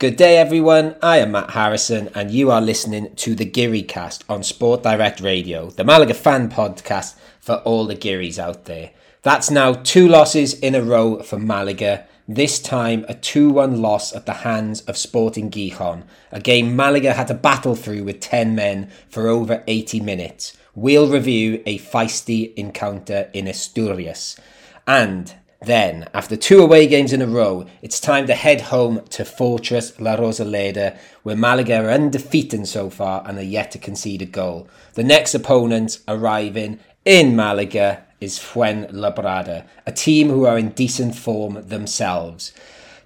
Good 0.00 0.16
day, 0.16 0.38
everyone. 0.38 0.96
I 1.02 1.18
am 1.18 1.32
Matt 1.32 1.50
Harrison, 1.50 2.08
and 2.14 2.30
you 2.30 2.50
are 2.50 2.62
listening 2.62 3.14
to 3.16 3.34
the 3.34 3.44
Geary 3.44 3.82
Cast 3.82 4.24
on 4.30 4.42
Sport 4.42 4.82
Direct 4.82 5.20
Radio, 5.20 5.68
the 5.68 5.84
Malaga 5.84 6.14
fan 6.14 6.48
podcast 6.48 7.16
for 7.38 7.56
all 7.66 7.84
the 7.84 7.94
Gearys 7.94 8.38
out 8.38 8.64
there. 8.64 8.92
That's 9.20 9.50
now 9.50 9.74
two 9.74 10.08
losses 10.08 10.58
in 10.58 10.74
a 10.74 10.82
row 10.82 11.22
for 11.22 11.38
Malaga. 11.38 12.06
This 12.26 12.58
time, 12.60 13.04
a 13.10 13.14
2 13.14 13.50
1 13.50 13.82
loss 13.82 14.16
at 14.16 14.24
the 14.24 14.32
hands 14.32 14.80
of 14.86 14.96
Sporting 14.96 15.50
Gijon, 15.50 16.04
a 16.32 16.40
game 16.40 16.74
Malaga 16.74 17.12
had 17.12 17.28
to 17.28 17.34
battle 17.34 17.74
through 17.74 18.04
with 18.04 18.20
10 18.20 18.54
men 18.54 18.90
for 19.10 19.28
over 19.28 19.62
80 19.66 20.00
minutes. 20.00 20.56
We'll 20.74 21.10
review 21.10 21.62
a 21.66 21.78
feisty 21.78 22.54
encounter 22.54 23.28
in 23.34 23.46
Asturias. 23.46 24.40
And 24.86 25.34
then, 25.62 26.08
after 26.14 26.36
two 26.36 26.62
away 26.62 26.86
games 26.86 27.12
in 27.12 27.20
a 27.20 27.26
row, 27.26 27.66
it's 27.82 28.00
time 28.00 28.26
to 28.28 28.34
head 28.34 28.62
home 28.62 29.02
to 29.10 29.26
Fortress 29.26 30.00
La 30.00 30.16
Rosaleda, 30.16 30.96
where 31.22 31.36
Malaga 31.36 31.84
are 31.84 31.90
undefeated 31.90 32.66
so 32.66 32.88
far 32.88 33.22
and 33.26 33.36
are 33.36 33.42
yet 33.42 33.70
to 33.72 33.78
concede 33.78 34.22
a 34.22 34.26
goal. 34.26 34.68
The 34.94 35.04
next 35.04 35.34
opponent 35.34 35.98
arriving 36.08 36.80
in 37.04 37.36
Malaga 37.36 38.04
is 38.22 38.38
Fuenlabrada, 38.38 39.66
a 39.86 39.92
team 39.92 40.30
who 40.30 40.46
are 40.46 40.56
in 40.56 40.70
decent 40.70 41.14
form 41.14 41.68
themselves. 41.68 42.52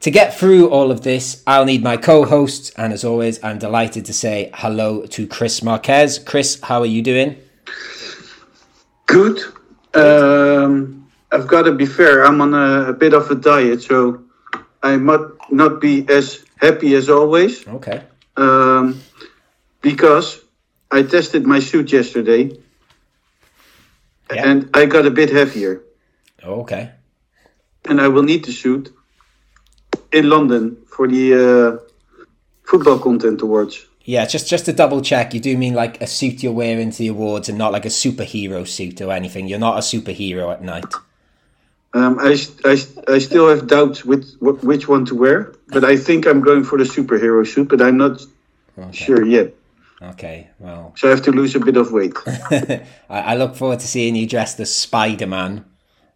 To 0.00 0.11
get 0.12 0.39
through 0.39 0.68
all 0.70 0.92
of 0.92 1.00
this, 1.00 1.42
I'll 1.48 1.64
need 1.64 1.83
my 1.83 1.96
co 1.96 2.24
hosts, 2.24 2.70
and 2.77 2.92
as 2.92 3.05
always, 3.05 3.42
I'm 3.42 3.58
delighted 3.58 4.05
to 4.05 4.12
say 4.12 4.50
hello 4.55 5.06
to 5.06 5.27
Chris 5.27 5.61
Marquez. 5.61 6.20
Chris, 6.20 6.61
how 6.62 6.80
are 6.80 6.86
you 6.86 7.02
doing? 7.02 7.36
Good. 9.06 9.41
Um, 9.94 11.03
I've 11.34 11.48
got 11.48 11.62
to 11.62 11.72
be 11.72 11.84
fair. 11.84 12.24
I'm 12.24 12.40
on 12.40 12.54
a, 12.54 12.90
a, 12.90 12.92
bit 12.92 13.12
of 13.12 13.28
a 13.28 13.34
diet, 13.34 13.82
so 13.82 14.22
I 14.84 14.96
might 14.96 15.27
not 15.50 15.80
be 15.80 16.08
as 16.08 16.44
happy 16.56 16.94
as 16.94 17.10
always. 17.10 17.66
Okay. 17.66 18.04
Um, 18.36 19.00
because 19.80 20.40
I 20.92 21.02
tested 21.02 21.44
my 21.44 21.58
suit 21.58 21.90
yesterday, 21.90 22.56
yeah. 24.32 24.48
and 24.48 24.70
I 24.74 24.86
got 24.86 25.06
a 25.06 25.10
bit 25.10 25.30
heavier. 25.30 25.82
Okay. 26.40 26.92
And 27.86 28.00
I 28.00 28.06
will 28.06 28.22
need 28.22 28.44
the 28.44 28.52
suit 28.52 28.94
in 30.12 30.30
London 30.30 30.77
for 30.86 31.08
the 31.08 31.24
uh, 31.34 31.70
football 32.62 33.00
content 33.00 33.42
awards. 33.42 33.84
Yeah, 34.05 34.24
just 34.27 34.48
just 34.48 34.66
to 34.66 34.72
double 34.72 35.00
check, 35.00 35.34
you 35.34 35.40
do 35.40 35.56
mean 35.56 35.74
like 35.74 36.00
a 36.00 36.06
suit 36.06 36.44
you're 36.44 36.52
wearing 36.52 36.90
to 36.92 36.98
the 36.98 37.08
awards 37.08 37.48
and 37.48 37.58
not 37.58 37.72
like 37.72 37.86
a 37.86 37.88
superhero 37.88 38.68
suit 38.68 39.00
or 39.00 39.10
anything. 39.10 39.48
You're 39.48 39.58
not 39.58 39.78
a 39.78 39.80
superhero 39.80 40.52
at 40.52 40.62
night. 40.62 40.84
Um, 41.95 42.19
I, 42.19 42.37
I, 42.64 42.77
I 43.06 43.19
still 43.19 43.48
have 43.48 43.69
doubts 43.69 44.05
with 44.05 44.37
which 44.41 44.89
one 44.89 45.05
to 45.06 45.14
wear, 45.14 45.55
but 45.69 45.84
I 45.84 45.97
think 45.97 46.27
I'm 46.27 46.41
going 46.41 46.64
for 46.64 46.77
the 46.77 46.84
superhero 46.84 47.47
suit, 47.47 47.69
but 47.69 47.81
I'm 47.81 47.97
not 47.97 48.20
okay. 48.77 48.91
sure 48.92 49.25
yet. 49.25 49.55
Okay, 50.03 50.51
well. 50.59 50.92
So 50.97 51.06
I 51.06 51.11
have 51.12 51.23
to 51.23 51.31
lose 51.31 51.55
a 51.55 51.61
bit 51.61 51.77
of 51.77 51.92
weight. 51.92 52.14
I, 53.09 53.36
look 53.36 53.55
forward 53.55 53.78
to 53.78 53.86
seeing 53.86 54.17
you 54.17 54.27
dressed 54.27 54.59
as 54.59 54.75
Spider 54.75 55.29
Man 55.29 55.64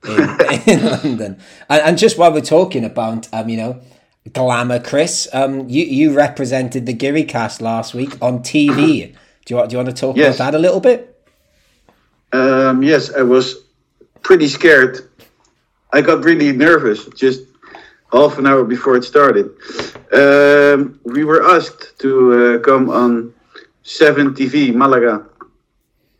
in, 0.04 0.20
in 0.66 0.84
London. 0.84 1.41
And, 1.69 1.82
and, 1.82 1.98
just 1.98 2.19
while 2.19 2.32
we're 2.32 2.41
talking 2.41 2.84
about, 2.84 3.28
um, 3.32 3.48
you 3.48 3.56
know, 3.56 3.81
glamour, 4.32 4.81
Chris, 4.81 5.28
um, 5.32 5.69
you, 5.69 5.84
you 5.84 6.12
represented 6.12 6.86
the 6.86 6.92
Geary 6.92 7.22
cast 7.22 7.62
last 7.62 7.94
week 7.94 8.20
on 8.20 8.41
TV. 8.41 9.14
Do 9.47 9.54
you, 9.54 9.66
do 9.66 9.72
you 9.72 9.78
want 9.78 9.88
to 9.88 9.94
talk 9.94 10.14
yes. 10.14 10.36
about 10.36 10.50
that 10.50 10.58
a 10.58 10.60
little 10.60 10.81
bit? 10.81 11.25
Um, 12.34 12.82
yes, 12.82 13.14
I 13.14 13.22
was 13.22 13.54
pretty 14.20 14.47
scared 14.47 15.07
I 15.93 16.00
got 16.03 16.25
really 16.25 16.53
nervous 16.53 17.06
just 17.06 17.43
half 18.12 18.38
an 18.38 18.47
hour 18.47 18.65
before 18.65 18.97
it 18.97 19.04
started. 19.04 19.47
Um, 20.12 21.00
we 21.04 21.25
were 21.25 21.43
asked 21.54 21.99
to 22.00 22.10
uh, 22.32 22.59
come 22.60 22.91
on 22.91 23.34
7 23.82 24.34
TV 24.34 24.75
Malaga 24.75 25.26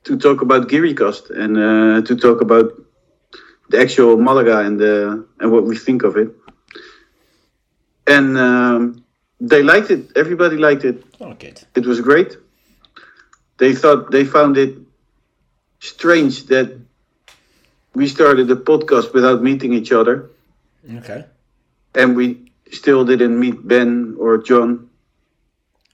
to 0.05 0.19
talk 0.19 0.41
about 0.41 0.69
Gearycast 0.69 1.31
and 1.31 1.57
uh, 1.59 2.07
to 2.07 2.17
talk 2.17 2.41
about 2.41 2.73
the 3.69 3.79
actual 3.79 4.17
Malaga 4.17 4.61
and 4.61 4.81
uh, 4.81 5.23
and 5.41 5.53
what 5.53 5.65
we 5.65 5.77
think 5.77 6.03
of 6.03 6.17
it. 6.17 6.31
And 8.07 8.39
um, 8.39 9.05
they 9.39 9.63
liked 9.63 9.91
it. 9.91 10.17
Everybody 10.17 10.57
liked 10.57 10.85
it. 10.85 11.05
Oh, 11.21 11.35
good. 11.35 11.63
It 11.75 11.85
was 11.85 12.01
great. 12.01 12.37
They 13.59 13.75
thought 13.75 14.11
they 14.11 14.25
found 14.25 14.57
it 14.57 14.79
strange 15.81 16.47
that 16.47 16.81
we 17.99 18.07
started 18.07 18.47
the 18.47 18.57
podcast 18.57 19.13
without 19.13 19.43
meeting 19.43 19.73
each 19.73 19.91
other. 19.91 20.31
Okay. 20.99 21.25
And 21.97 22.15
we 22.15 22.53
still 22.71 23.05
didn't 23.05 23.39
meet 23.39 23.67
Ben 23.67 24.15
or 24.21 24.39
John 24.39 24.89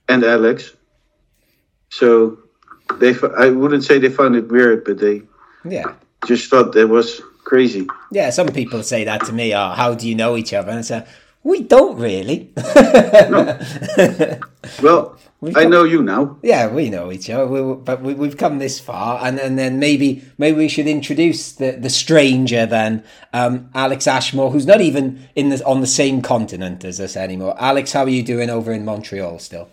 and 0.07 0.23
Alex. 0.23 0.73
So 1.89 2.37
they, 2.99 3.15
I 3.37 3.49
wouldn't 3.49 3.83
say 3.83 3.97
they 3.97 4.09
found 4.09 4.35
it 4.35 4.47
weird, 4.49 4.85
but 4.85 4.99
they, 4.99 5.23
yeah, 5.67 5.95
just 6.27 6.49
thought 6.49 6.75
it 6.75 6.89
was 6.89 7.21
crazy. 7.43 7.87
Yeah, 8.11 8.29
some 8.29 8.49
people 8.49 8.83
say 8.83 9.03
that 9.05 9.25
to 9.25 9.33
me. 9.33 9.55
Oh, 9.55 9.69
how 9.71 9.95
do 9.95 10.07
you 10.07 10.13
know 10.13 10.37
each 10.37 10.53
other? 10.53 10.69
And 10.69 10.79
I 10.79 10.83
say, 10.83 11.05
we 11.45 11.61
don't 11.61 11.97
really. 11.97 12.51
no. 13.29 13.59
Well, 14.81 15.15
We've 15.41 15.55
I 15.55 15.65
know 15.65 15.83
you 15.83 16.01
now. 16.01 16.37
Yeah, 16.41 16.67
we 16.69 16.89
know 16.89 17.11
each 17.11 17.29
other, 17.29 17.45
we, 17.45 17.75
but 17.75 18.01
we, 18.01 18.15
have 18.25 18.35
come 18.35 18.57
this 18.57 18.79
far, 18.79 19.23
and, 19.23 19.37
and 19.37 19.59
then 19.59 19.77
maybe 19.77 20.23
maybe 20.39 20.57
we 20.57 20.67
should 20.67 20.87
introduce 20.87 21.51
the, 21.51 21.73
the 21.73 21.91
stranger 21.91 22.65
then, 22.65 23.03
um, 23.31 23.69
Alex 23.75 24.07
Ashmore, 24.07 24.49
who's 24.49 24.65
not 24.65 24.81
even 24.81 25.27
in 25.35 25.49
the, 25.49 25.63
on 25.63 25.81
the 25.81 25.87
same 25.87 26.23
continent 26.23 26.83
as 26.83 26.99
us 26.99 27.15
anymore. 27.15 27.55
Alex, 27.59 27.91
how 27.91 28.05
are 28.05 28.09
you 28.09 28.23
doing 28.23 28.49
over 28.49 28.71
in 28.71 28.85
Montreal 28.85 29.37
still? 29.37 29.69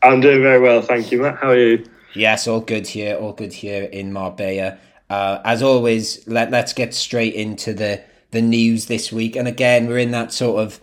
I'm 0.00 0.20
doing 0.20 0.42
very 0.42 0.60
well, 0.60 0.80
thank 0.80 1.10
you, 1.10 1.22
Matt. 1.22 1.38
How 1.38 1.50
are 1.50 1.58
you? 1.58 1.84
Yes, 2.14 2.46
all 2.46 2.60
good 2.60 2.86
here, 2.86 3.16
all 3.16 3.32
good 3.32 3.52
here 3.52 3.82
in 3.82 4.12
Marbella. 4.12 4.78
Uh, 5.10 5.40
as 5.44 5.60
always, 5.60 6.24
let 6.28 6.52
let's 6.52 6.72
get 6.72 6.94
straight 6.94 7.34
into 7.34 7.74
the 7.74 8.00
the 8.34 8.42
news 8.42 8.86
this 8.86 9.10
week, 9.10 9.34
and 9.36 9.48
again, 9.48 9.86
we're 9.86 9.98
in 9.98 10.10
that 10.10 10.32
sort 10.32 10.62
of 10.62 10.80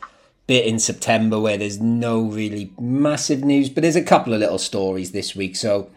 bit 0.48 0.66
in 0.66 0.80
September 0.80 1.40
where 1.40 1.58
there's 1.58 1.80
no 1.80 2.24
really 2.24 2.74
massive 2.80 3.44
news, 3.44 3.70
but 3.70 3.84
there's 3.84 3.96
a 3.96 4.04
couple 4.04 4.34
of 4.34 4.40
little 4.40 4.58
stories 4.58 5.12
this 5.12 5.36
week. 5.36 5.56
So, 5.56 5.92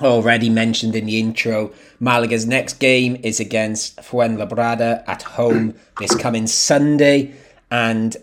already 0.00 0.48
mentioned 0.48 0.94
in 0.94 1.06
the 1.06 1.20
intro, 1.20 1.72
Malaga's 2.00 2.46
next 2.46 2.74
game 2.80 3.16
is 3.22 3.40
against 3.40 3.96
Fuenlabrada 3.98 5.04
at 5.06 5.22
home 5.22 5.74
this 5.98 6.14
coming 6.16 6.46
Sunday, 6.46 7.34
and 7.70 8.16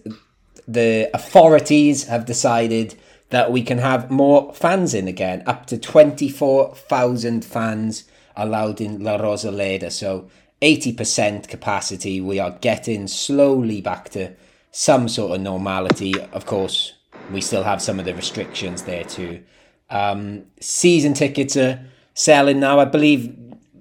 the 0.67 1.09
authorities 1.13 2.05
have 2.05 2.25
decided 2.25 2.95
that 3.29 3.51
we 3.51 3.61
can 3.61 3.77
have 3.79 4.11
more 4.11 4.53
fans 4.53 4.93
in 4.93 5.07
again, 5.07 5.43
up 5.45 5.65
to 5.67 5.77
24,000 5.77 7.43
fans 7.43 8.03
allowed 8.35 8.81
in 8.81 9.03
La 9.03 9.17
Rosaleda. 9.17 9.91
So 9.91 10.29
80% 10.61 11.47
capacity. 11.47 12.21
We 12.21 12.39
are 12.39 12.51
getting 12.61 13.07
slowly 13.07 13.81
back 13.81 14.09
to 14.09 14.33
some 14.71 15.07
sort 15.07 15.35
of 15.35 15.41
normality. 15.41 16.19
Of 16.19 16.45
course, 16.45 16.93
we 17.31 17.41
still 17.41 17.63
have 17.63 17.81
some 17.81 17.99
of 17.99 18.05
the 18.05 18.13
restrictions 18.13 18.83
there 18.83 19.03
too. 19.03 19.43
Um, 19.89 20.45
season 20.59 21.13
tickets 21.13 21.55
are 21.57 21.79
selling 22.13 22.59
now. 22.59 22.79
I 22.79 22.85
believe, 22.85 23.35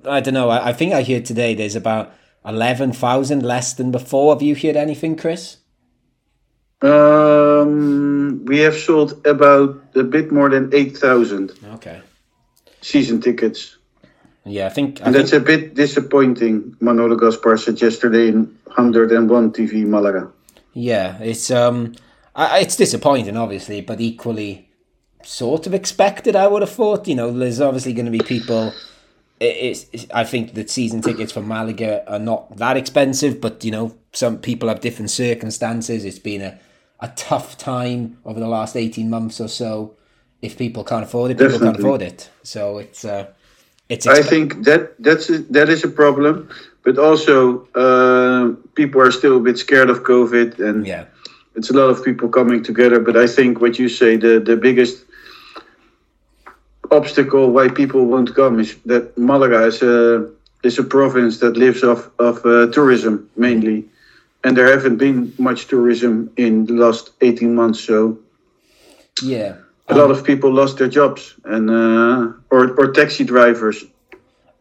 I 0.07 0.21
don't 0.21 0.35
know, 0.35 0.51
I, 0.51 0.69
I 0.69 0.73
think 0.73 0.93
I 0.93 1.03
heard 1.03 1.25
today 1.25 1.55
there's 1.55 1.77
about 1.77 2.13
11,000 2.45 3.43
less 3.43 3.73
than 3.75 3.91
before. 3.91 4.35
Have 4.35 4.43
you 4.43 4.55
heard 4.55 4.77
anything, 4.77 5.17
Chris? 5.17 5.59
Um, 6.83 8.45
we 8.45 8.59
have 8.59 8.77
sold 8.77 9.27
about 9.27 9.83
a 9.95 10.03
bit 10.03 10.31
more 10.31 10.51
than 10.51 10.75
8,000. 10.75 11.53
Okay. 11.75 12.03
Season 12.83 13.21
tickets. 13.21 13.79
Yeah, 14.45 14.67
I 14.67 14.71
think. 14.71 15.01
I 15.01 15.07
and 15.07 15.15
that's 15.15 15.31
think... 15.31 15.43
a 15.43 15.47
bit 15.47 15.75
disappointing, 15.75 16.77
Manolo 16.81 17.17
Gaspar 17.17 17.57
said 17.57 17.81
yesterday 17.81 18.29
in 18.29 18.45
101 18.65 19.53
TV 19.53 19.87
Malaga. 19.87 20.31
Yeah, 20.75 21.19
it's 21.21 21.51
um, 21.51 21.95
it's 22.37 22.77
disappointing, 22.77 23.37
obviously, 23.37 23.81
but 23.81 24.01
equally 24.01 24.69
sort 25.23 25.67
of 25.67 25.75
expected. 25.75 26.37
I 26.37 26.47
would 26.47 26.63
have 26.63 26.71
thought. 26.71 27.09
You 27.09 27.15
know, 27.15 27.33
there's 27.33 27.61
obviously 27.61 27.93
going 27.93 28.07
to 28.07 28.13
be 28.13 28.19
people. 28.19 28.73
It's, 29.41 29.87
it's, 29.93 30.07
I 30.13 30.25
think 30.25 30.55
that 30.55 30.71
season 30.71 31.01
tickets 31.01 31.33
for 31.33 31.41
Malaga 31.41 32.09
are 32.11 32.19
not 32.19 32.57
that 32.57 32.77
expensive, 32.77 33.41
but 33.41 33.65
you 33.65 33.71
know, 33.71 33.97
some 34.13 34.39
people 34.39 34.69
have 34.69 34.81
different 34.81 35.11
circumstances. 35.11 36.05
It's 36.05 36.19
been 36.19 36.43
a, 36.43 36.59
a 37.01 37.09
tough 37.17 37.57
time 37.57 38.19
over 38.25 38.41
the 38.41 38.49
last 38.49 38.77
eighteen 38.77 39.09
months 39.09 39.41
or 39.41 39.49
so. 39.49 39.97
If 40.43 40.59
people 40.59 40.85
can't 40.85 41.05
afford 41.05 41.31
it, 41.31 41.39
people 41.39 41.53
Definitely. 41.53 41.69
can't 41.69 41.79
afford 41.79 42.03
it. 42.03 42.31
So 42.43 42.79
it's 42.79 43.05
uh, 43.05 43.29
it's. 43.89 44.07
I 44.07 44.23
think 44.23 44.65
that 44.65 45.03
that's 45.03 45.31
a, 45.31 45.39
that 45.53 45.69
is 45.69 45.85
a 45.85 45.89
problem 45.89 46.49
but 46.85 46.99
also 46.99 47.67
uh, 47.75 48.55
people 48.75 49.01
are 49.01 49.11
still 49.11 49.39
a 49.39 49.41
bit 49.41 49.59
scared 49.59 49.91
of 49.91 50.03
COVID, 50.05 50.61
and 50.61 50.87
yeah. 50.87 51.07
it's 51.57 51.71
a 51.71 51.73
lot 51.73 51.89
of 51.89 52.05
people 52.05 52.29
coming 52.29 52.63
together. 52.63 53.01
But 53.01 53.17
I 53.17 53.27
think 53.27 53.61
what 53.61 53.79
you 53.79 53.89
say, 53.89 54.17
the 54.17 54.39
the 54.39 54.57
biggest 54.57 55.05
obstacle 56.91 57.51
why 57.51 57.69
people 57.69 58.05
won't 58.05 58.35
come 58.35 58.61
is 58.61 58.77
that 58.85 59.17
Malaga 59.19 59.65
is 59.65 59.83
a 59.83 60.31
is 60.63 60.79
a 60.79 60.85
province 60.85 61.39
that 61.39 61.57
lives 61.57 61.83
off 61.83 62.11
of 62.19 62.45
uh, 62.45 62.71
tourism 62.71 63.29
mainly, 63.37 63.89
and 64.45 64.57
there 64.57 64.69
haven't 64.69 64.99
been 64.99 65.33
much 65.39 65.67
tourism 65.67 66.31
in 66.37 66.67
the 66.67 66.75
last 66.75 67.11
eighteen 67.23 67.55
months. 67.55 67.81
So 67.81 68.19
Yeah. 69.23 69.57
A 69.89 69.95
lot 69.95 70.11
of 70.11 70.25
people 70.25 70.51
lost 70.53 70.79
their 70.79 70.89
jobs, 70.89 71.35
and 71.45 71.69
uh, 71.71 72.33
or 72.51 72.75
or 72.79 72.93
taxi 72.93 73.25
drivers. 73.25 73.85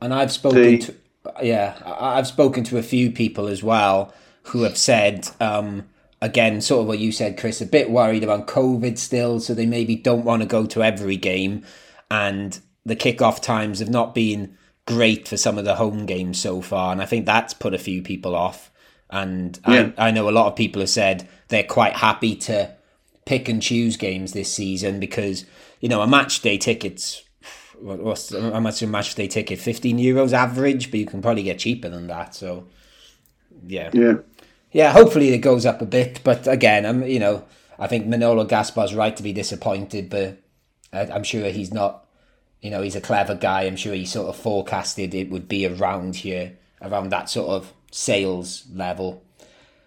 And 0.01 0.13
I've 0.13 0.31
spoken 0.31 0.61
They- 0.61 0.77
to, 0.79 0.95
yeah, 1.41 1.75
I've 1.85 2.27
spoken 2.27 2.63
to 2.65 2.77
a 2.77 2.83
few 2.83 3.09
people 3.11 3.47
as 3.47 3.63
well 3.63 4.13
who 4.47 4.63
have 4.63 4.77
said, 4.77 5.29
um, 5.39 5.85
again, 6.21 6.59
sort 6.59 6.81
of 6.81 6.87
what 6.87 6.99
you 6.99 7.13
said, 7.13 7.37
Chris, 7.37 7.61
a 7.61 7.65
bit 7.65 7.89
worried 7.89 8.23
about 8.25 8.47
COVID 8.47 8.97
still, 8.97 9.39
so 9.39 9.53
they 9.53 9.65
maybe 9.65 9.95
don't 9.95 10.25
want 10.25 10.41
to 10.41 10.45
go 10.47 10.65
to 10.65 10.83
every 10.83 11.15
game, 11.15 11.63
and 12.11 12.59
the 12.85 12.97
kickoff 12.97 13.41
times 13.41 13.79
have 13.79 13.89
not 13.89 14.13
been 14.13 14.57
great 14.85 15.25
for 15.29 15.37
some 15.37 15.57
of 15.57 15.63
the 15.63 15.75
home 15.75 16.05
games 16.05 16.37
so 16.37 16.59
far, 16.61 16.91
and 16.91 17.01
I 17.01 17.05
think 17.05 17.25
that's 17.25 17.53
put 17.53 17.73
a 17.73 17.77
few 17.79 18.01
people 18.01 18.35
off. 18.35 18.69
And 19.09 19.57
Yeah. 19.65 19.91
I, 19.97 20.07
I 20.09 20.11
know 20.11 20.27
a 20.27 20.31
lot 20.31 20.47
of 20.47 20.57
people 20.57 20.81
have 20.81 20.89
said 20.89 21.29
they're 21.47 21.63
quite 21.63 21.93
happy 21.93 22.35
to 22.35 22.73
pick 23.25 23.47
and 23.47 23.61
choose 23.61 23.97
games 23.97 24.33
this 24.33 24.51
season 24.53 24.99
because 24.99 25.45
you 25.79 25.89
know 25.89 26.01
a 26.01 26.07
match 26.07 26.41
day 26.41 26.57
tickets 26.57 27.23
what- 27.79 27.99
what's 27.99 28.33
how 28.35 28.59
much 28.59 28.81
a 28.81 28.87
match 28.87 29.15
day 29.15 29.27
ticket? 29.27 29.59
15 29.59 29.97
euros 29.97 30.33
average 30.33 30.91
but 30.91 30.99
you 30.99 31.05
can 31.05 31.21
probably 31.21 31.43
get 31.43 31.59
cheaper 31.59 31.89
than 31.89 32.07
that 32.07 32.35
so 32.35 32.67
yeah. 33.65 33.89
Yeah, 33.93 34.15
yeah 34.71 34.91
hopefully 34.91 35.29
it 35.29 35.39
goes 35.39 35.65
up 35.65 35.81
a 35.81 35.85
bit 35.85 36.19
but 36.23 36.47
again 36.47 36.85
i'm 36.85 37.03
you 37.03 37.19
know 37.19 37.43
i 37.79 37.87
think 37.87 38.05
manolo 38.07 38.45
gaspar's 38.45 38.93
right 38.93 39.15
to 39.15 39.23
be 39.23 39.33
disappointed 39.33 40.09
but 40.09 40.37
I, 40.91 41.01
i'm 41.07 41.23
sure 41.23 41.49
he's 41.49 41.73
not 41.73 42.05
you 42.61 42.69
know 42.69 42.81
he's 42.81 42.95
a 42.95 43.01
clever 43.01 43.35
guy. 43.35 43.63
I'm 43.63 43.75
sure 43.75 43.93
he 43.93 44.05
sort 44.05 44.29
of 44.29 44.37
forecasted 44.37 45.13
it 45.13 45.29
would 45.29 45.49
be 45.49 45.67
around 45.67 46.15
here 46.15 46.57
around 46.81 47.09
that 47.09 47.29
sort 47.29 47.49
of 47.49 47.73
sales 47.91 48.65
level 48.73 49.21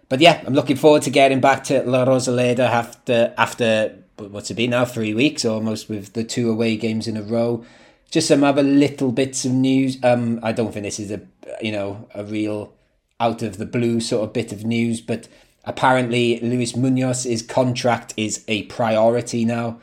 but 0.08 0.20
yeah, 0.20 0.42
I'm 0.46 0.54
looking 0.54 0.76
forward 0.76 1.02
to 1.02 1.10
getting 1.10 1.40
back 1.40 1.64
to 1.64 1.82
La 1.82 2.04
Rosaleda 2.04 2.60
after 2.60 3.34
after 3.36 3.96
what's 4.16 4.50
it 4.50 4.54
been 4.54 4.70
now 4.70 4.84
three 4.84 5.14
weeks 5.14 5.44
almost 5.44 5.88
with 5.88 6.12
the 6.12 6.24
two 6.24 6.50
away 6.50 6.76
games 6.76 7.08
in 7.08 7.16
a 7.16 7.22
row. 7.22 7.64
Just 8.10 8.28
some 8.28 8.44
other 8.44 8.62
little 8.62 9.10
bits 9.10 9.44
of 9.44 9.52
news. 9.52 9.98
Um, 10.04 10.38
I 10.42 10.52
don't 10.52 10.72
think 10.72 10.84
this 10.84 11.00
is 11.00 11.10
a 11.10 11.20
you 11.60 11.72
know 11.72 12.08
a 12.14 12.24
real 12.24 12.72
out 13.18 13.42
of 13.42 13.58
the 13.58 13.66
blue 13.66 14.00
sort 14.00 14.24
of 14.24 14.32
bit 14.32 14.52
of 14.52 14.64
news, 14.64 15.00
but 15.00 15.26
apparently 15.64 16.38
Luis 16.40 16.74
Munoz's 16.74 17.42
contract 17.42 18.14
is 18.16 18.44
a 18.46 18.62
priority 18.64 19.44
now. 19.44 19.80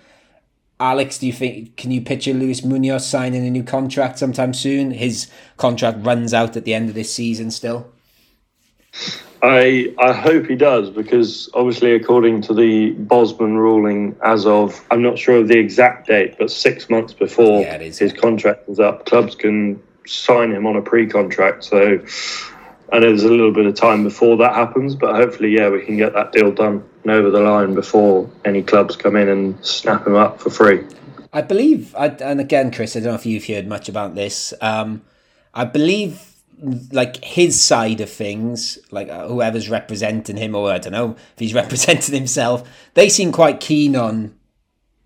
Alex, 0.80 1.20
do 1.20 1.28
you 1.28 1.34
think 1.34 1.76
can 1.76 1.92
you 1.92 2.02
picture 2.02 2.34
Luis 2.34 2.64
Munoz 2.64 3.08
signing 3.08 3.46
a 3.46 3.50
new 3.50 3.64
contract 3.64 4.20
sometime 4.20 4.54
soon? 4.54 4.92
His 4.92 5.30
contract 5.58 6.06
runs 6.06 6.34
out 6.34 6.56
at 6.56 6.64
the 6.64 6.74
end 6.74 6.90
of 6.90 6.96
this 6.96 7.14
season 7.14 7.52
still. 7.52 7.93
I 9.42 9.94
I 10.00 10.14
hope 10.14 10.46
he 10.46 10.56
does 10.56 10.90
because 10.90 11.50
obviously, 11.54 11.94
according 11.94 12.42
to 12.44 12.54
the 12.54 12.92
Bosman 12.92 13.58
ruling, 13.58 14.16
as 14.24 14.46
of 14.46 14.86
I'm 14.90 15.02
not 15.02 15.20
sure 15.20 15.38
of 15.38 15.48
the 15.50 15.60
exact 15.60 16.08
date, 16.08 16.36
but 16.40 16.50
six 16.50 16.90
months 16.90 17.14
before 17.14 17.62
Yeah, 17.62 17.78
his 17.78 18.14
contract 18.14 18.70
is 18.70 18.80
up, 18.80 19.06
clubs 19.06 19.36
can 19.36 19.82
sign 20.06 20.52
him 20.52 20.66
on 20.66 20.76
a 20.76 20.82
pre-contract. 20.82 21.64
So 21.64 22.00
I 22.92 23.00
know 23.00 23.08
there's 23.08 23.24
a 23.24 23.30
little 23.30 23.52
bit 23.52 23.66
of 23.66 23.76
time 23.76 24.04
before 24.04 24.38
that 24.38 24.54
happens, 24.54 24.96
but 24.96 25.16
hopefully, 25.16 25.50
yeah, 25.50 25.70
we 25.70 25.84
can 25.84 25.98
get 25.98 26.14
that 26.14 26.32
deal 26.32 26.52
done 26.52 26.84
and 27.04 27.12
over 27.12 27.30
the 27.30 27.40
line 27.42 27.74
before 27.74 28.30
any 28.46 28.62
clubs 28.62 28.96
come 28.96 29.16
in 29.16 29.28
and 29.28 29.66
snap 29.66 30.08
him 30.08 30.16
up 30.16 30.40
for 30.40 30.50
free. 30.50 30.86
I 31.34 31.42
believe, 31.42 31.96
and 31.98 32.40
again, 32.40 32.72
Chris, 32.72 32.96
I 32.96 33.00
don't 33.00 33.10
know 33.10 33.16
if 33.16 33.26
you've 33.26 33.46
heard 33.46 33.68
much 33.68 33.90
about 33.90 34.14
this. 34.16 34.54
Um, 34.62 35.02
I 35.54 35.66
believe, 35.66 36.33
like 36.92 37.24
his 37.24 37.62
side 37.62 38.02
of 38.02 38.10
things, 38.10 38.80
like 38.92 39.10
uh, 39.10 39.28
whoever's 39.28 39.70
representing 39.70 40.38
him, 40.38 40.56
or 40.56 40.72
I 40.72 40.78
don't 40.78 40.94
know 40.94 41.12
if 41.12 41.40
he's 41.40 41.54
representing 41.64 42.16
himself, 42.16 42.68
they 42.94 43.10
seem 43.10 43.32
quite 43.32 43.60
keen 43.60 43.96
on 43.96 44.36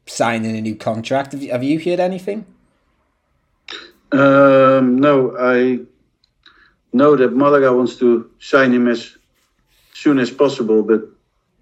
signing 0.06 0.56
a 0.56 0.62
new 0.62 0.76
contract. 0.76 1.34
Have 1.34 1.44
you, 1.44 1.52
have 1.52 1.64
you 1.64 1.80
heard 1.80 2.00
anything? 2.00 2.46
um, 4.14 4.98
no, 5.00 5.36
I 5.38 5.80
know 6.94 7.16
that 7.16 7.34
Malaga 7.34 7.74
wants 7.74 7.98
to 7.98 8.30
sign 8.40 8.74
him 8.74 8.88
as 8.88 9.18
soon 9.94 10.20
as 10.20 10.32
possible, 10.32 10.84
but 10.84 11.02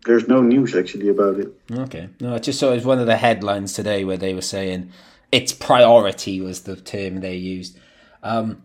there's 0.05 0.27
no 0.27 0.41
news 0.41 0.75
actually 0.75 1.09
about 1.09 1.39
it. 1.39 1.51
Okay, 1.71 2.09
no, 2.19 2.35
I 2.35 2.39
just 2.39 2.59
saw 2.59 2.71
it 2.71 2.75
was 2.75 2.85
one 2.85 2.99
of 2.99 3.07
the 3.07 3.17
headlines 3.17 3.73
today 3.73 4.03
where 4.05 4.17
they 4.17 4.33
were 4.33 4.41
saying 4.41 4.91
its 5.31 5.51
priority 5.53 6.39
was 6.39 6.61
the 6.61 6.75
term 6.75 7.21
they 7.21 7.35
used. 7.35 7.79
Um, 8.21 8.63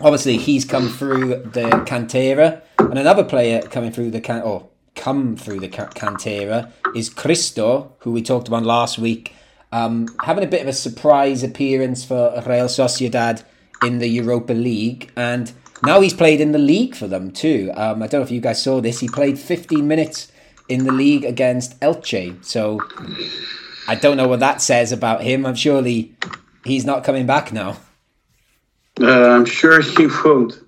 obviously, 0.00 0.36
he's 0.36 0.64
come 0.64 0.88
through 0.88 1.28
the 1.28 1.68
Cantera, 1.86 2.62
and 2.78 2.98
another 2.98 3.24
player 3.24 3.62
coming 3.62 3.92
through 3.92 4.10
the 4.10 4.20
can 4.20 4.42
or 4.42 4.68
come 4.94 5.36
through 5.36 5.60
the 5.60 5.68
Cantera 5.68 6.70
is 6.94 7.08
Cristo, 7.08 7.94
who 8.00 8.12
we 8.12 8.22
talked 8.22 8.48
about 8.48 8.64
last 8.64 8.98
week, 8.98 9.34
um, 9.72 10.06
having 10.22 10.44
a 10.44 10.46
bit 10.46 10.62
of 10.62 10.68
a 10.68 10.72
surprise 10.72 11.42
appearance 11.42 12.04
for 12.04 12.30
Real 12.46 12.66
Sociedad 12.66 13.42
in 13.82 13.98
the 13.98 14.08
Europa 14.08 14.52
League, 14.52 15.10
and 15.16 15.52
now 15.82 16.00
he's 16.00 16.14
played 16.14 16.40
in 16.40 16.52
the 16.52 16.58
league 16.58 16.94
for 16.94 17.06
them 17.06 17.30
too. 17.30 17.72
Um, 17.74 18.02
I 18.02 18.06
don't 18.06 18.20
know 18.20 18.24
if 18.24 18.30
you 18.30 18.40
guys 18.40 18.62
saw 18.62 18.80
this. 18.80 19.00
He 19.00 19.08
played 19.08 19.38
15 19.38 19.86
minutes 19.88 20.30
in 20.68 20.84
the 20.84 20.92
league 20.92 21.24
against 21.24 21.78
Elche, 21.80 22.44
so 22.44 22.80
I 23.88 23.94
don't 23.94 24.16
know 24.16 24.28
what 24.28 24.40
that 24.40 24.62
says 24.62 24.92
about 24.92 25.22
him. 25.22 25.44
I'm 25.44 25.54
surely 25.54 26.14
he's 26.64 26.84
not 26.84 27.02
coming 27.02 27.26
back 27.26 27.52
now. 27.52 27.78
Uh, 29.02 29.30
I'm 29.30 29.44
sure 29.44 29.80
he 29.80 30.06
won't. 30.24 30.60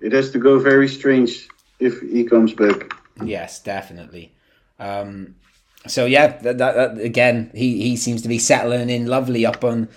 It 0.00 0.12
has 0.12 0.30
to 0.32 0.38
go 0.38 0.58
very 0.58 0.88
strange 0.88 1.48
if 1.80 2.00
he 2.00 2.24
comes 2.24 2.52
back. 2.52 2.92
Yes, 3.24 3.60
definitely. 3.60 4.32
Um, 4.78 5.36
so 5.86 6.04
yeah, 6.04 6.38
that, 6.38 6.58
that, 6.58 6.74
that, 6.74 6.98
again, 6.98 7.50
he, 7.54 7.80
he 7.80 7.96
seems 7.96 8.22
to 8.22 8.28
be 8.28 8.38
settling 8.38 8.90
in 8.90 9.06
lovely 9.06 9.46
up 9.46 9.64
on 9.64 9.88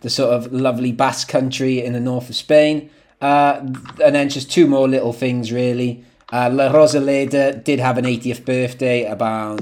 the 0.00 0.10
sort 0.10 0.32
of 0.32 0.52
lovely 0.52 0.92
Basque 0.92 1.28
country 1.28 1.84
in 1.84 1.92
the 1.92 2.00
north 2.00 2.30
of 2.30 2.36
Spain. 2.36 2.90
Uh, 3.20 3.60
and 4.02 4.14
then 4.14 4.28
just 4.28 4.50
two 4.50 4.66
more 4.66 4.88
little 4.88 5.12
things 5.12 5.52
really. 5.52 6.04
Uh, 6.32 6.48
La 6.50 6.72
Rosaleda 6.72 7.62
did 7.62 7.78
have 7.78 7.98
an 7.98 8.06
80th 8.06 8.44
birthday 8.46 9.04
about 9.04 9.60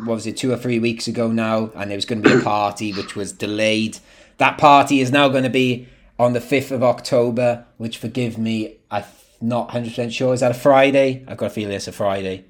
what 0.00 0.14
was 0.14 0.26
it 0.26 0.38
two 0.38 0.50
or 0.50 0.56
three 0.56 0.78
weeks 0.78 1.06
ago 1.06 1.30
now, 1.30 1.70
and 1.76 1.90
there 1.90 1.96
was 1.96 2.06
going 2.06 2.22
to 2.22 2.28
be 2.28 2.40
a 2.40 2.42
party 2.42 2.92
which 2.94 3.14
was 3.14 3.32
delayed. 3.32 3.98
That 4.38 4.56
party 4.56 5.00
is 5.00 5.12
now 5.12 5.28
going 5.28 5.44
to 5.44 5.50
be 5.50 5.86
on 6.18 6.32
the 6.32 6.40
5th 6.40 6.70
of 6.70 6.82
October, 6.82 7.66
which 7.76 7.98
forgive 7.98 8.38
me, 8.38 8.78
I'm 8.90 9.04
not 9.40 9.70
100% 9.70 10.12
sure. 10.12 10.34
Is 10.34 10.40
that 10.40 10.50
a 10.50 10.54
Friday? 10.54 11.24
I've 11.28 11.36
got 11.36 11.46
a 11.46 11.50
feeling 11.50 11.74
it's 11.74 11.88
a 11.88 11.92
Friday. 11.92 12.44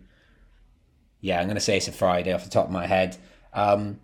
Yeah, 1.21 1.41
I'm 1.41 1.47
going 1.47 1.57
to 1.57 1.61
say 1.61 1.77
it's 1.77 1.89
a 1.89 1.93
Friday 1.93 2.33
off 2.33 2.45
the 2.45 2.51
top 2.51 2.67
of 2.67 2.73
my 2.73 2.87
head. 2.87 3.17
Um, 3.53 4.01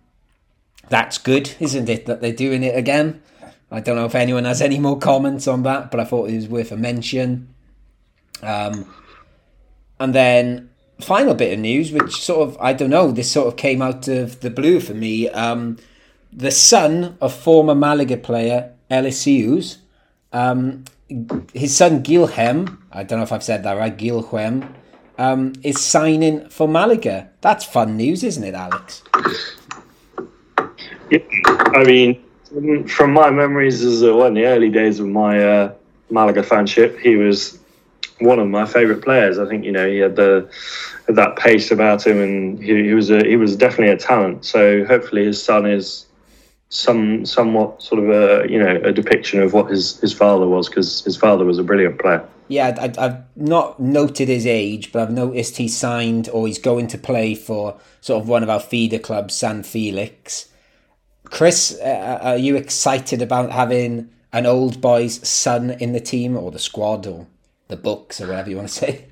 that's 0.89 1.17
good, 1.17 1.55
isn't 1.59 1.87
it, 1.87 2.05
that 2.07 2.21
they're 2.21 2.33
doing 2.33 2.63
it 2.63 2.75
again? 2.75 3.21
I 3.71 3.79
don't 3.79 3.95
know 3.95 4.05
if 4.05 4.15
anyone 4.15 4.45
has 4.45 4.61
any 4.61 4.77
more 4.77 4.99
comments 4.99 5.47
on 5.47 5.63
that, 5.63 5.89
but 5.89 5.99
I 5.99 6.03
thought 6.03 6.29
it 6.29 6.35
was 6.35 6.47
worth 6.47 6.71
a 6.71 6.77
mention. 6.77 7.53
Um, 8.41 8.93
and 9.99 10.13
then 10.13 10.69
final 10.99 11.33
bit 11.33 11.53
of 11.53 11.59
news, 11.59 11.91
which 11.91 12.21
sort 12.21 12.47
of 12.47 12.57
I 12.59 12.73
don't 12.73 12.89
know, 12.89 13.11
this 13.11 13.31
sort 13.31 13.47
of 13.47 13.55
came 13.55 13.81
out 13.81 14.07
of 14.07 14.41
the 14.41 14.49
blue 14.49 14.79
for 14.79 14.93
me. 14.93 15.29
Um, 15.29 15.77
the 16.31 16.51
son 16.51 17.17
of 17.21 17.33
former 17.33 17.73
Malaga 17.73 18.17
player 18.17 18.72
Eliseu, 18.93 19.77
um, 20.31 20.83
his 21.53 21.75
son 21.75 22.03
Gilhem, 22.03 22.77
I 22.91 23.03
don't 23.03 23.19
know 23.19 23.23
if 23.23 23.31
I've 23.31 23.43
said 23.43 23.63
that 23.63 23.77
right, 23.77 23.95
Gilhem, 23.95 24.67
um, 25.17 25.53
is 25.63 25.79
signing 25.81 26.47
for 26.49 26.67
Malaga. 26.67 27.29
That's 27.41 27.65
fun 27.65 27.97
news, 27.97 28.23
isn't 28.23 28.43
it, 28.43 28.53
Alex? 28.53 29.03
Yeah, 31.09 31.19
I 31.45 31.83
mean, 31.83 32.23
from- 32.87 33.13
my 33.13 33.29
memories 33.29 33.83
as 33.83 34.01
well, 34.03 34.25
in 34.25 34.35
the 34.35 34.45
early 34.45 34.69
days 34.69 34.99
of 34.99 35.07
my 35.07 35.43
uh, 35.43 35.73
Malaga 36.09 36.43
fanship, 36.43 36.99
he 36.99 37.15
was 37.15 37.59
one 38.19 38.39
of 38.39 38.47
my 38.47 38.65
favourite 38.65 39.01
players. 39.03 39.39
I 39.39 39.47
think 39.47 39.65
you 39.65 39.71
know 39.71 39.87
he 39.87 39.97
had 39.97 40.15
the 40.15 40.49
that 41.07 41.35
pace 41.35 41.71
about 41.71 42.05
him, 42.05 42.19
and 42.19 42.63
he, 42.63 42.83
he 42.89 42.93
was 42.93 43.09
a 43.09 43.23
he 43.25 43.35
was 43.35 43.55
definitely 43.55 43.93
a 43.93 43.97
talent. 43.97 44.45
So 44.45 44.85
hopefully 44.85 45.25
his 45.25 45.41
son 45.41 45.65
is 45.65 46.05
some 46.73 47.23
somewhat 47.23 47.83
sort 47.83 48.03
of 48.03 48.09
a 48.09 48.51
you 48.51 48.57
know 48.57 48.81
a 48.83 48.91
depiction 48.91 49.39
of 49.41 49.53
what 49.53 49.69
his 49.69 49.99
his 49.99 50.11
father 50.11 50.47
was, 50.47 50.67
because 50.67 51.03
his 51.03 51.15
father 51.15 51.45
was 51.45 51.59
a 51.59 51.63
brilliant 51.63 51.99
player. 51.99 52.27
Yeah, 52.47 52.75
I, 52.79 53.05
I've 53.05 53.23
not 53.35 53.79
noted 53.79 54.27
his 54.27 54.45
age, 54.45 54.91
but 54.91 55.03
I've 55.03 55.13
noticed 55.13 55.57
he 55.57 55.67
signed 55.67 56.29
or 56.29 56.47
he's 56.47 56.59
going 56.59 56.87
to 56.87 56.97
play 56.97 57.35
for 57.35 57.79
sort 58.01 58.21
of 58.21 58.27
one 58.27 58.43
of 58.43 58.49
our 58.49 58.59
feeder 58.59 58.99
clubs, 58.99 59.35
San 59.35 59.63
Felix. 59.63 60.49
Chris, 61.25 61.77
uh, 61.79 62.19
are 62.21 62.37
you 62.37 62.55
excited 62.55 63.21
about 63.21 63.51
having 63.51 64.09
an 64.33 64.45
old 64.45 64.81
boy's 64.81 65.25
son 65.27 65.71
in 65.71 65.93
the 65.93 65.99
team 65.99 66.35
or 66.35 66.51
the 66.51 66.59
squad 66.59 67.07
or 67.07 67.27
the 67.69 67.77
books 67.77 68.19
or 68.19 68.27
whatever 68.27 68.49
you 68.49 68.57
want 68.57 68.67
to 68.67 68.73
say? 68.73 69.05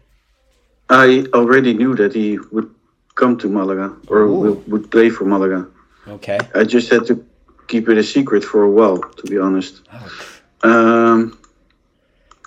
I 0.89 1.25
already 1.33 1.73
knew 1.73 1.95
that 1.95 2.13
he 2.13 2.37
would 2.51 2.69
come 3.15 3.37
to 3.37 3.47
Malaga 3.47 3.95
or 4.07 4.21
Ooh. 4.21 4.39
will, 4.39 4.55
would 4.67 4.91
play 4.91 5.09
for 5.09 5.25
Malaga. 5.25 5.67
Okay. 6.07 6.39
I 6.53 6.63
just 6.63 6.89
had 6.89 7.05
to 7.05 7.23
keep 7.71 7.87
it 7.89 7.97
a 7.97 8.03
secret 8.03 8.43
for 8.43 8.63
a 8.63 8.69
while, 8.69 8.99
to 9.17 9.23
be 9.31 9.37
honest. 9.39 9.81
Oh, 9.93 10.69
Um, 10.69 11.19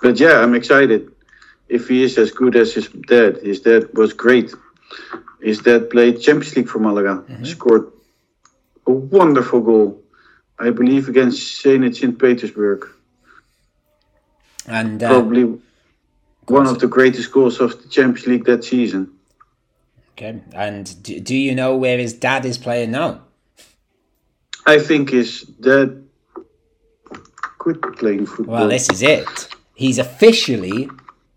but 0.03 0.19
yeah, 0.19 0.35
I'm 0.43 0.53
excited. 0.61 1.01
If 1.67 1.87
he 1.89 2.03
is 2.03 2.17
as 2.17 2.29
good 2.31 2.55
as 2.55 2.73
his 2.77 2.87
dad, 3.13 3.31
his 3.49 3.59
dad 3.61 3.81
was 3.93 4.13
great. 4.13 4.53
His 5.41 5.59
dad 5.59 5.89
played 5.89 6.21
Champions 6.21 6.55
League 6.55 6.69
for 6.69 6.79
Malaga, 6.79 7.23
scored 7.43 7.91
a 8.87 8.91
wonderful 8.91 9.61
goal. 9.61 10.01
I 10.67 10.69
believe 10.69 11.09
against 11.09 11.39
Zenit 11.63 11.95
St. 11.95 12.17
Petersburg. 12.17 12.87
And 14.67 15.03
uh, 15.03 15.09
Probably 15.09 15.59
one 16.47 16.67
of 16.67 16.79
the 16.79 16.87
greatest 16.87 17.31
goals 17.31 17.59
of 17.59 17.69
the 17.81 17.89
Champions 17.89 18.27
League 18.27 18.45
that 18.45 18.63
season. 18.63 19.11
okay, 20.13 20.39
and 20.53 20.85
do, 21.03 21.19
do 21.19 21.35
you 21.35 21.53
know 21.53 21.75
where 21.75 21.97
his 21.97 22.13
dad 22.13 22.45
is 22.45 22.57
playing 22.57 22.91
now? 22.91 23.24
I 24.65 24.79
think 24.79 25.11
his 25.11 25.41
dad 25.41 26.03
quit 27.59 27.81
playing 27.97 28.25
football. 28.25 28.55
Well, 28.55 28.67
this 28.67 28.89
is 28.89 29.01
it. 29.01 29.49
He's 29.75 29.97
officially 29.99 30.89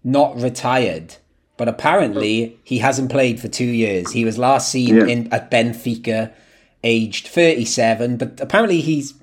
not 0.04 0.40
retired, 0.40 1.16
but 1.56 1.68
apparently 1.68 2.58
he 2.64 2.78
hasn't 2.78 3.10
played 3.10 3.40
for 3.40 3.48
two 3.48 3.64
years. 3.64 4.12
He 4.12 4.24
was 4.24 4.38
last 4.38 4.70
seen 4.70 4.96
Yeah. 4.96 5.06
in 5.06 5.32
at 5.32 5.50
Benfica, 5.50 6.32
aged 6.84 7.26
thirty-seven, 7.28 8.16
but 8.16 8.40
apparently 8.40 8.80
he's 8.80 9.14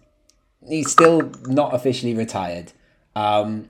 he's 0.68 0.92
still 0.92 1.32
not 1.48 1.74
officially 1.74 2.14
retired. 2.14 2.74
Um, 3.16 3.70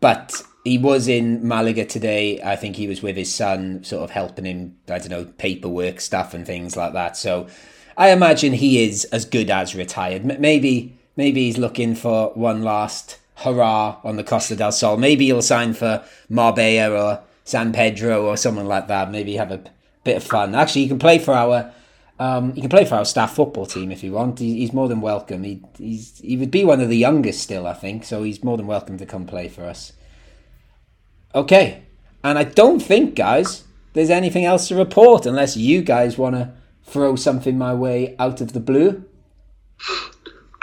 but 0.00 0.42
he 0.64 0.76
was 0.78 1.08
in 1.08 1.46
Malaga 1.46 1.84
today. 1.84 2.40
I 2.42 2.56
think 2.56 2.76
he 2.76 2.86
was 2.86 3.02
with 3.02 3.16
his 3.16 3.34
son, 3.34 3.82
sort 3.84 4.04
of 4.04 4.10
helping 4.10 4.44
him. 4.44 4.76
I 4.88 4.98
don't 4.98 5.10
know 5.10 5.24
paperwork 5.24 6.00
stuff 6.00 6.34
and 6.34 6.46
things 6.46 6.76
like 6.76 6.92
that. 6.92 7.16
So 7.16 7.46
I 8.00 8.12
imagine 8.12 8.54
he 8.54 8.82
is 8.82 9.04
as 9.12 9.26
good 9.26 9.50
as 9.50 9.74
retired. 9.74 10.24
Maybe 10.24 10.98
maybe 11.16 11.42
he's 11.42 11.58
looking 11.58 11.94
for 11.94 12.32
one 12.32 12.62
last 12.62 13.18
hurrah 13.34 13.98
on 14.02 14.16
the 14.16 14.24
Costa 14.24 14.56
del 14.56 14.72
Sol. 14.72 14.96
Maybe 14.96 15.26
he'll 15.26 15.42
sign 15.42 15.74
for 15.74 16.02
Marbella 16.30 16.90
or 16.98 17.20
San 17.44 17.74
Pedro 17.74 18.24
or 18.24 18.38
someone 18.38 18.64
like 18.64 18.88
that. 18.88 19.10
Maybe 19.10 19.36
have 19.36 19.52
a 19.52 19.62
bit 20.02 20.16
of 20.16 20.24
fun. 20.24 20.54
Actually, 20.54 20.84
he 20.84 20.88
can 20.88 20.98
play 20.98 21.18
for 21.18 21.34
our. 21.34 21.72
Um, 22.18 22.54
he 22.54 22.62
can 22.62 22.70
play 22.70 22.86
for 22.86 22.94
our 22.94 23.04
staff 23.04 23.34
football 23.34 23.66
team 23.66 23.92
if 23.92 24.02
you 24.02 24.12
want. 24.12 24.38
He, 24.38 24.60
he's 24.60 24.72
more 24.72 24.88
than 24.88 25.02
welcome. 25.02 25.42
He 25.42 25.60
he's 25.76 26.20
he 26.20 26.38
would 26.38 26.50
be 26.50 26.64
one 26.64 26.80
of 26.80 26.88
the 26.88 26.96
youngest 26.96 27.42
still, 27.42 27.66
I 27.66 27.74
think. 27.74 28.04
So 28.04 28.22
he's 28.22 28.42
more 28.42 28.56
than 28.56 28.66
welcome 28.66 28.96
to 28.96 29.04
come 29.04 29.26
play 29.26 29.48
for 29.48 29.64
us. 29.66 29.92
Okay, 31.34 31.82
and 32.24 32.38
I 32.38 32.44
don't 32.44 32.80
think, 32.80 33.14
guys, 33.14 33.64
there's 33.92 34.08
anything 34.08 34.46
else 34.46 34.68
to 34.68 34.74
report 34.74 35.26
unless 35.26 35.54
you 35.58 35.82
guys 35.82 36.16
want 36.16 36.36
to 36.36 36.52
throw 36.90 37.16
something 37.16 37.56
my 37.56 37.74
way 37.74 38.16
out 38.18 38.40
of 38.40 38.52
the 38.52 38.60
blue. 38.60 39.04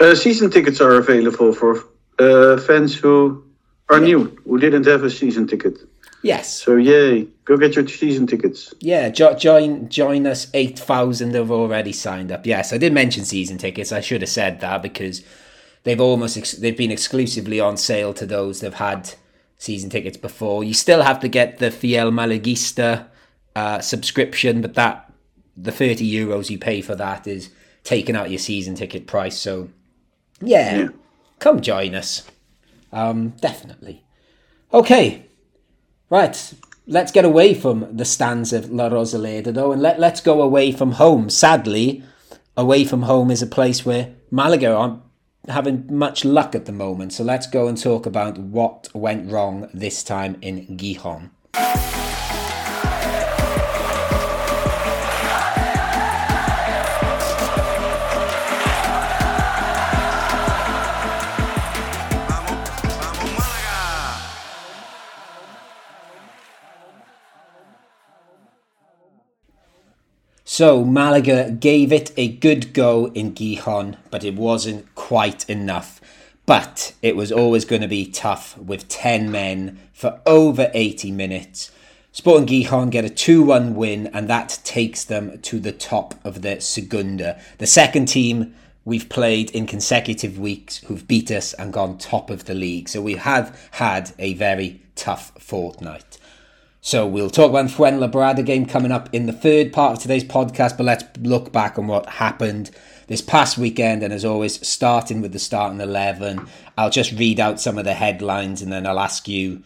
Uh, 0.00 0.14
season 0.14 0.50
tickets 0.50 0.80
are 0.80 0.94
available 0.94 1.52
for 1.52 1.84
uh, 2.18 2.56
fans 2.58 2.94
who 2.94 3.44
are 3.88 4.00
new, 4.00 4.36
who 4.44 4.58
didn't 4.58 4.86
have 4.86 5.02
a 5.02 5.10
season 5.10 5.46
ticket. 5.46 5.78
Yes. 6.22 6.52
So 6.52 6.76
yay, 6.76 7.28
go 7.44 7.56
get 7.56 7.76
your 7.76 7.86
season 7.86 8.26
tickets. 8.26 8.74
Yeah, 8.80 9.08
jo- 9.08 9.34
join 9.34 9.88
join 9.88 10.26
us. 10.26 10.48
Eight 10.52 10.78
thousand 10.78 11.34
have 11.34 11.50
already 11.50 11.92
signed 11.92 12.32
up. 12.32 12.44
Yes, 12.44 12.72
I 12.72 12.78
did 12.78 12.92
mention 12.92 13.24
season 13.24 13.56
tickets. 13.56 13.92
I 13.92 14.00
should 14.00 14.22
have 14.22 14.30
said 14.30 14.60
that 14.60 14.82
because 14.82 15.22
they've 15.84 16.00
almost 16.00 16.36
ex- 16.36 16.52
they've 16.52 16.76
been 16.76 16.90
exclusively 16.90 17.60
on 17.60 17.76
sale 17.76 18.12
to 18.14 18.26
those 18.26 18.60
that've 18.60 18.74
had 18.74 19.14
season 19.58 19.90
tickets 19.90 20.16
before. 20.16 20.64
You 20.64 20.74
still 20.74 21.02
have 21.02 21.20
to 21.20 21.28
get 21.28 21.58
the 21.58 21.70
Fiel 21.70 22.10
Malagista 22.10 23.06
uh, 23.54 23.80
subscription, 23.80 24.60
but 24.60 24.74
that 24.74 25.07
the 25.60 25.72
thirty 25.72 26.10
euros 26.10 26.50
you 26.50 26.58
pay 26.58 26.80
for 26.80 26.94
that 26.94 27.26
is 27.26 27.50
taken 27.84 28.14
out 28.16 28.30
your 28.30 28.38
season 28.38 28.74
ticket 28.74 29.06
price. 29.06 29.36
So 29.38 29.68
yeah, 30.40 30.76
Yeah. 30.78 30.88
come 31.38 31.60
join 31.60 31.94
us. 31.94 32.22
Um, 32.92 33.30
definitely. 33.40 34.04
Okay, 34.72 35.26
right. 36.10 36.54
Let's 36.86 37.12
get 37.12 37.24
away 37.26 37.52
from 37.52 37.86
the 37.94 38.04
stands 38.06 38.52
of 38.54 38.70
La 38.70 38.88
Rosaleda, 38.88 39.52
though, 39.52 39.72
and 39.72 39.82
let 39.82 39.98
let's 40.00 40.20
go 40.22 40.40
away 40.40 40.72
from 40.72 40.92
home. 40.92 41.28
Sadly, 41.28 42.02
away 42.56 42.84
from 42.84 43.02
home 43.02 43.30
is 43.30 43.42
a 43.42 43.46
place 43.46 43.84
where 43.84 44.14
Malaga 44.30 44.72
aren't 44.74 45.02
having 45.48 45.86
much 45.90 46.24
luck 46.24 46.54
at 46.54 46.64
the 46.66 46.72
moment. 46.72 47.12
So 47.12 47.24
let's 47.24 47.46
go 47.46 47.68
and 47.68 47.76
talk 47.76 48.06
about 48.06 48.38
what 48.38 48.88
went 48.94 49.30
wrong 49.30 49.68
this 49.74 50.02
time 50.02 50.36
in 50.40 50.66
Gijon. 50.78 51.30
So 70.58 70.84
Malaga 70.84 71.52
gave 71.52 71.92
it 71.92 72.10
a 72.16 72.26
good 72.26 72.72
go 72.72 73.12
in 73.14 73.32
Gijon, 73.32 73.96
but 74.10 74.24
it 74.24 74.34
wasn't 74.34 74.92
quite 74.96 75.48
enough. 75.48 76.00
But 76.46 76.94
it 77.00 77.14
was 77.14 77.30
always 77.30 77.64
going 77.64 77.82
to 77.82 77.86
be 77.86 78.04
tough 78.04 78.58
with 78.58 78.88
10 78.88 79.30
men 79.30 79.78
for 79.92 80.20
over 80.26 80.68
80 80.74 81.12
minutes. 81.12 81.70
Sporting 82.10 82.48
Gijon 82.48 82.90
get 82.90 83.04
a 83.04 83.08
2 83.08 83.44
1 83.44 83.76
win, 83.76 84.08
and 84.08 84.28
that 84.28 84.58
takes 84.64 85.04
them 85.04 85.38
to 85.42 85.60
the 85.60 85.70
top 85.70 86.16
of 86.24 86.42
the 86.42 86.60
Segunda. 86.60 87.40
The 87.58 87.66
second 87.68 88.06
team 88.06 88.52
we've 88.84 89.08
played 89.08 89.52
in 89.52 89.64
consecutive 89.64 90.40
weeks 90.40 90.78
who've 90.78 91.06
beat 91.06 91.30
us 91.30 91.54
and 91.54 91.72
gone 91.72 91.98
top 91.98 92.30
of 92.30 92.46
the 92.46 92.54
league. 92.54 92.88
So 92.88 93.00
we 93.00 93.14
have 93.14 93.56
had 93.70 94.10
a 94.18 94.34
very 94.34 94.82
tough 94.96 95.30
fortnight. 95.38 96.18
So 96.80 97.06
we'll 97.06 97.28
talk 97.28 97.50
about 97.50 97.66
Fuenlabrada 97.66 98.46
game 98.46 98.64
coming 98.64 98.92
up 98.92 99.12
in 99.12 99.26
the 99.26 99.32
third 99.32 99.72
part 99.72 99.96
of 99.96 99.98
today's 99.98 100.22
podcast, 100.22 100.76
but 100.76 100.84
let's 100.84 101.04
look 101.18 101.52
back 101.52 101.76
on 101.76 101.88
what 101.88 102.08
happened 102.08 102.70
this 103.08 103.20
past 103.20 103.58
weekend. 103.58 104.04
And 104.04 104.12
as 104.12 104.24
always, 104.24 104.64
starting 104.66 105.20
with 105.20 105.32
the 105.32 105.40
starting 105.40 105.80
11, 105.80 106.48
I'll 106.76 106.88
just 106.88 107.12
read 107.12 107.40
out 107.40 107.60
some 107.60 107.78
of 107.78 107.84
the 107.84 107.94
headlines 107.94 108.62
and 108.62 108.72
then 108.72 108.86
I'll 108.86 109.00
ask 109.00 109.26
you 109.26 109.62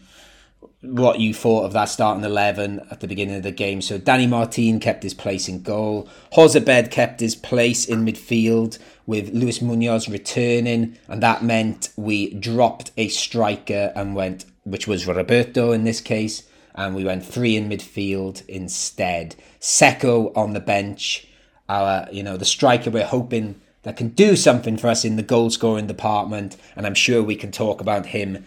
what 0.81 1.21
you 1.21 1.35
thought 1.35 1.65
of 1.65 1.75
that 1.75 1.85
starting 1.85 2.25
11 2.25 2.81
at 2.91 3.01
the 3.01 3.07
beginning 3.07 3.37
of 3.37 3.43
the 3.43 3.53
game. 3.53 3.83
So 3.83 3.99
Danny 3.99 4.27
Martin 4.27 4.81
kept 4.81 5.03
his 5.03 5.15
place 5.15 5.49
in 5.49 5.63
goal. 5.63 6.09
Jozabed 6.33 6.91
kept 6.91 7.21
his 7.21 7.37
place 7.37 7.85
in 7.85 8.07
midfield 8.07 8.79
with 9.07 9.35
Luis 9.35 9.61
Munoz 9.61 10.09
returning. 10.09 10.97
And 11.09 11.23
that 11.23 11.45
meant 11.45 11.91
we 11.97 12.33
dropped 12.35 12.91
a 12.97 13.09
striker 13.09 13.93
and 13.95 14.17
went, 14.17 14.47
which 14.65 14.89
was 14.89 15.07
Roberto 15.07 15.73
in 15.73 15.85
this 15.85 16.01
case 16.01 16.45
and 16.75 16.95
we 16.95 17.05
went 17.05 17.25
three 17.25 17.57
in 17.57 17.69
midfield 17.69 18.47
instead. 18.49 19.37
Sekou 19.61 20.37
on 20.37 20.53
the 20.53 20.61
bench, 20.61 21.27
our 21.69 22.07
you 22.13 22.23
know 22.23 22.37
the 22.37 22.45
striker 22.45 22.91
we're 22.91 23.07
hoping 23.07 23.61
that 23.83 23.97
can 23.97 24.09
do 24.11 24.37
something 24.37 24.77
for 24.77 24.89
us 24.89 25.05
in 25.05 25.17
the 25.17 25.23
goal 25.23 25.51
scoring 25.51 25.87
department, 25.87 26.57
and 26.77 26.87
I'm 26.87 26.95
sure 26.95 27.23
we 27.23 27.37
can 27.37 27.51
talk 27.51 27.81
about 27.81 28.07
him 28.07 28.45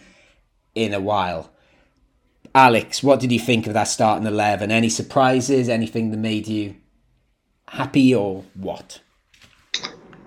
in 0.74 0.94
a 0.94 1.00
while. 1.00 1.50
Alex, 2.54 3.02
what 3.02 3.20
did 3.20 3.32
you 3.32 3.38
think 3.38 3.66
of 3.66 3.74
that 3.74 3.84
starting 3.84 4.26
eleven? 4.26 4.70
Any 4.70 4.88
surprises? 4.88 5.68
Anything 5.68 6.10
that 6.10 6.16
made 6.16 6.48
you 6.48 6.76
happy 7.68 8.14
or 8.14 8.44
what? 8.54 9.00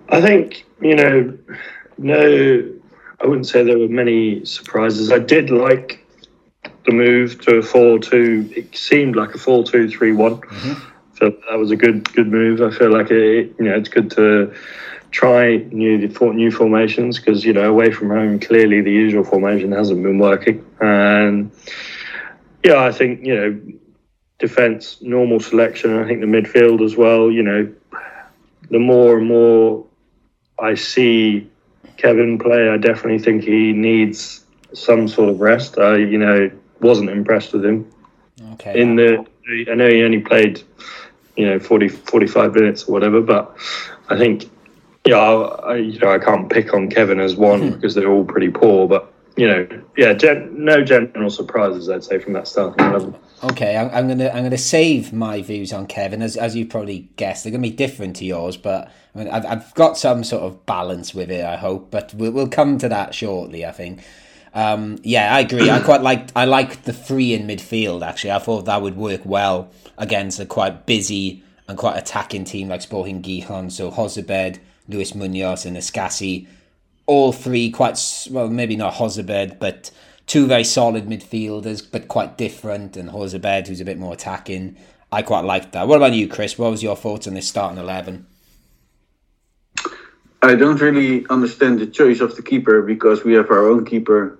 I 0.08 0.20
think 0.20 0.64
you 0.80 0.94
know, 0.94 1.38
no, 1.98 2.70
I 3.20 3.26
wouldn't 3.26 3.46
say 3.46 3.62
there 3.62 3.78
were 3.78 3.88
many 3.88 4.44
surprises. 4.44 5.12
I 5.12 5.18
did 5.18 5.50
like 5.50 6.06
the 6.86 6.92
move 6.92 7.40
to 7.42 7.56
a 7.56 7.62
four-two. 7.62 8.50
It 8.56 8.76
seemed 8.76 9.16
like 9.16 9.34
a 9.34 9.38
four-two-three-one. 9.38 10.36
Mm-hmm. 10.36 10.86
So 11.16 11.36
that 11.50 11.58
was 11.58 11.70
a 11.70 11.76
good 11.76 12.10
good 12.14 12.28
move. 12.28 12.62
I 12.62 12.70
feel 12.70 12.90
like 12.90 13.10
it, 13.10 13.54
you 13.58 13.64
know 13.66 13.74
it's 13.74 13.88
good 13.88 14.10
to 14.12 14.54
try 15.10 15.56
new 15.72 15.98
new 15.98 16.50
formations 16.50 17.18
because 17.18 17.44
you 17.44 17.52
know 17.52 17.68
away 17.68 17.90
from 17.90 18.10
home 18.10 18.38
clearly 18.38 18.80
the 18.80 18.92
usual 18.92 19.24
formation 19.24 19.72
hasn't 19.72 20.02
been 20.02 20.18
working 20.18 20.64
and 20.80 21.50
yeah 22.62 22.84
I 22.84 22.92
think 22.92 23.26
you 23.26 23.34
know 23.34 23.60
defense 24.38 24.98
normal 25.02 25.40
selection 25.40 25.98
I 25.98 26.06
think 26.06 26.20
the 26.20 26.26
midfield 26.26 26.84
as 26.84 26.96
well 26.96 27.30
you 27.30 27.42
know 27.42 27.72
the 28.70 28.78
more 28.78 29.18
and 29.18 29.26
more 29.26 29.84
I 30.58 30.74
see 30.74 31.50
Kevin 31.96 32.38
play 32.38 32.70
I 32.70 32.76
definitely 32.76 33.18
think 33.18 33.42
he 33.42 33.72
needs 33.72 34.44
some 34.72 35.08
sort 35.08 35.28
of 35.28 35.40
rest 35.40 35.76
I 35.76 35.96
you 35.96 36.18
know 36.18 36.50
wasn't 36.80 37.10
impressed 37.10 37.52
with 37.52 37.64
him 37.64 37.90
Okay. 38.54 38.80
in 38.80 38.96
the 38.96 39.26
I 39.70 39.74
know 39.74 39.88
he 39.88 40.02
only 40.02 40.20
played 40.20 40.62
you 41.36 41.46
know 41.46 41.58
40 41.58 41.88
45 41.88 42.54
minutes 42.54 42.84
or 42.84 42.92
whatever 42.92 43.20
but 43.20 43.54
I 44.08 44.16
think 44.16 44.50
yeah 45.04 45.18
I, 45.18 45.76
you 45.76 45.98
know 45.98 46.10
I 46.12 46.18
can't 46.18 46.48
pick 46.50 46.72
on 46.74 46.88
Kevin 46.90 47.20
as 47.20 47.36
one 47.36 47.70
because 47.74 47.94
they're 47.94 48.10
all 48.10 48.24
pretty 48.24 48.48
poor 48.50 48.88
but 48.88 49.12
you 49.36 49.46
know 49.46 49.66
yeah 49.96 50.12
gen- 50.12 50.52
no 50.64 50.82
general 50.82 51.30
surprises 51.30 51.88
I'd 51.90 52.04
say 52.04 52.18
from 52.18 52.32
that 52.34 52.48
starting 52.48 52.84
eleven 52.86 53.14
Okay, 53.42 53.74
I'm, 53.74 53.88
I'm 53.94 54.06
gonna 54.06 54.28
I'm 54.28 54.42
gonna 54.42 54.58
save 54.58 55.14
my 55.14 55.40
views 55.40 55.72
on 55.72 55.86
Kevin 55.86 56.20
as 56.20 56.36
as 56.36 56.54
you 56.54 56.66
probably 56.66 57.08
guessed. 57.16 57.42
They're 57.42 57.50
gonna 57.50 57.62
be 57.62 57.70
different 57.70 58.16
to 58.16 58.26
yours, 58.26 58.58
but 58.58 58.92
I 59.14 59.18
mean, 59.18 59.28
I've 59.28 59.46
I've 59.46 59.74
got 59.74 59.96
some 59.96 60.24
sort 60.24 60.42
of 60.42 60.66
balance 60.66 61.14
with 61.14 61.30
it. 61.30 61.42
I 61.42 61.56
hope, 61.56 61.90
but 61.90 62.12
we'll 62.12 62.32
we'll 62.32 62.48
come 62.50 62.76
to 62.76 62.88
that 62.90 63.14
shortly. 63.14 63.64
I 63.64 63.72
think. 63.72 64.02
Um, 64.52 64.98
yeah, 65.02 65.34
I 65.34 65.40
agree. 65.40 65.70
I 65.70 65.80
quite 65.80 66.02
liked 66.02 66.32
I 66.34 66.44
liked 66.44 66.84
the 66.84 66.92
three 66.92 67.32
in 67.34 67.46
midfield. 67.46 68.06
Actually, 68.06 68.32
I 68.32 68.38
thought 68.38 68.64
that 68.64 68.82
would 68.82 68.96
work 68.96 69.22
well 69.24 69.70
against 69.96 70.40
a 70.40 70.46
quite 70.46 70.86
busy 70.86 71.42
and 71.68 71.78
quite 71.78 71.96
attacking 71.96 72.44
team 72.44 72.68
like 72.68 72.82
Sporting 72.82 73.22
Gijon. 73.22 73.70
So 73.70 73.90
Jozabed, 73.90 74.58
Luis 74.88 75.14
Munoz, 75.14 75.64
and 75.64 75.76
Escassi, 75.76 76.48
all 77.06 77.32
three 77.32 77.70
quite 77.70 77.98
well, 78.30 78.48
maybe 78.48 78.76
not 78.76 78.94
Jozabed, 78.94 79.58
but 79.60 79.90
two 80.26 80.46
very 80.46 80.64
solid 80.64 81.06
midfielders, 81.06 81.86
but 81.88 82.08
quite 82.08 82.36
different. 82.36 82.96
And 82.96 83.10
Jozabed, 83.10 83.68
who's 83.68 83.80
a 83.80 83.84
bit 83.84 83.98
more 83.98 84.14
attacking. 84.14 84.76
I 85.12 85.22
quite 85.22 85.44
liked 85.44 85.72
that. 85.72 85.88
What 85.88 85.96
about 85.96 86.12
you, 86.12 86.28
Chris? 86.28 86.56
What 86.58 86.70
was 86.70 86.82
your 86.82 86.96
thoughts 86.96 87.26
on 87.26 87.34
this 87.34 87.48
starting 87.48 87.78
eleven? 87.78 88.26
I 90.42 90.54
don't 90.54 90.80
really 90.80 91.26
understand 91.28 91.80
the 91.80 91.86
choice 91.86 92.20
of 92.20 92.34
the 92.36 92.42
keeper 92.42 92.82
because 92.82 93.24
we 93.24 93.34
have 93.34 93.50
our 93.50 93.68
own 93.68 93.84
keeper, 93.84 94.38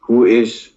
who 0.00 0.24
is 0.24 0.70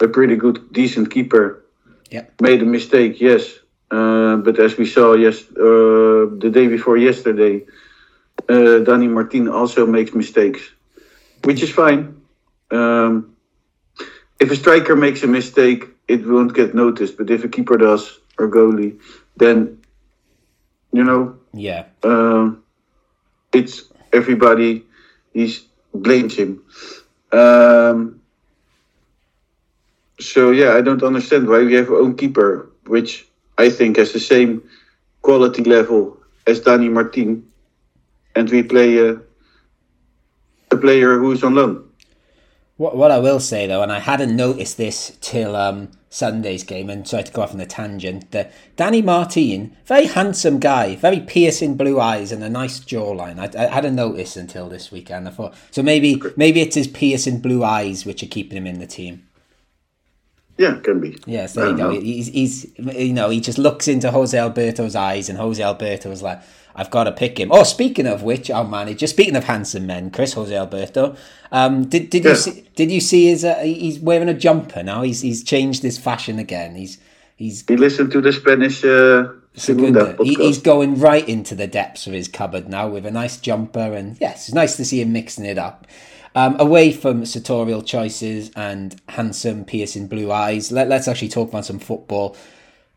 a 0.00 0.08
pretty 0.08 0.36
good, 0.36 0.72
decent 0.72 1.10
keeper. 1.10 1.64
Yeah. 2.10 2.24
Made 2.40 2.62
a 2.62 2.66
mistake, 2.66 3.20
yes, 3.20 3.58
uh, 3.90 4.36
but 4.36 4.58
as 4.58 4.76
we 4.76 4.86
saw 4.86 5.14
yes 5.14 5.42
uh, 5.52 6.28
the 6.42 6.50
day 6.52 6.66
before 6.68 6.96
yesterday, 6.96 7.64
uh, 8.48 8.78
Danny 8.80 9.08
Martin 9.08 9.48
also 9.48 9.86
makes 9.86 10.14
mistakes, 10.14 10.60
which 11.44 11.62
is 11.62 11.70
fine. 11.70 12.20
Um, 12.70 13.36
if 14.40 14.50
a 14.50 14.56
striker 14.56 14.96
makes 14.96 15.22
a 15.22 15.26
mistake, 15.26 15.86
it 16.08 16.26
won't 16.26 16.54
get 16.54 16.74
noticed. 16.74 17.16
But 17.16 17.30
if 17.30 17.44
a 17.44 17.48
keeper 17.48 17.76
does 17.76 18.18
or 18.38 18.48
goalie, 18.48 19.00
then 19.36 19.80
you 20.92 21.04
know. 21.04 21.38
Yeah. 21.52 21.86
Um, 22.02 22.63
it's 23.54 23.82
everybody 24.12 24.84
he's 25.32 25.66
blames 25.94 26.36
him. 26.36 26.62
Um, 27.32 28.20
so 30.20 30.50
yeah, 30.50 30.74
I 30.74 30.80
don't 30.80 31.02
understand 31.02 31.48
why 31.48 31.62
we 31.62 31.74
have 31.74 31.90
our 31.90 31.98
own 31.98 32.16
keeper, 32.16 32.70
which 32.86 33.26
I 33.58 33.70
think 33.70 33.96
has 33.96 34.12
the 34.12 34.20
same 34.20 34.62
quality 35.22 35.62
level 35.64 36.16
as 36.46 36.60
Danny 36.60 36.88
Martin, 36.88 37.46
and 38.34 38.48
we 38.50 38.62
play 38.62 38.98
a, 38.98 39.20
a 40.70 40.76
player 40.76 41.18
who's 41.18 41.42
on 41.42 41.54
loan. 41.54 41.82
What 42.76 42.96
what 42.96 43.10
I 43.10 43.18
will 43.18 43.40
say 43.40 43.66
though, 43.66 43.82
and 43.82 43.92
I 43.92 44.00
hadn't 44.00 44.34
noticed 44.34 44.76
this 44.76 45.16
till 45.20 45.54
um, 45.54 45.90
Sunday's 46.14 46.62
game, 46.62 46.88
and 46.88 47.08
sorry 47.08 47.24
to 47.24 47.32
go 47.32 47.42
off 47.42 47.52
on 47.52 47.60
a 47.60 47.66
tangent. 47.66 48.30
That 48.30 48.52
Danny 48.76 49.02
Martin, 49.02 49.76
very 49.84 50.06
handsome 50.06 50.60
guy, 50.60 50.94
very 50.94 51.18
piercing 51.18 51.76
blue 51.76 51.98
eyes, 51.98 52.30
and 52.30 52.44
a 52.44 52.48
nice 52.48 52.78
jawline. 52.78 53.40
I, 53.40 53.64
I 53.64 53.66
hadn't 53.66 53.96
noticed 53.96 54.36
until 54.36 54.68
this 54.68 54.92
weekend. 54.92 55.26
I 55.26 55.32
thought 55.32 55.54
so 55.72 55.82
maybe 55.82 56.22
maybe 56.36 56.60
it's 56.60 56.76
his 56.76 56.86
piercing 56.86 57.40
blue 57.40 57.64
eyes 57.64 58.06
which 58.06 58.22
are 58.22 58.28
keeping 58.28 58.56
him 58.56 58.66
in 58.66 58.78
the 58.78 58.86
team. 58.86 59.26
Yeah, 60.56 60.78
can 60.84 61.00
be. 61.00 61.18
Yes, 61.26 61.54
there 61.54 61.70
you 61.70 61.76
go. 61.76 61.90
Know. 61.90 62.00
He's, 62.00 62.28
he's 62.28 62.72
you 62.78 63.12
know 63.12 63.28
he 63.30 63.40
just 63.40 63.58
looks 63.58 63.88
into 63.88 64.12
Jose 64.12 64.38
Alberto's 64.38 64.94
eyes, 64.94 65.28
and 65.28 65.36
Jose 65.36 65.60
Alberto 65.60 66.10
was 66.10 66.22
like, 66.22 66.40
"I've 66.74 66.90
got 66.90 67.04
to 67.04 67.12
pick 67.12 67.38
him." 67.38 67.50
Oh, 67.52 67.62
speaking 67.64 68.06
of 68.06 68.22
which, 68.22 68.50
our 68.50 68.64
manager. 68.64 69.06
Speaking 69.06 69.36
of 69.36 69.44
handsome 69.44 69.86
men, 69.86 70.10
Chris 70.10 70.32
Jose 70.34 70.54
Alberto. 70.54 71.16
Um, 71.52 71.84
did 71.86 72.10
did 72.10 72.24
Yeah. 72.24 72.30
you 72.30 72.36
see? 72.36 72.64
Did 72.76 72.90
you 72.90 73.00
see 73.00 73.26
his? 73.26 73.44
Uh, 73.44 73.58
he's 73.62 73.98
wearing 73.98 74.28
a 74.28 74.34
jumper 74.34 74.82
now. 74.82 75.02
He's 75.02 75.20
he's 75.20 75.42
changed 75.44 75.82
his 75.82 75.98
fashion 75.98 76.38
again. 76.38 76.74
He's 76.74 76.98
he's 77.36 77.64
He 77.66 77.76
listened 77.76 78.10
to 78.12 78.20
the 78.20 78.32
Spanish 78.32 78.84
uh, 78.84 79.28
Segunda 79.56 80.16
He, 80.22 80.34
he's 80.34 80.58
going 80.58 80.98
right 80.98 81.28
into 81.28 81.54
the 81.54 81.66
depths 81.68 82.06
of 82.08 82.12
his 82.12 82.26
cupboard 82.28 82.68
now 82.68 82.88
with 82.88 83.06
a 83.06 83.10
nice 83.10 83.36
jumper, 83.36 83.92
and 83.94 84.16
yes, 84.20 84.48
it's 84.48 84.54
nice 84.54 84.76
to 84.76 84.84
see 84.84 85.00
him 85.00 85.12
mixing 85.12 85.44
it 85.44 85.58
up. 85.58 85.86
Um, 86.36 86.56
away 86.58 86.90
from 86.90 87.24
sartorial 87.24 87.82
choices 87.82 88.50
and 88.56 89.00
handsome, 89.08 89.64
piercing 89.64 90.08
blue 90.08 90.32
eyes, 90.32 90.72
let, 90.72 90.88
let's 90.88 91.06
actually 91.06 91.28
talk 91.28 91.50
about 91.50 91.64
some 91.64 91.78
football. 91.78 92.34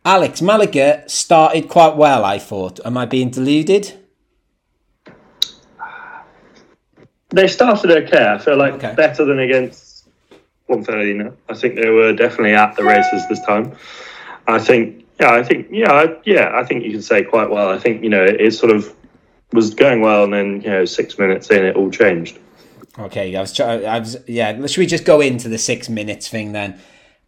Alex, 0.08 0.41
Malaga 0.41 1.04
started 1.08 1.67
quite 1.67 1.98
well, 1.98 2.24
I 2.24 2.39
thought. 2.39 2.80
Am 2.86 2.98
I 2.98 3.06
being 3.06 3.30
deluded? 3.30 3.91
They 7.28 7.50
started 7.50 7.91
okay. 7.91 8.26
I 8.26 8.38
feel 8.38 8.56
like 8.56 8.76
Okay. 8.76 8.93
better 8.96 9.26
than 9.26 9.39
against 9.39 10.08
Ponferradina. 10.70 11.34
I 11.50 11.54
think 11.56 11.76
they 11.76 11.89
were 11.89 12.13
definitely 12.13 12.54
at 12.54 12.78
the 12.78 12.86
races 12.86 13.28
this 13.28 13.41
time. 13.46 13.76
I 14.48 14.60
think, 14.60 15.04
yeah, 15.20 15.34
I 15.34 15.43
think, 15.43 15.67
yeah, 15.72 16.06
yeah, 16.24 16.52
I 16.56 16.63
think 16.63 16.86
you 16.86 16.91
can 16.91 17.02
say 17.02 17.24
quite 17.24 17.50
well. 17.50 17.67
I 17.67 17.78
think 17.78 18.02
you 18.02 18.10
know 18.10 18.24
it, 18.24 18.52
sort 18.54 18.72
of 18.72 18.93
was 19.52 19.74
going 19.74 20.00
well, 20.00 20.24
and 20.24 20.32
then 20.34 20.62
you 20.62 20.70
know 20.70 20.86
six 20.86 21.20
minutes 21.20 21.52
in, 21.52 21.65
it 21.65 21.76
all 21.76 21.91
changed. 21.91 22.39
Okay, 22.98 23.36
I 23.36 23.41
was 23.41 23.52
trying. 23.52 23.86
I 23.86 24.00
was 24.00 24.15
yeah. 24.26 24.65
Should 24.67 24.78
we 24.80 24.86
just 24.86 25.04
go 25.04 25.20
into 25.20 25.50
the 25.50 25.58
six 25.58 25.89
minutes 25.89 26.30
thing 26.30 26.54
then? 26.54 26.80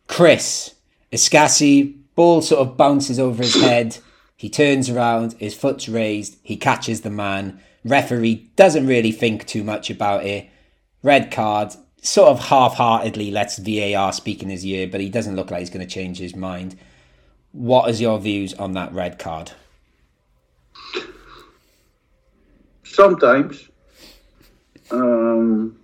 Chris 0.07 0.75
Escassi 1.11 1.98
ball 2.19 2.41
sort 2.41 2.59
of 2.59 2.75
bounces 2.75 3.17
over 3.17 3.41
his 3.41 3.55
head. 3.55 3.97
He 4.35 4.49
turns 4.49 4.89
around, 4.89 5.35
his 5.39 5.55
foot's 5.55 5.87
raised. 5.87 6.37
He 6.43 6.57
catches 6.57 6.99
the 6.99 7.09
man. 7.09 7.61
Referee 7.85 8.51
doesn't 8.57 8.85
really 8.85 9.13
think 9.13 9.47
too 9.47 9.63
much 9.63 9.89
about 9.89 10.25
it. 10.25 10.49
Red 11.01 11.31
card. 11.31 11.75
Sort 12.01 12.27
of 12.27 12.39
half-heartedly 12.41 13.31
lets 13.31 13.57
VAR 13.57 14.11
speak 14.11 14.43
in 14.43 14.49
his 14.49 14.65
ear, 14.65 14.85
but 14.85 14.99
he 14.99 15.07
doesn't 15.07 15.37
look 15.37 15.49
like 15.49 15.61
he's 15.61 15.69
going 15.69 15.87
to 15.87 15.93
change 15.93 16.17
his 16.17 16.35
mind. 16.35 16.77
What 17.53 17.89
is 17.89 18.01
your 18.01 18.19
views 18.19 18.53
on 18.53 18.73
that 18.73 18.91
red 18.91 19.17
card? 19.17 19.53
Sometimes 22.83 23.69
um, 24.91 25.79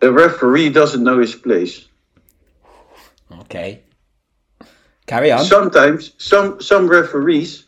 a 0.00 0.10
referee 0.10 0.70
doesn't 0.70 1.04
know 1.04 1.18
his 1.18 1.34
place. 1.34 1.84
Okay, 3.40 3.82
carry 5.06 5.32
on. 5.32 5.44
Sometimes 5.44 6.12
some 6.18 6.60
some 6.60 6.88
referees 6.88 7.64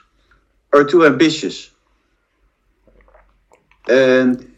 are 0.72 0.84
too 0.84 1.06
ambitious, 1.06 1.70
and 3.88 4.52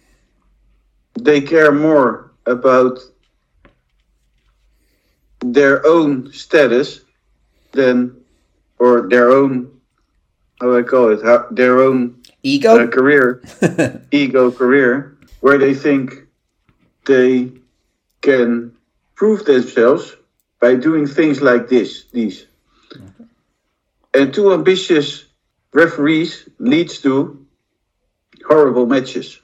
they 1.19 1.41
care 1.41 1.73
more 1.73 2.33
about 2.47 2.99
their 5.41 5.87
own 5.87 6.33
status 6.33 7.01
than 7.73 8.17
or 8.79 9.09
their 9.09 9.31
own 9.31 9.81
how 10.61 10.67
do 10.67 10.79
I 10.79 10.83
call 10.83 11.11
it 11.11 11.23
how, 11.23 11.47
their 11.51 11.81
own 11.81 12.23
Ego. 12.43 12.85
uh, 12.85 12.87
career 12.87 13.43
ego 14.11 14.51
career 14.51 15.17
where 15.41 15.59
they 15.59 15.75
think 15.75 16.27
they 17.07 17.51
can 18.21 18.73
prove 19.15 19.45
themselves 19.45 20.17
by 20.61 20.75
doing 20.75 21.07
things 21.07 21.41
like 21.41 21.69
this 21.69 22.05
these 22.13 22.47
and 24.15 24.35
too 24.35 24.53
ambitious 24.53 25.25
referees 25.73 26.49
leads 26.59 27.01
to 27.01 27.47
horrible 28.47 28.87
matches 28.87 29.41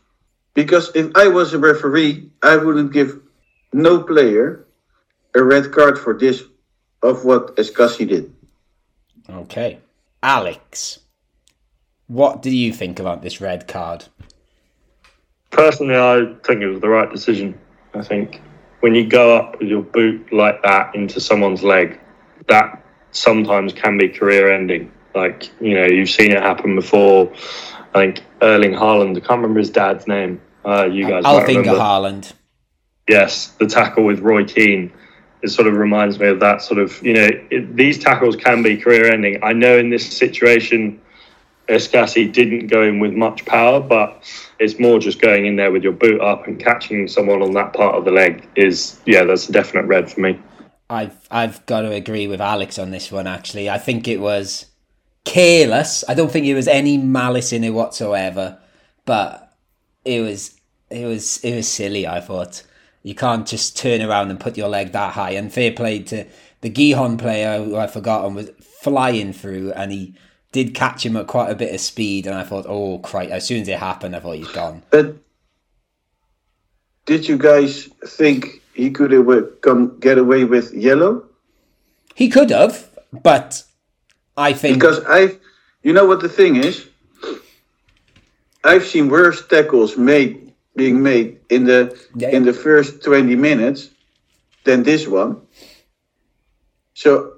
because 0.55 0.90
if 0.94 1.11
i 1.14 1.29
was 1.29 1.55
a 1.55 1.59
referee 1.59 2.31
i 2.42 2.57
wouldn't 2.57 2.92
give 2.92 3.20
no 3.72 4.02
player 4.02 4.66
a 5.35 5.42
red 5.42 5.70
card 5.72 5.98
for 5.98 6.18
this 6.18 6.42
of 7.02 7.24
what 7.24 7.55
escassi 7.57 8.09
did 8.09 8.33
Okay. 9.29 9.79
Alex, 10.22 11.00
what 12.07 12.42
do 12.42 12.50
you 12.50 12.72
think 12.72 12.98
about 12.98 13.22
this 13.22 13.40
red 13.40 13.66
card? 13.66 14.05
Personally, 15.50 15.96
I 15.96 16.35
think 16.44 16.62
it 16.62 16.68
was 16.68 16.81
the 16.81 16.88
right 16.88 17.11
decision. 17.11 17.59
I 17.94 18.02
think 18.02 18.40
when 18.81 18.94
you 18.94 19.07
go 19.07 19.37
up 19.37 19.59
with 19.59 19.68
your 19.68 19.83
boot 19.83 20.33
like 20.33 20.62
that 20.62 20.94
into 20.94 21.20
someone's 21.20 21.62
leg, 21.62 22.00
that 22.48 22.85
sometimes 23.16 23.72
can 23.72 23.98
be 23.98 24.09
career 24.09 24.52
ending. 24.52 24.92
Like, 25.14 25.50
you 25.61 25.74
know, 25.74 25.87
you've 25.87 26.11
seen 26.11 26.33
it 26.33 26.42
happen 26.42 26.74
before. 26.74 27.33
I 27.94 28.12
think 28.12 28.24
Erling 28.42 28.72
Haaland, 28.72 29.16
I 29.16 29.20
can't 29.20 29.40
remember 29.40 29.61
his 29.61 29.70
dad's 29.70 30.07
name. 30.07 30.40
Uh, 30.64 30.85
you 30.85 31.09
guys 31.09 31.24
remember. 31.64 31.81
Haaland. 31.81 32.33
Yes, 33.09 33.48
the 33.59 33.66
tackle 33.66 34.05
with 34.05 34.20
Roy 34.20 34.44
Keane. 34.44 34.92
It 35.42 35.48
sort 35.48 35.68
of 35.68 35.74
reminds 35.74 36.18
me 36.18 36.29
of 36.29 36.40
that 36.40 36.61
sort 36.61 36.81
of, 36.81 37.00
you 37.02 37.14
know, 37.14 37.29
it, 37.50 37.76
these 37.76 37.98
tackles 37.98 38.37
can 38.37 38.62
be 38.62 38.76
career 38.76 39.12
ending. 39.12 39.42
I 39.42 39.52
know 39.52 39.79
in 39.79 39.90
this 39.90 40.07
situation, 40.16 41.00
Escassi 41.68 42.33
didn't 42.33 42.66
go 42.66 42.83
in 42.83 43.00
with 43.00 43.12
much 43.12 43.44
power, 43.44 43.81
but 43.81 44.24
it's 44.59 44.79
more 44.79 44.98
just 44.98 45.20
going 45.20 45.46
in 45.46 45.57
there 45.57 45.70
with 45.70 45.83
your 45.83 45.92
boot 45.92 46.20
up 46.20 46.46
and 46.46 46.59
catching 46.59 47.07
someone 47.07 47.42
on 47.42 47.52
that 47.52 47.72
part 47.72 47.94
of 47.94 48.05
the 48.05 48.11
leg 48.11 48.48
is, 48.57 49.00
yeah, 49.07 49.24
that's 49.24 49.48
a 49.48 49.52
definite 49.52 49.87
red 49.87 50.11
for 50.11 50.20
me. 50.20 50.38
I've 50.88 51.27
I've 51.31 51.64
got 51.66 51.83
to 51.83 51.92
agree 51.92 52.27
with 52.27 52.40
Alex 52.40 52.79
on 52.79 52.90
this 52.90 53.11
one. 53.11 53.27
Actually, 53.27 53.68
I 53.68 53.79
think 53.79 54.07
it 54.07 54.20
was 54.20 54.66
careless. 55.25 56.05
I 56.09 56.14
don't 56.14 56.31
think 56.31 56.46
it 56.46 56.55
was 56.55 56.68
any 56.68 56.96
malice 56.96 57.53
in 57.53 57.64
it 57.64 57.70
whatsoever, 57.70 58.59
but 59.05 59.55
it 60.05 60.20
was 60.20 60.59
it 60.90 61.05
was 61.05 61.38
it 61.44 61.55
was 61.55 61.68
silly. 61.68 62.07
I 62.07 62.20
thought 62.20 62.62
you 63.03 63.14
can't 63.14 63.46
just 63.46 63.77
turn 63.77 64.01
around 64.01 64.31
and 64.31 64.40
put 64.40 64.57
your 64.57 64.68
leg 64.68 64.92
that 64.92 65.14
high. 65.14 65.31
And 65.33 65.53
fair 65.53 65.72
play 65.72 66.01
to 66.05 66.25
the 66.61 66.70
Gijon 66.70 67.18
player 67.18 67.62
who 67.62 67.77
I 67.77 67.87
forgotten 67.88 68.35
was 68.35 68.51
flying 68.61 69.33
through, 69.33 69.72
and 69.72 69.92
he 69.92 70.14
did 70.53 70.75
catch 70.75 71.05
him 71.05 71.16
at 71.16 71.27
quite 71.27 71.51
a 71.51 71.57
bit 71.57 71.75
of 71.75 71.81
speed. 71.81 72.27
And 72.27 72.37
I 72.37 72.44
thought, 72.44 72.66
oh 72.68 73.01
Christ! 73.01 73.33
As 73.33 73.46
soon 73.46 73.62
as 73.62 73.68
it 73.68 73.79
happened, 73.79 74.14
I 74.14 74.20
thought 74.20 74.37
he's 74.37 74.49
gone. 74.49 74.83
But 74.90 75.16
did 77.07 77.29
you 77.29 77.38
guys 77.38 77.88
think 78.07 78.62
he 78.77 78.91
could 78.91 79.11
have 79.12 79.61
come 79.62 79.99
get 80.01 80.19
away 80.19 80.45
with 80.45 80.75
yellow? 80.75 81.25
He 82.15 82.29
could 82.29 82.51
have, 82.51 82.89
but 83.23 83.62
I 84.37 84.53
think 84.53 84.75
because 84.79 85.01
I've, 85.05 85.39
you 85.83 85.93
know 85.93 86.05
what 86.07 86.21
the 86.21 86.29
thing 86.29 86.57
is. 86.57 86.87
I've 88.65 88.85
seen 88.85 89.09
worse 89.09 89.47
tackles 89.47 89.97
made 89.97 90.53
being 90.75 91.03
made 91.03 91.39
in 91.49 91.65
the 91.65 91.97
Yeah. 92.17 92.31
in 92.37 92.45
the 92.45 92.53
first 92.53 93.03
twenty 93.03 93.37
minutes 93.37 93.91
than 94.65 94.83
this 94.83 95.07
one. 95.09 95.41
So, 96.95 97.33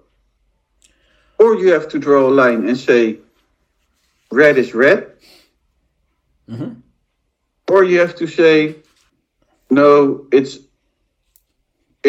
or 1.39 1.55
you 1.57 1.73
have 1.73 1.89
to 1.91 1.99
draw 1.99 2.27
a 2.29 2.33
line 2.43 2.67
and 2.69 2.77
say, 2.77 3.19
red 4.33 4.57
is 4.59 4.75
red, 4.75 5.13
Mm-hmm. 6.49 6.81
or 7.69 7.85
you 7.85 8.01
have 8.01 8.15
to 8.17 8.27
say, 8.27 8.77
no, 9.69 10.27
it's 10.33 10.59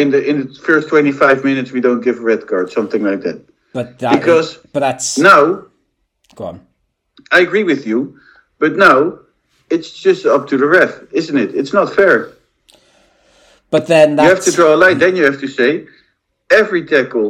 in 0.00 0.10
the 0.10 0.20
in 0.30 0.36
the 0.46 0.54
first 0.54 0.88
twenty 0.88 1.12
five 1.12 1.44
minutes 1.44 1.70
we 1.72 1.80
don't 1.80 2.00
give 2.06 2.18
a 2.18 2.24
red 2.32 2.46
card, 2.46 2.70
something 2.78 3.02
like 3.10 3.20
that. 3.26 3.38
but 3.72 3.98
that 3.98 4.12
because- 4.18 4.58
but 4.72 4.80
that's 4.80 5.18
Now, 5.18 5.42
go 6.34 6.44
on. 6.50 6.60
I 7.36 7.40
agree 7.46 7.64
with 7.72 7.86
you, 7.86 8.18
but 8.58 8.72
now 8.76 8.98
it's 9.74 9.90
just 10.06 10.26
up 10.26 10.48
to 10.50 10.56
the 10.56 10.66
ref, 10.66 10.92
isn't 11.12 11.38
it? 11.44 11.54
It's 11.54 11.72
not 11.72 11.94
fair. 11.94 12.16
But 13.70 13.86
then 13.86 14.08
You 14.18 14.28
have 14.34 14.44
to 14.44 14.52
draw 14.58 14.74
a 14.74 14.78
line. 14.84 14.98
Then 14.98 15.14
you 15.16 15.24
have 15.30 15.38
to 15.40 15.48
say 15.58 15.86
every 16.50 16.82
tackle 16.86 17.28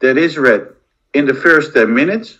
that 0.00 0.16
is 0.16 0.38
red 0.38 0.62
in 1.14 1.26
the 1.26 1.34
first 1.34 1.74
ten 1.74 1.88
minutes. 1.94 2.38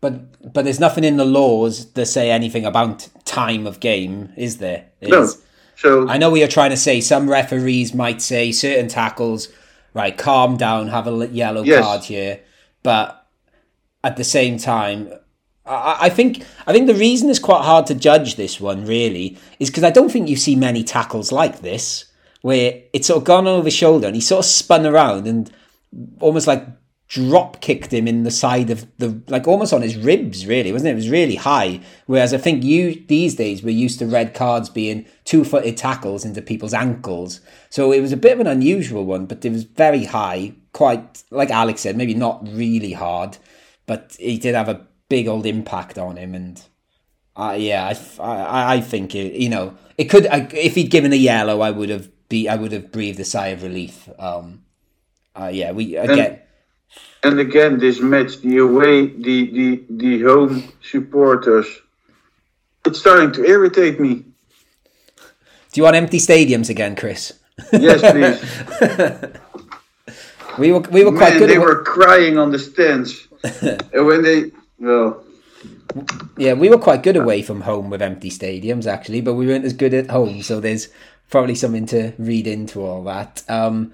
but 0.00 0.14
but 0.54 0.62
there's 0.64 0.78
nothing 0.88 1.04
in 1.04 1.16
the 1.16 1.24
laws 1.40 1.74
that 1.94 2.06
say 2.06 2.30
anything 2.30 2.64
about 2.64 3.08
time 3.24 3.66
of 3.66 3.80
game, 3.80 4.14
is 4.36 4.58
there? 4.58 4.80
No. 5.02 5.22
So 5.76 6.08
I 6.08 6.18
know 6.18 6.30
what 6.30 6.38
you're 6.40 6.48
trying 6.48 6.70
to 6.70 6.76
say. 6.76 7.00
Some 7.00 7.28
referees 7.28 7.94
might 7.94 8.22
say 8.22 8.50
certain 8.52 8.88
tackles, 8.88 9.48
right, 9.94 10.16
calm 10.16 10.56
down, 10.56 10.88
have 10.88 11.06
a 11.06 11.26
yellow 11.28 11.62
Yes. 11.62 11.84
card 11.84 12.04
here, 12.04 12.40
but 12.82 13.26
at 14.02 14.16
the 14.16 14.24
same 14.24 14.58
time, 14.58 15.12
I, 15.66 15.96
I 16.02 16.08
think 16.08 16.44
I 16.66 16.72
think 16.72 16.86
the 16.86 16.94
reason 16.94 17.28
it's 17.28 17.38
quite 17.38 17.64
hard 17.64 17.86
to 17.86 17.94
judge 17.94 18.36
this 18.36 18.60
one 18.60 18.86
really 18.86 19.36
is 19.58 19.68
because 19.68 19.84
I 19.84 19.90
don't 19.90 20.10
think 20.10 20.28
you 20.28 20.36
see 20.36 20.56
many 20.56 20.82
tackles 20.82 21.32
like 21.32 21.60
this 21.60 22.06
where 22.42 22.80
it's 22.92 23.08
sort 23.08 23.18
of 23.18 23.24
gone 23.24 23.46
over 23.46 23.64
his 23.64 23.74
shoulder 23.74 24.06
and 24.06 24.14
he 24.14 24.20
sort 24.22 24.44
of 24.44 24.50
spun 24.50 24.86
around 24.86 25.26
and 25.26 25.50
almost 26.20 26.46
like 26.46 26.64
drop 27.08 27.60
kicked 27.60 27.92
him 27.92 28.08
in 28.08 28.24
the 28.24 28.30
side 28.30 28.68
of 28.68 28.86
the 28.98 29.22
like 29.28 29.46
almost 29.46 29.72
on 29.72 29.80
his 29.80 29.96
ribs 29.96 30.44
really 30.44 30.72
wasn't 30.72 30.88
it? 30.88 30.92
It 30.92 30.96
was 30.96 31.08
really 31.08 31.36
high. 31.36 31.80
Whereas 32.06 32.34
i 32.34 32.38
think 32.38 32.64
you 32.64 33.04
these 33.06 33.36
days 33.36 33.62
we're 33.62 33.70
used 33.70 34.00
to 34.00 34.06
red 34.06 34.34
cards 34.34 34.68
being 34.68 35.06
two-footed 35.24 35.76
tackles 35.76 36.24
into 36.24 36.42
people's 36.42 36.74
ankles. 36.74 37.40
So 37.70 37.92
it 37.92 38.00
was 38.00 38.12
a 38.12 38.16
bit 38.16 38.32
of 38.32 38.40
an 38.40 38.48
unusual 38.48 39.04
one 39.04 39.26
but 39.26 39.44
it 39.44 39.52
was 39.52 39.64
very 39.64 40.04
high 40.04 40.54
quite 40.72 41.22
like 41.30 41.50
alex 41.50 41.82
said 41.82 41.96
maybe 41.96 42.14
not 42.14 42.46
really 42.48 42.92
hard 42.92 43.38
but 43.86 44.16
he 44.18 44.36
did 44.36 44.56
have 44.56 44.68
a 44.68 44.84
big 45.08 45.28
old 45.28 45.46
impact 45.46 45.98
on 45.98 46.16
him. 46.16 46.34
And 46.34 46.60
uh, 47.36 47.56
yeah 47.56 47.94
I, 48.18 48.22
I, 48.22 48.74
I 48.74 48.80
think 48.80 49.14
it, 49.14 49.34
you 49.34 49.48
know 49.48 49.76
it 49.96 50.06
could 50.06 50.26
I, 50.26 50.48
if 50.52 50.74
he'd 50.74 50.90
given 50.90 51.12
a 51.12 51.16
yellow 51.16 51.60
i 51.60 51.70
would 51.70 51.88
have 51.88 52.10
be 52.28 52.48
i 52.48 52.56
would 52.56 52.72
have 52.72 52.90
breathed 52.90 53.20
a 53.20 53.24
sigh 53.24 53.48
of 53.48 53.62
relief. 53.62 54.08
Um 54.18 54.64
uh, 55.36 55.50
yeah 55.52 55.70
we 55.70 55.96
again 55.96 56.40
and 57.22 57.38
again, 57.40 57.78
this 57.78 58.00
match, 58.00 58.40
the 58.40 58.58
away, 58.58 59.06
the 59.08 59.50
the 59.50 59.84
the 59.90 60.22
home 60.22 60.72
supporters, 60.82 61.66
it's 62.84 62.98
starting 63.00 63.32
to 63.32 63.44
irritate 63.44 64.00
me. 64.00 64.24
Do 65.72 65.80
you 65.80 65.82
want 65.82 65.96
empty 65.96 66.18
stadiums 66.18 66.70
again, 66.70 66.96
Chris? 66.96 67.32
Yes, 67.72 68.00
please. 68.00 69.32
We 70.58 70.72
were 70.72 70.80
we 70.80 71.04
were 71.04 71.12
quite 71.12 71.34
Man, 71.34 71.38
good. 71.40 71.50
they 71.50 71.58
were 71.58 71.82
crying 71.82 72.38
on 72.38 72.50
the 72.50 72.58
stands, 72.58 73.28
and 73.62 74.06
when 74.06 74.22
they 74.22 74.50
well. 74.78 75.22
yeah, 76.38 76.54
we 76.54 76.68
were 76.68 76.78
quite 76.78 77.02
good 77.02 77.16
away 77.16 77.42
from 77.42 77.60
home 77.60 77.90
with 77.90 78.00
empty 78.00 78.30
stadiums 78.30 78.86
actually, 78.86 79.20
but 79.20 79.34
we 79.34 79.46
weren't 79.46 79.64
as 79.64 79.74
good 79.74 79.92
at 79.92 80.08
home. 80.10 80.42
So 80.42 80.60
there's 80.60 80.88
probably 81.30 81.54
something 81.54 81.86
to 81.86 82.12
read 82.18 82.46
into 82.46 82.82
all 82.84 83.04
that. 83.04 83.42
Um, 83.48 83.92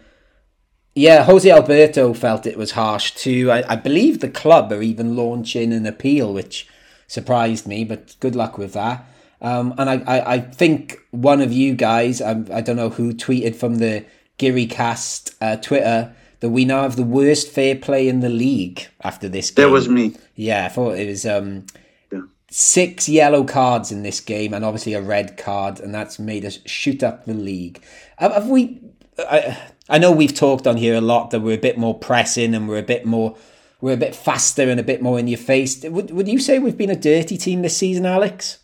yeah, 0.94 1.24
Jose 1.24 1.50
Alberto 1.50 2.12
felt 2.14 2.46
it 2.46 2.59
was 2.59 2.72
harsh 2.72 3.12
too. 3.12 3.50
I, 3.50 3.64
I 3.72 3.76
believe 3.76 4.20
the 4.20 4.28
club 4.28 4.70
are 4.72 4.83
even 4.83 5.16
launching 5.16 5.72
an 5.72 5.87
appeal, 5.87 6.33
which 6.33 6.68
surprised 7.07 7.66
me. 7.66 7.85
But 7.85 8.16
good 8.20 8.35
luck 8.37 8.59
with 8.59 8.72
that. 8.74 9.05
Um, 9.40 9.74
and 9.78 9.90
I, 9.90 9.94
I, 10.07 10.33
I 10.35 10.38
think 10.40 10.98
one 11.11 11.40
of 11.40 11.52
you 11.52 11.74
guys, 11.74 12.20
I, 12.22 12.31
I 12.52 12.61
don't 12.61 12.76
know 12.76 12.90
who, 12.90 13.12
tweeted 13.12 13.57
from 13.57 13.76
the 13.76 14.05
Geary 14.38 14.66
Cast 14.66 15.35
uh, 15.40 15.57
Twitter 15.57 16.14
that 16.40 16.50
we 16.50 16.64
now 16.64 16.83
have 16.83 16.96
the 16.96 17.02
worst 17.02 17.48
fair 17.48 17.74
play 17.74 18.09
in 18.09 18.20
the 18.20 18.28
league 18.28 18.87
after 19.02 19.28
this 19.28 19.50
game. 19.50 19.66
That 19.66 19.72
was 19.72 19.88
me. 19.88 20.14
Yeah, 20.37 20.66
I 20.66 20.68
thought 20.68 20.96
it 20.96 21.09
was 21.09 21.26
um, 21.26 21.66
Yeah. 22.12 22.22
six 22.50 23.09
yellow 23.09 23.44
cards 23.44 23.90
in 23.90 24.02
this 24.02 24.20
game, 24.20 24.52
and 24.55 24.64
obviously 24.64 24.94
a 24.94 25.02
red 25.02 25.37
card, 25.37 25.81
and 25.81 25.94
that's 25.94 26.18
made 26.18 26.44
us 26.44 26.59
shoot 26.66 27.02
up 27.02 27.24
the 27.24 27.35
league. 27.35 27.83
Have, 28.18 28.33
have 28.33 28.48
we? 28.48 28.81
I, 29.18 29.57
I 29.92 29.98
know 29.98 30.11
we've 30.11 30.35
talked 30.35 30.66
on 30.66 30.78
here 30.78 30.94
a 30.94 31.02
lot 31.02 31.33
that 31.33 31.40
we're 31.40 31.59
a 31.59 31.61
bit 31.61 31.76
more 31.76 31.96
pressing 31.96 32.55
and 32.55 32.66
we're 32.66 32.78
a 32.78 32.83
bit 32.83 33.05
more, 33.05 33.37
we're 33.83 33.92
a 33.92 33.98
bit 33.98 34.16
faster 34.16 34.62
and 34.70 34.81
a 34.81 34.83
bit 34.83 35.02
more 35.02 35.18
in 35.18 35.28
your 35.28 35.38
face. 35.38 35.85
Would 35.85 36.11
Would 36.11 36.28
you 36.28 36.38
say 36.38 36.59
we've 36.59 36.78
been 36.78 36.88
a 36.88 36.96
dirty 36.96 37.37
team 37.37 37.61
this 37.61 37.76
season, 37.76 38.07
Alex? 38.07 38.59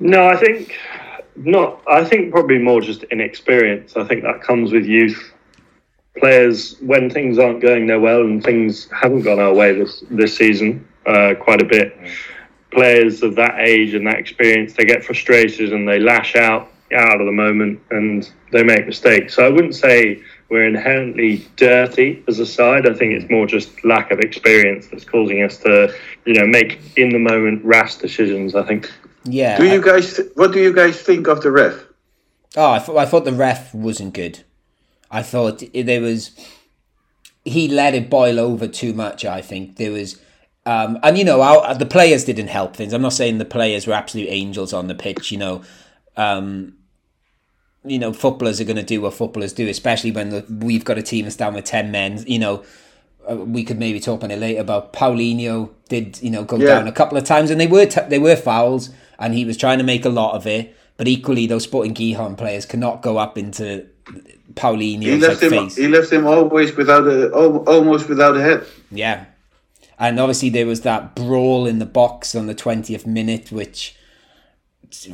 No, 0.00 0.26
I 0.26 0.36
think 0.36 0.74
not. 1.36 1.82
I 1.86 2.02
think 2.02 2.32
probably 2.32 2.56
more 2.56 2.80
just 2.80 3.02
inexperience. 3.04 3.94
I 3.94 4.04
think 4.04 4.22
that 4.22 4.40
comes 4.40 4.72
with 4.72 4.86
youth. 4.86 5.34
Players, 6.16 6.76
when 6.80 7.10
things 7.10 7.38
aren't 7.38 7.60
going 7.60 7.86
their 7.86 8.00
well 8.00 8.22
and 8.22 8.42
things 8.42 8.88
haven't 8.90 9.20
gone 9.20 9.38
our 9.38 9.52
way 9.52 9.74
this 9.74 10.02
this 10.10 10.34
season, 10.34 10.88
uh, 11.04 11.34
quite 11.38 11.60
a 11.60 11.66
bit. 11.66 11.94
Players 12.70 13.22
of 13.22 13.34
that 13.34 13.60
age 13.60 13.92
and 13.92 14.06
that 14.06 14.18
experience, 14.18 14.72
they 14.72 14.86
get 14.86 15.04
frustrated 15.04 15.74
and 15.74 15.86
they 15.86 15.98
lash 15.98 16.36
out 16.36 16.71
out 16.94 17.20
of 17.20 17.26
the 17.26 17.32
moment 17.32 17.80
and 17.90 18.30
they 18.50 18.62
make 18.62 18.86
mistakes. 18.86 19.34
So 19.34 19.46
I 19.46 19.48
wouldn't 19.48 19.74
say 19.74 20.22
we're 20.48 20.66
inherently 20.66 21.46
dirty 21.56 22.22
as 22.28 22.38
a 22.38 22.46
side. 22.46 22.88
I 22.88 22.94
think 22.94 23.12
it's 23.14 23.30
more 23.30 23.46
just 23.46 23.84
lack 23.84 24.10
of 24.10 24.20
experience 24.20 24.88
that's 24.88 25.04
causing 25.04 25.42
us 25.42 25.56
to, 25.58 25.94
you 26.26 26.34
know, 26.34 26.46
make 26.46 26.80
in 26.96 27.10
the 27.10 27.18
moment 27.18 27.64
rash 27.64 27.96
decisions. 27.96 28.54
I 28.54 28.62
think. 28.62 28.92
Yeah. 29.24 29.56
Do 29.56 29.66
you 29.66 29.80
guys? 29.82 30.20
What 30.34 30.52
do 30.52 30.60
you 30.60 30.72
guys 30.72 31.00
think 31.00 31.28
of 31.28 31.42
the 31.42 31.50
ref? 31.50 31.84
Oh, 32.56 32.70
I 32.70 32.78
thought 32.78 32.96
I 32.96 33.06
thought 33.06 33.24
the 33.24 33.32
ref 33.32 33.74
wasn't 33.74 34.14
good. 34.14 34.44
I 35.10 35.22
thought 35.22 35.62
there 35.74 36.00
was 36.00 36.32
he 37.44 37.68
let 37.68 37.94
it 37.94 38.08
boil 38.08 38.38
over 38.38 38.68
too 38.68 38.92
much. 38.92 39.24
I 39.24 39.40
think 39.40 39.76
there 39.76 39.90
was, 39.90 40.20
um, 40.64 40.98
and 41.02 41.18
you 41.18 41.24
know, 41.24 41.42
our, 41.42 41.74
the 41.74 41.86
players 41.86 42.24
didn't 42.24 42.48
help 42.48 42.76
things. 42.76 42.92
I'm 42.92 43.02
not 43.02 43.12
saying 43.12 43.38
the 43.38 43.44
players 43.44 43.86
were 43.86 43.94
absolute 43.94 44.28
angels 44.28 44.72
on 44.72 44.86
the 44.86 44.94
pitch. 44.94 45.32
You 45.32 45.38
know, 45.38 45.62
um, 46.16 46.74
you 47.84 47.98
know, 47.98 48.12
footballers 48.12 48.60
are 48.60 48.64
going 48.64 48.76
to 48.76 48.82
do 48.82 49.00
what 49.00 49.14
footballers 49.14 49.52
do, 49.52 49.68
especially 49.68 50.12
when 50.12 50.28
the, 50.30 50.44
we've 50.48 50.84
got 50.84 50.98
a 50.98 51.02
team 51.02 51.24
that's 51.24 51.36
down 51.36 51.54
with 51.54 51.64
ten 51.64 51.90
men. 51.90 52.24
You 52.26 52.38
know. 52.38 52.64
Uh, 53.30 53.36
we 53.36 53.62
could 53.62 53.78
maybe 53.78 54.00
talk 54.00 54.24
on 54.24 54.32
it 54.32 54.38
later 54.40 54.60
about 54.60 54.92
Paulinho 54.92 55.70
did 55.88 56.20
you 56.20 56.28
know 56.28 56.42
go 56.42 56.56
Yeah. 56.56 56.66
down 56.80 56.88
a 56.88 56.92
couple 56.92 57.16
of 57.16 57.22
times 57.22 57.52
and 57.52 57.60
they 57.60 57.68
were 57.68 57.86
t- 57.86 58.00
they 58.08 58.18
were 58.18 58.34
fouls 58.34 58.90
and 59.16 59.32
he 59.32 59.44
was 59.44 59.56
trying 59.56 59.78
to 59.78 59.84
make 59.84 60.04
a 60.04 60.08
lot 60.08 60.34
of 60.34 60.44
it 60.44 60.74
but 60.96 61.06
equally 61.06 61.46
those 61.46 61.62
Sporting 61.62 61.94
Gijon 61.94 62.36
players 62.36 62.66
cannot 62.66 63.00
go 63.00 63.18
up 63.18 63.38
into 63.38 63.86
He 64.12 64.20
Paulinho's 64.54 65.22
like, 65.22 65.38
him. 65.40 65.50
face 65.50 65.76
He 65.76 65.86
left 65.86 66.12
him 66.12 66.26
always 66.26 66.74
without 66.76 67.06
a 67.06 67.30
al- 67.32 67.58
almost 67.68 68.08
without 68.08 68.36
a 68.36 68.40
head. 68.42 68.66
yeah 68.90 69.26
and 70.00 70.18
obviously 70.18 70.50
there 70.50 70.66
was 70.66 70.80
that 70.80 71.14
brawl 71.14 71.64
in 71.64 71.78
the 71.78 71.86
box 71.86 72.34
on 72.34 72.46
the 72.48 72.56
20th 72.56 73.06
minute 73.06 73.52
which 73.52 73.94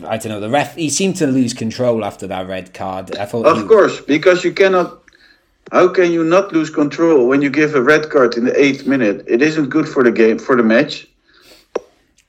I 0.06 0.16
don't 0.18 0.28
know 0.32 0.40
the 0.40 0.50
ref 0.50 0.74
he 0.74 0.90
seemed 0.90 1.16
to 1.16 1.26
lose 1.26 1.54
control 1.54 2.04
after 2.04 2.26
that 2.26 2.48
red 2.48 2.74
card 2.74 3.16
I 3.16 3.26
thought 3.26 3.54
he- 3.54 3.60
Of 3.60 3.68
course, 3.68 4.00
because 4.00 4.44
you 4.44 4.52
cannot. 4.52 5.02
How 5.70 5.88
can 5.88 6.10
you 6.10 6.24
not 6.24 6.52
lose 6.52 6.70
control 6.70 7.28
when 7.28 7.42
you 7.42 7.50
give 7.50 7.74
a 7.74 7.82
red 7.82 8.10
card 8.10 8.36
in 8.36 8.44
the 8.44 8.58
eighth 8.58 8.86
minute? 8.86 9.24
It 9.28 9.42
isn't 9.42 9.68
good 9.68 9.86
for 9.88 10.02
the 10.02 10.10
game 10.10 10.38
for 10.38 10.56
the 10.56 10.62
match. 10.62 11.06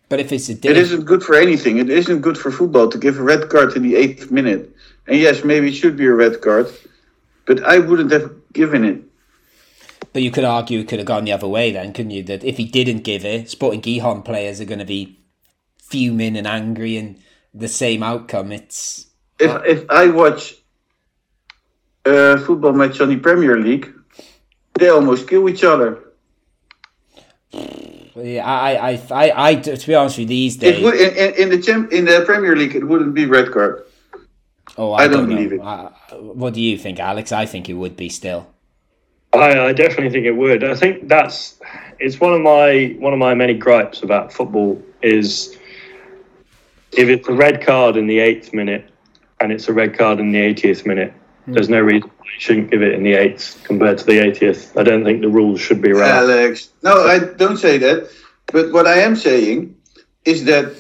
but 0.10 0.20
if 0.20 0.32
it's 0.32 0.50
a 0.50 0.54
It 0.54 0.78
isn't 0.78 1.06
good 1.06 1.24
for 1.24 1.36
anything. 1.36 1.78
It 1.78 1.90
isn't 1.90 2.22
good 2.22 2.38
for 2.38 2.52
football 2.52 2.90
to 2.90 2.98
give 2.98 3.18
a 3.20 3.24
red 3.24 3.50
card 3.50 3.76
in 3.76 3.84
the 3.84 3.96
eighth 3.96 4.30
minute. 4.32 4.70
And 5.08 5.18
yes, 5.20 5.44
maybe 5.44 5.70
it 5.70 5.76
should 5.76 5.96
be 5.98 6.06
a 6.06 6.14
red 6.14 6.42
card, 6.42 6.68
but 7.46 7.64
I 7.64 7.80
wouldn't 7.80 8.12
have 8.12 8.30
given 8.54 8.84
it. 8.84 9.02
But 10.14 10.22
you 10.22 10.32
could 10.32 10.44
argue 10.44 10.80
it 10.80 10.88
could 10.88 11.00
have 11.00 11.08
gone 11.08 11.26
the 11.26 11.32
other 11.32 11.48
way 11.48 11.72
then, 11.72 11.94
couldn't 11.94 12.12
you? 12.12 12.24
That 12.24 12.44
if 12.44 12.58
he 12.58 12.66
didn't 12.66 13.04
give 13.04 13.24
it, 13.26 13.50
Sporting 13.50 13.82
Gijon 13.82 14.26
players 14.26 14.60
are 14.60 14.66
going 14.66 14.80
to 14.80 14.86
be 14.86 15.20
fuming 15.78 16.36
and 16.38 16.48
angry 16.48 16.98
and 16.98 17.18
the 17.54 17.68
same 17.68 18.04
outcome. 18.04 18.52
It's 18.52 19.08
If 19.40 19.52
if 19.66 19.86
I 19.90 20.08
watch 20.08 20.56
a 22.06 22.38
football 22.38 22.74
match 22.74 23.00
on 23.02 23.10
the 23.10 23.18
Premier 23.18 23.58
League, 23.58 23.92
they 24.80 24.90
almost 24.90 25.28
kill 25.28 25.50
each 25.50 25.64
other. 25.64 26.00
yeah, 27.52 28.46
I, 28.46 28.92
I, 28.92 29.02
I, 29.12 29.50
I, 29.50 29.56
to 29.56 29.88
be 29.88 29.96
honest 29.96 30.18
with 30.18 30.24
you, 30.24 30.28
these 30.28 30.56
It 30.58 30.60
days, 30.60 30.84
would 30.84 30.96
in, 30.96 31.14
in, 31.16 31.34
in 31.44 31.50
the 31.50 31.62
champ, 31.62 31.92
in 31.92 32.06
the 32.06 32.24
Premier 32.26 32.56
League, 32.56 32.76
it 32.76 32.84
wouldn't 32.86 33.14
be 33.14 33.26
red 33.26 33.52
card. 33.52 33.86
oh, 34.78 34.92
I, 34.94 35.04
I 35.04 35.08
don't 35.08 35.28
know. 35.30 35.36
believe 35.36 35.54
it. 35.54 35.62
I- 35.62 35.92
what 36.20 36.54
do 36.54 36.62
you 36.62 36.78
think, 36.78 37.00
Alex? 37.00 37.32
I 37.32 37.46
think 37.46 37.70
it 37.70 37.74
would 37.74 37.96
be 37.96 38.10
still. 38.10 38.48
I, 39.34 39.60
I 39.68 39.74
definitely 39.74 40.10
think 40.10 40.26
it 40.26 40.32
would. 40.32 40.64
I 40.64 40.74
think 40.76 41.08
that's 41.08 41.60
it's 42.00 42.20
one 42.20 42.34
of 42.34 42.42
my 42.42 42.96
one 43.00 43.14
of 43.14 43.20
my 43.20 43.36
many 43.36 43.54
gripes 43.54 44.02
about 44.02 44.34
football 44.34 44.82
is 45.04 45.56
if 46.92 47.10
it's 47.10 47.28
a 47.28 47.34
red 47.34 47.66
card 47.66 47.98
in 47.98 48.08
the 48.08 48.20
eighth 48.20 48.54
minute 48.54 48.90
and 49.40 49.52
it's 49.52 49.68
a 49.68 49.74
red 49.74 49.98
card 49.98 50.20
in 50.20 50.32
the 50.32 50.40
80th 50.40 50.86
minute, 50.86 51.14
mm. 51.48 51.54
there's 51.54 51.70
no 51.70 51.80
reason 51.80 52.10
you 52.24 52.40
shouldn't 52.40 52.72
give 52.72 52.82
it 52.82 52.94
in 52.94 53.04
the 53.04 53.14
eighth 53.14 53.62
compared 53.64 53.98
to 54.00 54.06
the 54.06 54.20
80th. 54.20 54.78
I 54.80 54.84
don't 54.84 55.04
think 55.04 55.22
the 55.22 55.30
rules 55.30 55.62
should 55.62 55.82
be 55.82 55.92
right. 55.92 56.10
Alex, 56.10 56.70
no, 56.84 57.08
I 57.08 57.20
don't 57.20 57.58
say 57.58 57.78
that. 57.78 58.10
But 58.52 58.72
what 58.72 58.88
I 58.88 59.00
am 59.00 59.16
saying 59.16 59.76
is 60.26 60.46
that 60.46 60.76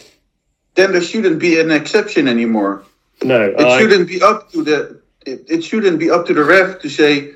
then 0.75 0.91
there 0.91 1.01
shouldn't 1.01 1.39
be 1.39 1.59
an 1.59 1.71
exception 1.71 2.27
anymore. 2.27 2.83
No, 3.23 3.41
it 3.41 3.59
I... 3.59 3.79
shouldn't 3.79 4.07
be 4.07 4.21
up 4.21 4.51
to 4.51 4.63
the 4.63 5.01
it, 5.25 5.45
it 5.49 5.63
shouldn't 5.63 5.99
be 5.99 6.09
up 6.09 6.25
to 6.27 6.33
the 6.33 6.43
ref 6.43 6.79
to 6.81 6.89
say 6.89 7.33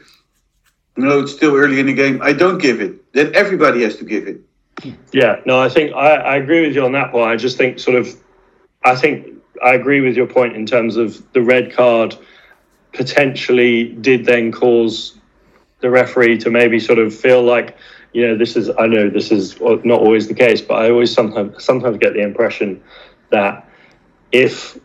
no, 0.96 1.22
it's 1.22 1.34
still 1.34 1.56
early 1.56 1.80
in 1.80 1.88
the 1.88 1.94
game. 1.94 2.22
I 2.22 2.34
don't 2.34 2.60
give 2.60 2.80
it. 2.80 3.12
Then 3.14 3.34
everybody 3.36 3.84
has 3.84 3.98
to 3.98 4.06
give 4.06 4.28
it. 4.28 4.42
Yeah, 5.12 5.40
no, 5.46 5.60
I 5.60 5.70
think 5.70 5.94
I, 5.96 6.16
I 6.16 6.36
agree 6.36 6.66
with 6.66 6.76
you 6.76 6.86
on 6.86 6.92
that 6.92 7.12
point. 7.12 7.30
I 7.30 7.36
just 7.36 7.58
think 7.58 7.80
sort 7.80 7.98
of, 7.98 8.08
I 8.84 8.96
think 8.96 9.28
I 9.64 9.76
agree 9.76 10.02
with 10.02 10.16
your 10.16 10.28
point 10.28 10.56
in 10.56 10.66
terms 10.66 10.98
of 10.98 11.24
the 11.34 11.42
red 11.42 11.74
card 11.74 12.16
potentially 12.94 13.86
did 13.86 14.26
then 14.26 14.52
cause 14.52 15.18
the 15.80 15.90
referee 15.90 16.38
to 16.40 16.50
maybe 16.50 16.80
sort 16.80 17.00
of 17.00 17.14
feel 17.14 17.44
like, 17.44 17.76
you 18.14 18.26
know, 18.28 18.38
this 18.38 18.56
is 18.56 18.70
I 18.78 18.88
know 18.88 19.10
this 19.10 19.32
is 19.32 19.60
not 19.60 20.00
always 20.00 20.28
the 20.28 20.34
case, 20.34 20.62
but 20.62 20.76
I 20.76 20.90
always 20.90 21.14
sometimes 21.14 21.64
sometimes 21.64 21.98
get 21.98 22.14
the 22.14 22.22
impression 22.22 22.82
that 23.32 23.68
if 24.32 24.78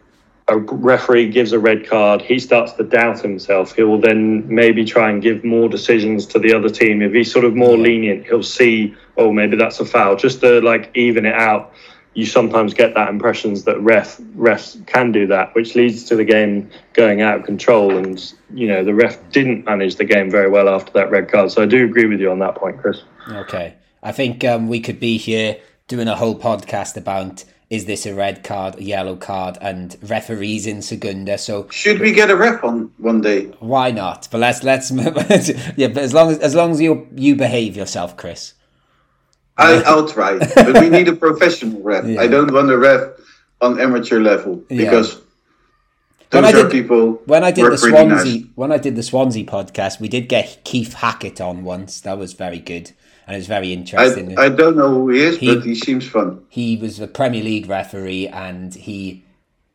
a 0.48 0.56
referee 0.56 1.28
gives 1.28 1.52
a 1.52 1.58
red 1.58 1.86
card, 1.86 2.22
he 2.22 2.38
starts 2.38 2.72
to 2.72 2.84
doubt 2.84 3.20
himself. 3.20 3.74
He 3.76 3.82
will 3.82 4.00
then 4.00 4.48
maybe 4.52 4.84
try 4.84 5.10
and 5.10 5.20
give 5.20 5.44
more 5.44 5.68
decisions 5.68 6.24
to 6.26 6.38
the 6.38 6.54
other 6.54 6.70
team. 6.70 7.02
If 7.02 7.12
he's 7.12 7.30
sort 7.30 7.44
of 7.44 7.54
more 7.54 7.76
lenient, 7.76 8.26
he'll 8.26 8.42
see, 8.42 8.94
oh, 9.18 9.30
maybe 9.30 9.56
that's 9.56 9.78
a 9.80 9.84
foul, 9.84 10.16
just 10.16 10.40
to 10.40 10.60
like 10.62 10.90
even 10.94 11.26
it 11.26 11.34
out. 11.34 11.74
You 12.18 12.26
sometimes 12.26 12.74
get 12.74 12.94
that 12.94 13.08
impressions 13.08 13.64
that 13.64 13.80
ref 13.80 14.18
refs 14.36 14.84
can 14.86 15.12
do 15.12 15.26
that, 15.28 15.54
which 15.54 15.76
leads 15.76 16.04
to 16.04 16.16
the 16.16 16.24
game 16.24 16.68
going 16.92 17.22
out 17.22 17.38
of 17.38 17.46
control. 17.46 17.96
And 17.96 18.18
you 18.52 18.66
know 18.66 18.82
the 18.82 18.94
ref 18.94 19.16
didn't 19.30 19.64
manage 19.64 19.96
the 19.96 20.04
game 20.04 20.28
very 20.30 20.50
well 20.50 20.68
after 20.68 20.92
that 20.94 21.10
red 21.10 21.30
card. 21.30 21.52
So 21.52 21.62
I 21.62 21.66
do 21.66 21.84
agree 21.84 22.06
with 22.06 22.20
you 22.20 22.30
on 22.30 22.40
that 22.40 22.56
point, 22.56 22.78
Chris. 22.78 23.02
Okay, 23.28 23.74
I 24.02 24.12
think 24.12 24.44
um, 24.44 24.68
we 24.68 24.80
could 24.80 24.98
be 24.98 25.16
here 25.16 25.58
doing 25.86 26.08
a 26.08 26.16
whole 26.16 26.38
podcast 26.38 26.96
about 26.96 27.44
is 27.70 27.84
this 27.84 28.06
a 28.06 28.14
red 28.14 28.42
card, 28.44 28.76
a 28.76 28.82
yellow 28.82 29.14
card, 29.14 29.58
and 29.60 29.96
referees 30.02 30.66
in 30.66 30.80
Segunda. 30.82 31.36
So 31.36 31.68
should 31.70 32.00
we 32.00 32.12
get 32.12 32.30
a 32.30 32.36
ref 32.36 32.64
on 32.64 32.90
one 32.98 33.20
day? 33.20 33.44
Why 33.60 33.90
not? 33.90 34.28
But 34.30 34.38
let's 34.38 34.62
let's 34.64 34.90
yeah. 35.76 35.88
But 35.88 35.98
as 35.98 36.14
long 36.14 36.30
as 36.30 36.38
as 36.38 36.54
long 36.54 36.70
as 36.70 36.80
you 36.80 37.06
you 37.14 37.36
behave 37.36 37.76
yourself, 37.76 38.16
Chris. 38.16 38.54
I, 39.58 39.82
I'll 39.82 40.08
try, 40.08 40.38
but 40.54 40.80
we 40.80 40.88
need 40.88 41.08
a 41.08 41.16
professional 41.16 41.82
ref. 41.82 42.06
Yeah. 42.06 42.20
I 42.20 42.26
don't 42.26 42.52
want 42.52 42.70
a 42.70 42.78
ref 42.78 43.10
on 43.60 43.80
amateur 43.80 44.20
level 44.20 44.56
because. 44.56 45.14
Yeah. 45.14 45.20
Those 46.30 46.42
when 46.42 46.44
I 46.44 46.52
did, 46.52 46.70
people 46.70 47.12
when 47.24 47.42
I 47.42 47.50
did 47.50 47.72
the 47.72 47.78
Swansea 47.78 48.40
nice. 48.40 48.44
when 48.54 48.70
I 48.70 48.76
did 48.76 48.96
the 48.96 49.02
Swansea 49.02 49.46
podcast, 49.46 49.98
we 49.98 50.08
did 50.08 50.28
get 50.28 50.62
Keith 50.62 50.92
Hackett 50.92 51.40
on 51.40 51.64
once. 51.64 52.02
That 52.02 52.18
was 52.18 52.34
very 52.34 52.58
good 52.58 52.92
and 53.28 53.34
it 53.34 53.40
was 53.40 53.46
very 53.46 53.74
interesting. 53.74 54.38
I, 54.38 54.44
I 54.44 54.48
don't 54.48 54.74
know 54.74 54.88
who 54.88 55.10
he 55.10 55.20
is, 55.20 55.36
he, 55.36 55.54
but 55.54 55.62
he 55.62 55.74
seems 55.74 56.08
fun. 56.08 56.42
He 56.48 56.78
was 56.78 56.98
a 56.98 57.06
Premier 57.06 57.44
League 57.44 57.68
referee, 57.68 58.26
and 58.26 58.74
he, 58.74 59.22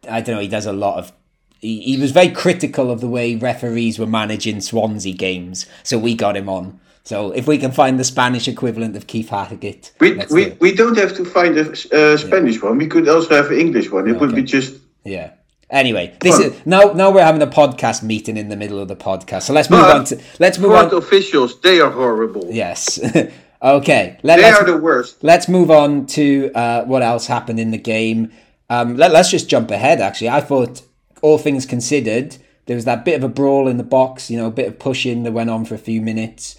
I 0.09 0.21
don't 0.21 0.35
know, 0.35 0.41
he 0.41 0.47
does 0.47 0.65
a 0.65 0.73
lot 0.73 0.97
of. 0.97 1.13
He, 1.59 1.79
he 1.81 1.97
was 1.97 2.11
very 2.11 2.29
critical 2.29 2.89
of 2.89 2.99
the 2.99 3.07
way 3.07 3.35
referees 3.35 3.99
were 3.99 4.07
managing 4.07 4.59
Swansea 4.59 5.13
games, 5.13 5.67
so 5.83 5.99
we 5.99 6.15
got 6.15 6.35
him 6.35 6.49
on. 6.49 6.79
So 7.03 7.31
if 7.31 7.47
we 7.47 7.57
can 7.57 7.71
find 7.71 7.99
the 7.99 8.03
Spanish 8.03 8.47
equivalent 8.47 8.95
of 8.95 9.07
Keith 9.07 9.29
Hackett, 9.29 9.91
we 9.99 10.13
we, 10.31 10.45
do 10.45 10.57
we 10.59 10.73
don't 10.73 10.97
have 10.97 11.15
to 11.17 11.25
find 11.25 11.57
a 11.57 11.71
uh, 11.71 12.17
Spanish 12.17 12.55
yeah. 12.55 12.69
one. 12.69 12.77
We 12.77 12.87
could 12.87 13.09
also 13.09 13.35
have 13.35 13.51
an 13.51 13.59
English 13.59 13.91
one. 13.91 14.07
It 14.07 14.11
okay. 14.11 14.19
would 14.19 14.35
be 14.35 14.43
just 14.43 14.75
yeah. 15.03 15.31
Anyway, 15.69 16.15
this 16.21 16.39
is 16.39 16.65
now. 16.65 16.93
Now 16.93 17.09
we're 17.09 17.25
having 17.25 17.41
a 17.41 17.47
podcast 17.47 18.03
meeting 18.03 18.37
in 18.37 18.49
the 18.49 18.55
middle 18.55 18.79
of 18.79 18.87
the 18.87 18.95
podcast. 18.95 19.43
So 19.43 19.53
let's 19.53 19.69
move 19.69 19.83
on 19.83 20.05
to 20.05 20.21
let's 20.39 20.59
move 20.59 20.71
on. 20.71 20.93
officials, 20.93 21.59
they 21.61 21.79
are 21.79 21.89
horrible. 21.89 22.47
Yes. 22.49 22.99
Okay, 23.63 24.19
let, 24.23 24.37
they 24.37 24.49
are 24.49 24.65
the 24.65 24.75
worst. 24.75 25.23
Let's 25.23 25.47
move 25.47 25.71
on 25.71 26.05
to 26.07 26.51
uh, 26.53 26.83
what 26.83 27.01
else 27.01 27.27
happened 27.27 27.61
in 27.61 27.71
the 27.71 27.77
game. 27.77 28.33
Um, 28.69 28.97
let, 28.97 29.15
us 29.15 29.31
just 29.31 29.49
jump 29.49 29.71
ahead. 29.71 30.01
Actually, 30.01 30.29
I 30.29 30.41
thought 30.41 30.81
all 31.21 31.37
things 31.37 31.65
considered, 31.65 32.35
there 32.65 32.75
was 32.75 32.83
that 32.83 33.05
bit 33.05 33.15
of 33.15 33.23
a 33.23 33.29
brawl 33.29 33.69
in 33.69 33.77
the 33.77 33.83
box. 33.83 34.29
You 34.29 34.37
know, 34.37 34.47
a 34.47 34.51
bit 34.51 34.67
of 34.67 34.79
pushing 34.79 35.23
that 35.23 35.31
went 35.31 35.49
on 35.49 35.63
for 35.63 35.75
a 35.75 35.79
few 35.79 36.01
minutes. 36.01 36.57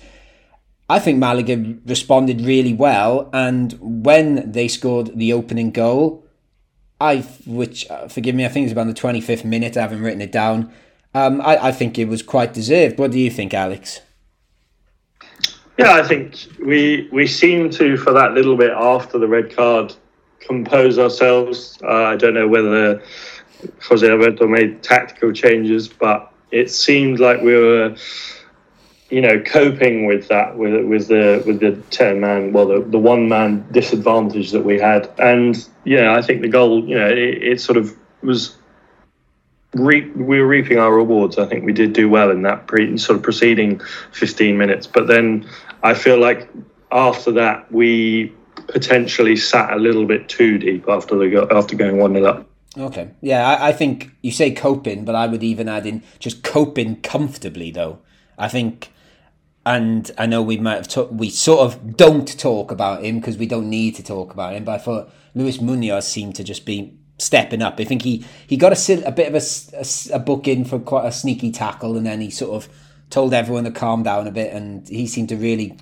I 0.88 0.98
think 0.98 1.18
Malaga 1.18 1.76
responded 1.86 2.40
really 2.42 2.74
well, 2.74 3.30
and 3.32 3.72
when 3.80 4.52
they 4.52 4.68
scored 4.68 5.18
the 5.18 5.32
opening 5.32 5.70
goal, 5.70 6.26
I 7.00 7.18
which 7.46 7.90
uh, 7.90 8.08
forgive 8.08 8.34
me, 8.34 8.44
I 8.44 8.48
think 8.48 8.64
it 8.64 8.66
was 8.66 8.72
about 8.72 8.86
the 8.86 8.94
twenty 8.94 9.20
fifth 9.20 9.44
minute. 9.44 9.76
I 9.76 9.82
haven't 9.82 10.02
written 10.02 10.20
it 10.20 10.32
down. 10.32 10.72
Um, 11.14 11.40
I, 11.40 11.68
I 11.68 11.72
think 11.72 11.98
it 11.98 12.08
was 12.08 12.22
quite 12.22 12.52
deserved. 12.52 12.98
What 12.98 13.12
do 13.12 13.18
you 13.18 13.30
think, 13.30 13.54
Alex? 13.54 14.00
Yeah, 15.78 15.92
I 15.94 16.02
think 16.02 16.36
we 16.64 17.08
we 17.12 17.26
seem 17.26 17.70
to 17.70 17.96
for 17.96 18.12
that 18.12 18.32
little 18.32 18.56
bit 18.56 18.70
after 18.70 19.18
the 19.18 19.26
red 19.26 19.54
card 19.56 19.94
compose 20.40 20.98
ourselves. 20.98 21.78
Uh, 21.82 22.04
I 22.04 22.16
don't 22.16 22.34
know 22.34 22.46
whether 22.46 23.02
Jose 23.88 24.08
Alberto 24.08 24.46
made 24.46 24.82
tactical 24.82 25.32
changes, 25.32 25.88
but 25.88 26.30
it 26.50 26.70
seemed 26.70 27.18
like 27.18 27.40
we 27.40 27.54
were, 27.56 27.96
you 29.14 29.20
know, 29.20 29.40
coping 29.40 30.06
with 30.06 30.26
that 30.26 30.58
with 30.58 30.84
with 30.86 31.06
the 31.06 31.40
with 31.46 31.60
the 31.60 31.80
ten 31.90 32.18
man, 32.18 32.52
well, 32.52 32.66
the, 32.66 32.80
the 32.80 32.98
one 32.98 33.28
man 33.28 33.64
disadvantage 33.70 34.50
that 34.50 34.64
we 34.64 34.76
had, 34.76 35.08
and 35.18 35.68
yeah, 35.84 36.14
I 36.14 36.20
think 36.20 36.42
the 36.42 36.48
goal, 36.48 36.84
you 36.84 36.98
know, 36.98 37.08
it, 37.08 37.42
it 37.52 37.60
sort 37.60 37.76
of 37.76 37.96
was 38.22 38.56
we 39.74 40.10
were 40.16 40.44
reaping 40.44 40.78
our 40.78 40.92
rewards. 40.92 41.38
I 41.38 41.46
think 41.46 41.64
we 41.64 41.72
did 41.72 41.92
do 41.92 42.08
well 42.08 42.32
in 42.32 42.42
that 42.42 42.66
pre, 42.66 42.98
sort 42.98 43.16
of 43.16 43.22
preceding 43.22 43.80
15 44.10 44.58
minutes. 44.58 44.88
But 44.88 45.06
then 45.06 45.48
I 45.84 45.94
feel 45.94 46.18
like 46.18 46.48
after 46.90 47.30
that, 47.32 47.70
we 47.70 48.32
potentially 48.66 49.36
sat 49.36 49.72
a 49.72 49.76
little 49.76 50.06
bit 50.06 50.28
too 50.28 50.58
deep 50.58 50.88
after 50.88 51.16
the 51.16 51.46
after 51.52 51.76
going 51.76 51.98
one 51.98 52.14
0 52.14 52.24
up. 52.24 52.46
Okay, 52.76 53.10
yeah, 53.20 53.46
I, 53.48 53.68
I, 53.68 53.72
think 53.72 54.10
you 54.22 54.32
say 54.32 54.50
coping, 54.50 55.04
but 55.04 55.14
I 55.14 55.28
would 55.28 55.44
even 55.44 55.68
add 55.68 55.86
in 55.86 56.02
just 56.18 56.42
coping 56.42 57.00
comfortably. 57.02 57.70
Though 57.70 58.00
I 58.36 58.48
think, 58.48 58.90
and 59.66 60.10
I 60.18 60.26
know 60.26 60.42
we 60.42 60.58
might 60.58 60.76
have 60.76 60.88
ta- 60.88 61.04
we 61.04 61.30
sort 61.30 61.60
of 61.60 61.96
don't 61.96 62.38
talk 62.38 62.70
about 62.70 63.02
him 63.02 63.18
because 63.18 63.38
we 63.38 63.46
don't 63.46 63.70
need 63.70 63.94
to 63.96 64.02
talk 64.02 64.32
about 64.32 64.54
him. 64.54 64.64
But 64.64 64.72
I 64.72 64.78
thought 64.78 65.12
Luis 65.34 65.60
Munoz 65.60 66.06
seemed 66.06 66.34
to 66.36 66.44
just 66.44 66.66
be 66.66 66.98
stepping 67.18 67.62
up. 67.62 67.78
I 67.78 67.84
think 67.84 68.02
he, 68.02 68.24
he 68.46 68.56
got 68.56 68.72
a, 68.72 69.06
a 69.06 69.12
bit 69.12 69.32
of 69.32 69.34
a, 69.34 69.76
a, 69.78 70.16
a 70.16 70.18
book 70.18 70.46
in 70.46 70.64
for 70.64 70.78
quite 70.78 71.06
a 71.06 71.12
sneaky 71.12 71.50
tackle, 71.50 71.96
and 71.96 72.04
then 72.04 72.20
he 72.20 72.30
sort 72.30 72.52
of 72.52 72.68
told 73.10 73.32
everyone 73.32 73.64
to 73.64 73.70
calm 73.70 74.02
down 74.02 74.26
a 74.26 74.32
bit, 74.32 74.52
and 74.52 74.86
he 74.88 75.06
seemed 75.06 75.30
to 75.30 75.36
really, 75.36 75.78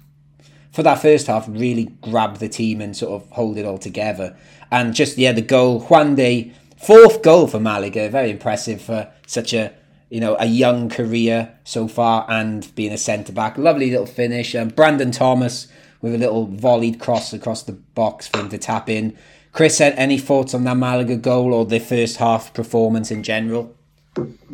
for 0.70 0.82
that 0.82 1.00
first 1.00 1.26
half, 1.26 1.48
really 1.48 1.84
grab 2.02 2.36
the 2.36 2.48
team 2.48 2.80
and 2.80 2.96
sort 2.96 3.20
of 3.20 3.28
hold 3.30 3.56
it 3.58 3.64
all 3.64 3.78
together. 3.78 4.36
And 4.70 4.94
just 4.94 5.18
yeah, 5.18 5.32
the 5.32 5.42
goal, 5.42 5.82
Juande, 5.82 6.52
fourth 6.76 7.22
goal 7.22 7.46
for 7.46 7.58
Malaga, 7.58 8.08
very 8.08 8.30
impressive 8.30 8.80
for 8.80 9.10
such 9.26 9.52
a 9.52 9.72
you 10.12 10.20
know 10.20 10.36
a 10.38 10.44
young 10.44 10.90
career 10.90 11.54
so 11.64 11.88
far, 11.88 12.26
and 12.28 12.72
being 12.74 12.92
a 12.92 12.98
centre 12.98 13.32
back, 13.32 13.56
lovely 13.56 13.90
little 13.90 14.04
finish. 14.04 14.54
Um, 14.54 14.68
Brandon 14.68 15.10
Thomas 15.10 15.68
with 16.02 16.14
a 16.14 16.18
little 16.18 16.46
volleyed 16.48 17.00
cross 17.00 17.32
across 17.32 17.62
the 17.62 17.72
box 17.72 18.28
for 18.28 18.40
him 18.40 18.50
to 18.50 18.58
tap 18.58 18.90
in. 18.90 19.16
Chris, 19.52 19.80
any 19.80 20.18
thoughts 20.18 20.52
on 20.52 20.64
that 20.64 20.76
Malaga 20.76 21.16
goal 21.16 21.54
or 21.54 21.64
the 21.64 21.78
first 21.78 22.18
half 22.18 22.52
performance 22.52 23.10
in 23.10 23.22
general? 23.22 23.74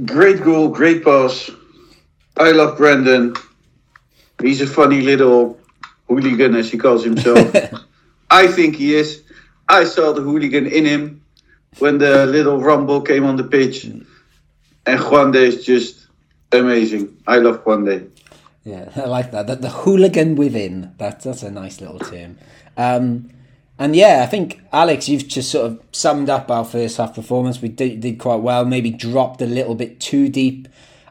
Great 0.04 0.42
goal, 0.44 0.68
great 0.68 1.02
pass. 1.02 1.50
I 2.36 2.52
love 2.52 2.76
Brandon. 2.76 3.34
He's 4.40 4.60
a 4.60 4.66
funny 4.66 5.00
little 5.00 5.58
hooligan, 6.06 6.54
as 6.54 6.70
he 6.70 6.78
calls 6.78 7.02
himself. 7.02 7.52
I 8.30 8.46
think 8.46 8.76
he 8.76 8.94
is. 8.94 9.24
I 9.68 9.84
saw 9.84 10.12
the 10.12 10.22
hooligan 10.22 10.66
in 10.66 10.84
him 10.84 11.24
when 11.80 11.98
the 11.98 12.26
little 12.26 12.60
rumble 12.60 13.00
came 13.00 13.24
on 13.24 13.36
the 13.36 13.44
pitch. 13.44 13.88
And 14.88 15.00
Juande 15.00 15.36
is 15.36 15.66
just 15.66 16.06
amazing. 16.50 17.14
I 17.26 17.38
love 17.38 17.62
Juande. 17.62 18.08
Yeah, 18.64 18.88
I 18.96 19.04
like 19.04 19.32
that. 19.32 19.46
The, 19.46 19.56
the 19.56 19.68
hooligan 19.68 20.34
within. 20.34 20.94
That, 20.96 21.20
that's 21.20 21.42
a 21.42 21.50
nice 21.50 21.82
little 21.82 21.98
term. 21.98 22.38
Um, 22.78 23.28
and 23.78 23.94
yeah, 23.94 24.22
I 24.22 24.26
think 24.26 24.62
Alex, 24.72 25.06
you've 25.06 25.28
just 25.28 25.50
sort 25.50 25.66
of 25.66 25.82
summed 25.92 26.30
up 26.30 26.50
our 26.50 26.64
first 26.64 26.96
half 26.96 27.14
performance. 27.14 27.60
We 27.60 27.68
did, 27.68 28.00
did 28.00 28.18
quite 28.18 28.40
well, 28.40 28.64
maybe 28.64 28.90
dropped 28.90 29.42
a 29.42 29.46
little 29.46 29.74
bit 29.74 30.00
too 30.00 30.30
deep. 30.30 30.68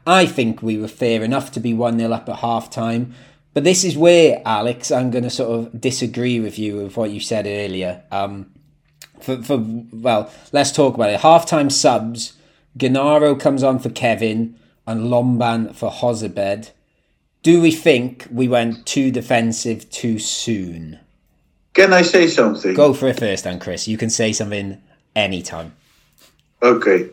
I 0.08 0.26
think 0.26 0.64
we 0.64 0.80
were 0.80 0.88
fair 0.88 1.24
enough 1.24 1.52
to 1.52 1.60
be 1.60 1.76
1 1.76 2.00
0 2.00 2.12
up 2.12 2.28
at 2.28 2.38
half 2.38 2.72
time. 2.72 3.14
But 3.54 3.64
this 3.64 3.84
is 3.84 3.96
where, 3.96 4.42
Alex, 4.44 4.92
I'm 4.92 5.12
going 5.12 5.24
to 5.24 5.30
sort 5.30 5.52
of 5.52 5.80
disagree 5.80 6.40
with 6.40 6.58
you 6.58 6.78
with 6.78 6.98
what 6.98 7.12
you 7.12 7.20
said 7.20 7.46
earlier. 7.46 8.02
Um, 8.12 8.52
for, 9.20 9.42
for 9.44 9.58
Well, 9.58 10.32
let's 10.52 10.72
talk 10.72 10.96
about 10.96 11.12
it. 11.12 11.20
Half 11.20 11.46
time 11.46 11.70
subs, 11.70 12.34
Genaro 12.78 13.40
comes 13.40 13.64
on 13.64 13.80
for 13.80 13.90
Kevin 13.90 14.56
and 14.86 15.06
Lomban 15.06 15.76
for 15.76 15.90
Jozabed. 15.90 16.72
Do 17.44 17.62
we 17.62 17.72
think 17.72 18.28
we 18.32 18.48
went 18.48 18.86
too 18.86 19.12
defensive 19.12 19.90
too 19.90 20.20
soon? 20.20 21.00
Can 21.74 21.94
I 21.94 22.02
say 22.02 22.28
something? 22.28 22.74
Go 22.74 22.94
for 22.94 23.08
it 23.08 23.20
first, 23.20 23.44
then, 23.44 23.60
Chris. 23.60 23.88
You 23.88 23.98
can 23.98 24.10
say 24.10 24.34
something 24.34 24.82
anytime. 25.16 25.74
Okay. 26.62 27.10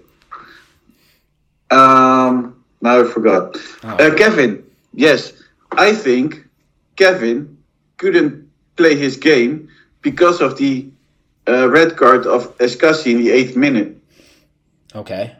Um, 1.70 2.64
now 2.80 3.00
I 3.00 3.04
forgot. 3.04 3.56
Uh, 3.82 4.14
Kevin, 4.16 4.64
yes, 4.92 5.32
I 5.72 5.92
think 5.92 6.46
Kevin 6.96 7.58
couldn't 7.98 8.48
play 8.76 8.96
his 8.96 9.16
game 9.16 9.68
because 10.02 10.40
of 10.40 10.56
the 10.56 10.86
uh, 11.46 11.68
red 11.68 11.96
card 11.96 12.26
of 12.26 12.56
Escassi 12.58 13.12
in 13.12 13.18
the 13.18 13.30
eighth 13.30 13.56
minute. 13.56 13.96
Okay. 14.94 15.34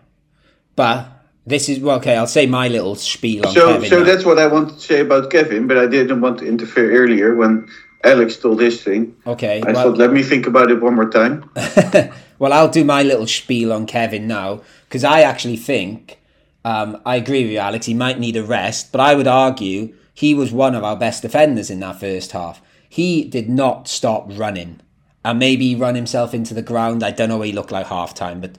But 0.77 1.09
this 1.47 1.69
is 1.69 1.79
well, 1.81 1.97
okay. 1.97 2.17
I'll 2.17 2.27
say 2.27 2.47
my 2.47 2.69
little 2.69 2.95
spiel 2.95 3.47
on 3.47 3.55
So, 3.55 3.73
Kevin. 3.75 3.91
so 3.91 3.99
now. 4.01 4.05
that's 4.05 4.25
what 4.25 4.39
I 4.39 4.47
wanted 4.47 4.75
to 4.75 4.81
say 4.81 5.01
about 5.01 5.31
Kevin, 5.31 5.67
but 5.67 5.79
I 5.79 5.87
didn't 5.87 6.21
want 6.21 6.39
to 6.39 6.47
interfere 6.47 6.93
earlier 6.93 7.35
when 7.35 7.69
Alex 8.03 8.37
told 8.37 8.61
his 8.61 8.83
thing. 8.83 9.17
okay. 9.27 9.63
I 9.67 9.73
well, 9.73 9.91
thought, 9.91 9.99
let 9.99 10.13
me 10.13 10.23
think 10.23 10.47
about 10.47 10.71
it 10.71 10.81
one 10.81 10.95
more 10.95 11.09
time. 11.11 11.49
well, 12.39 12.53
I'll 12.53 12.69
do 12.71 12.85
my 12.85 13.03
little 13.03 13.27
spiel 13.27 13.73
on 13.73 13.87
Kevin 13.87 14.27
now 14.27 14.63
because 14.89 15.05
I 15.05 15.21
actually 15.21 15.57
think 15.57 16.19
um, 16.65 17.01
I 17.05 17.17
agree 17.17 17.43
with 17.43 17.53
you, 17.53 17.59
Alex. 17.59 17.87
He 17.87 17.95
might 17.95 18.19
need 18.19 18.37
a 18.37 18.43
rest, 18.43 18.91
but 18.91 19.01
I 19.01 19.15
would 19.15 19.27
argue 19.27 19.95
he 20.15 20.35
was 20.35 20.51
one 20.53 20.75
of 20.75 20.83
our 20.85 20.97
best 20.97 21.23
defenders 21.23 21.71
in 21.71 21.81
that 21.81 22.01
first 22.01 22.33
half. 22.33 22.63
He 22.89 23.25
did 23.25 23.49
not 23.51 23.89
stop 23.89 24.31
running, 24.31 24.81
and 25.25 25.39
maybe 25.39 25.69
he 25.69 25.75
run 25.75 25.95
himself 25.95 26.33
into 26.33 26.55
the 26.55 26.63
ground. 26.63 27.03
I 27.03 27.11
don't 27.11 27.29
know 27.29 27.39
what 27.39 27.49
he 27.49 27.53
looked 27.53 27.73
like 27.73 27.89
half 27.89 28.15
time, 28.15 28.41
but 28.41 28.57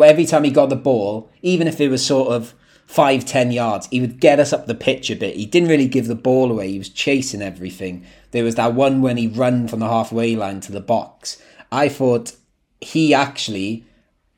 every 0.00 0.26
time 0.26 0.44
he 0.44 0.50
got 0.50 0.68
the 0.68 0.76
ball, 0.76 1.30
even 1.42 1.66
if 1.66 1.80
it 1.80 1.88
was 1.88 2.04
sort 2.04 2.32
of 2.32 2.54
five, 2.86 3.24
ten 3.24 3.50
yards, 3.52 3.86
he 3.90 4.00
would 4.00 4.20
get 4.20 4.38
us 4.38 4.52
up 4.52 4.66
the 4.66 4.74
pitch 4.74 5.10
a 5.10 5.16
bit. 5.16 5.36
He 5.36 5.46
didn't 5.46 5.68
really 5.68 5.88
give 5.88 6.06
the 6.06 6.14
ball 6.14 6.50
away. 6.50 6.72
He 6.72 6.78
was 6.78 6.88
chasing 6.88 7.42
everything. 7.42 8.04
There 8.32 8.44
was 8.44 8.54
that 8.56 8.74
one 8.74 9.02
when 9.02 9.16
he 9.16 9.26
run 9.26 9.68
from 9.68 9.80
the 9.80 9.88
halfway 9.88 10.36
line 10.36 10.60
to 10.60 10.72
the 10.72 10.80
box. 10.80 11.42
I 11.70 11.88
thought 11.88 12.36
he 12.80 13.14
actually 13.14 13.86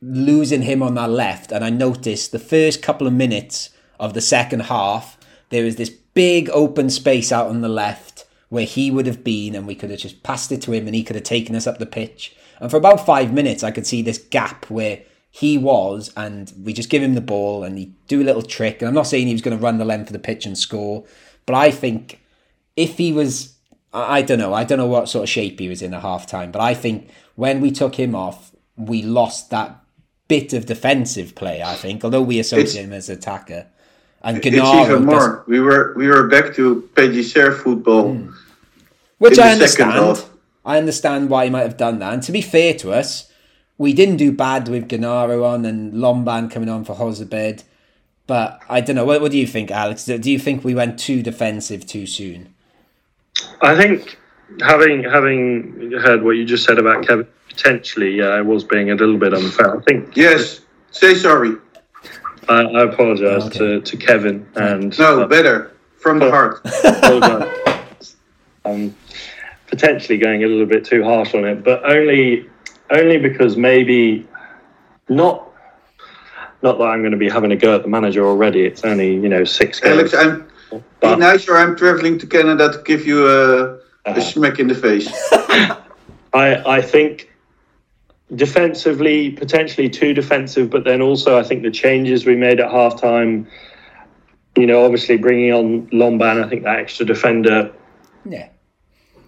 losing 0.00 0.62
him 0.62 0.82
on 0.82 0.94
that 0.94 1.10
left, 1.10 1.50
and 1.50 1.64
I 1.64 1.70
noticed 1.70 2.30
the 2.30 2.38
first 2.38 2.82
couple 2.82 3.06
of 3.06 3.12
minutes 3.12 3.70
of 3.98 4.14
the 4.14 4.20
second 4.20 4.60
half, 4.60 5.18
there 5.50 5.64
was 5.64 5.76
this 5.76 5.90
big 5.90 6.50
open 6.50 6.90
space 6.90 7.32
out 7.32 7.48
on 7.48 7.60
the 7.60 7.68
left 7.68 8.26
where 8.50 8.66
he 8.66 8.90
would 8.90 9.06
have 9.06 9.24
been, 9.24 9.54
and 9.54 9.66
we 9.66 9.74
could 9.74 9.90
have 9.90 9.98
just 9.98 10.22
passed 10.22 10.52
it 10.52 10.62
to 10.62 10.72
him, 10.72 10.86
and 10.86 10.94
he 10.94 11.02
could 11.02 11.16
have 11.16 11.24
taken 11.24 11.56
us 11.56 11.66
up 11.66 11.78
the 11.78 11.86
pitch. 11.86 12.36
And 12.60 12.70
for 12.70 12.76
about 12.76 13.04
five 13.04 13.32
minutes, 13.32 13.64
I 13.64 13.70
could 13.70 13.86
see 13.86 14.02
this 14.02 14.18
gap 14.18 14.70
where 14.70 15.02
he 15.36 15.58
was, 15.58 16.12
and 16.16 16.52
we 16.62 16.72
just 16.72 16.88
give 16.90 17.02
him 17.02 17.14
the 17.14 17.20
ball, 17.20 17.64
and 17.64 17.76
he 17.76 17.90
do 18.06 18.22
a 18.22 18.24
little 18.28 18.40
trick. 18.40 18.80
And 18.80 18.88
I'm 18.88 18.94
not 18.94 19.08
saying 19.08 19.26
he 19.26 19.32
was 19.32 19.42
going 19.42 19.56
to 19.58 19.60
run 19.62 19.78
the 19.78 19.84
length 19.84 20.06
of 20.08 20.12
the 20.12 20.20
pitch 20.20 20.46
and 20.46 20.56
score, 20.56 21.02
but 21.44 21.56
I 21.56 21.72
think 21.72 22.20
if 22.76 22.98
he 22.98 23.12
was, 23.12 23.54
I 23.92 24.22
don't 24.22 24.38
know, 24.38 24.54
I 24.54 24.62
don't 24.62 24.78
know 24.78 24.86
what 24.86 25.08
sort 25.08 25.24
of 25.24 25.28
shape 25.28 25.58
he 25.58 25.68
was 25.68 25.82
in 25.82 25.92
at 25.92 26.02
half 26.02 26.28
time, 26.28 26.52
but 26.52 26.60
I 26.62 26.72
think 26.72 27.08
when 27.34 27.60
we 27.60 27.72
took 27.72 27.96
him 27.96 28.14
off, 28.14 28.52
we 28.76 29.02
lost 29.02 29.50
that 29.50 29.80
bit 30.28 30.52
of 30.52 30.66
defensive 30.66 31.34
play. 31.34 31.62
I 31.64 31.74
think, 31.74 32.04
although 32.04 32.22
we 32.22 32.38
associate 32.38 32.68
It's- 32.68 32.84
him 32.84 32.92
as 32.92 33.08
attacker, 33.10 33.66
and 34.22 34.36
It's 34.36 34.46
even 34.46 34.60
does- 34.62 35.00
more. 35.04 35.42
We 35.48 35.58
were 35.58 35.94
we 35.96 36.06
were 36.06 36.28
back 36.28 36.54
to 36.54 36.88
Pellicer 36.94 37.58
football. 37.60 38.12
Hmm. 38.14 38.28
which 39.18 39.38
I 39.40 39.50
understand. 39.52 40.22
I 40.64 40.78
understand 40.78 41.28
why 41.28 41.44
he 41.46 41.50
might 41.50 41.62
have 41.62 41.76
done 41.76 41.98
that. 41.98 42.12
And 42.12 42.22
to 42.22 42.32
be 42.32 42.40
fair 42.40 42.72
to 42.74 42.92
us, 42.92 43.28
we 43.78 43.92
didn't 43.92 44.16
do 44.16 44.30
bad 44.32 44.68
with 44.68 44.88
Genaro 44.88 45.44
on 45.44 45.64
and 45.64 45.92
Lomban 45.94 46.50
coming 46.50 46.68
on 46.68 46.84
for 46.84 46.94
Jozabed. 46.94 47.64
But 48.26 48.60
I 48.70 48.80
don't 48.80 48.96
know. 48.96 49.04
What, 49.04 49.20
what 49.20 49.32
do 49.32 49.38
you 49.38 49.46
think, 49.46 49.70
Alex? 49.70 50.04
Do 50.06 50.16
do 50.18 50.30
you 50.30 50.38
think 50.38 50.64
we 50.64 50.74
went 50.74 50.98
too 50.98 51.22
defensive 51.22 51.84
too 51.86 52.06
soon? 52.06 52.54
I 53.60 53.76
think 53.76 54.16
having 54.60 55.04
having 55.04 55.92
heard 56.00 56.22
what 56.22 56.32
you 56.32 56.44
just 56.46 56.64
said 56.64 56.78
about 56.78 57.06
Kevin, 57.06 57.26
potentially, 57.48 58.12
yeah, 58.16 58.28
I 58.28 58.40
was 58.40 58.64
being 58.64 58.90
a 58.90 58.94
little 58.94 59.18
bit 59.18 59.34
unfair. 59.34 59.76
I 59.78 59.82
think 59.82 60.16
Yes, 60.16 60.60
say 60.90 61.14
sorry. 61.14 61.56
I, 62.48 62.62
I 62.62 62.82
apologise 62.84 63.44
Okay. 63.46 63.58
to, 63.58 63.80
to 63.80 63.96
Kevin 63.96 64.46
and 64.54 64.98
No, 64.98 65.22
uh, 65.22 65.26
better 65.26 65.72
from 65.98 66.18
the 66.18 66.30
heart. 66.30 66.60
well 67.02 67.20
done. 67.20 67.50
um, 68.64 68.94
potentially 69.66 70.18
going 70.18 70.44
a 70.44 70.46
little 70.46 70.66
bit 70.66 70.84
too 70.84 71.02
harsh 71.04 71.34
on 71.34 71.44
it, 71.44 71.62
but 71.64 71.84
only 71.90 72.48
only 72.94 73.18
because 73.18 73.56
maybe 73.56 74.26
not 75.08 75.50
not 76.62 76.78
that 76.78 76.84
I'm 76.84 77.00
going 77.00 77.12
to 77.12 77.18
be 77.18 77.28
having 77.28 77.52
a 77.52 77.56
go 77.56 77.74
at 77.74 77.82
the 77.82 77.88
manager 77.88 78.26
already. 78.26 78.64
It's 78.64 78.84
only 78.84 79.14
you 79.14 79.28
know 79.28 79.44
six 79.44 79.80
games. 79.80 80.14
Alex, 80.14 80.14
I'm 80.14 80.82
be 81.00 81.16
nice 81.16 81.48
or 81.48 81.56
I'm 81.56 81.76
traveling 81.76 82.18
to 82.18 82.26
Canada 82.26 82.72
to 82.72 82.82
give 82.82 83.06
you 83.06 83.28
a, 83.28 83.74
a 84.06 84.10
uh, 84.10 84.20
smack 84.20 84.58
in 84.58 84.68
the 84.68 84.74
face. 84.74 85.08
I 86.32 86.62
I 86.66 86.82
think 86.82 87.30
defensively 88.34 89.30
potentially 89.30 89.88
too 89.88 90.14
defensive, 90.14 90.70
but 90.70 90.84
then 90.84 91.02
also 91.02 91.38
I 91.38 91.42
think 91.42 91.62
the 91.62 91.70
changes 91.70 92.24
we 92.26 92.36
made 92.36 92.60
at 92.60 92.70
halftime. 92.70 93.46
You 94.56 94.66
know, 94.66 94.84
obviously 94.84 95.16
bringing 95.16 95.52
on 95.52 95.88
Lomban, 95.88 96.44
I 96.44 96.48
think 96.48 96.62
that 96.62 96.78
extra 96.78 97.04
defender 97.04 97.72
Yeah. 98.24 98.48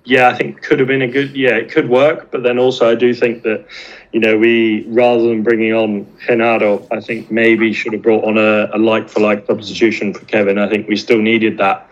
Yeah, 0.06 0.28
I 0.28 0.34
think 0.34 0.62
could 0.62 0.78
have 0.78 0.86
been 0.86 1.02
a 1.02 1.08
good. 1.08 1.36
Yeah, 1.36 1.56
it 1.56 1.70
could 1.70 1.88
work, 1.88 2.30
but 2.30 2.44
then 2.44 2.60
also 2.60 2.88
I 2.88 2.94
do 2.94 3.12
think 3.12 3.42
that, 3.42 3.66
you 4.12 4.20
know, 4.20 4.38
we 4.38 4.84
rather 4.86 5.22
than 5.28 5.42
bringing 5.42 5.72
on 5.72 6.06
Genaro, 6.24 6.86
I 6.92 7.00
think 7.00 7.28
maybe 7.28 7.72
should 7.72 7.92
have 7.92 8.02
brought 8.02 8.24
on 8.24 8.38
a, 8.38 8.70
a 8.72 8.78
like 8.78 9.08
for 9.08 9.18
like 9.18 9.46
substitution 9.46 10.14
for 10.14 10.24
Kevin. 10.26 10.58
I 10.58 10.68
think 10.68 10.86
we 10.86 10.96
still 10.96 11.20
needed 11.20 11.58
that 11.58 11.90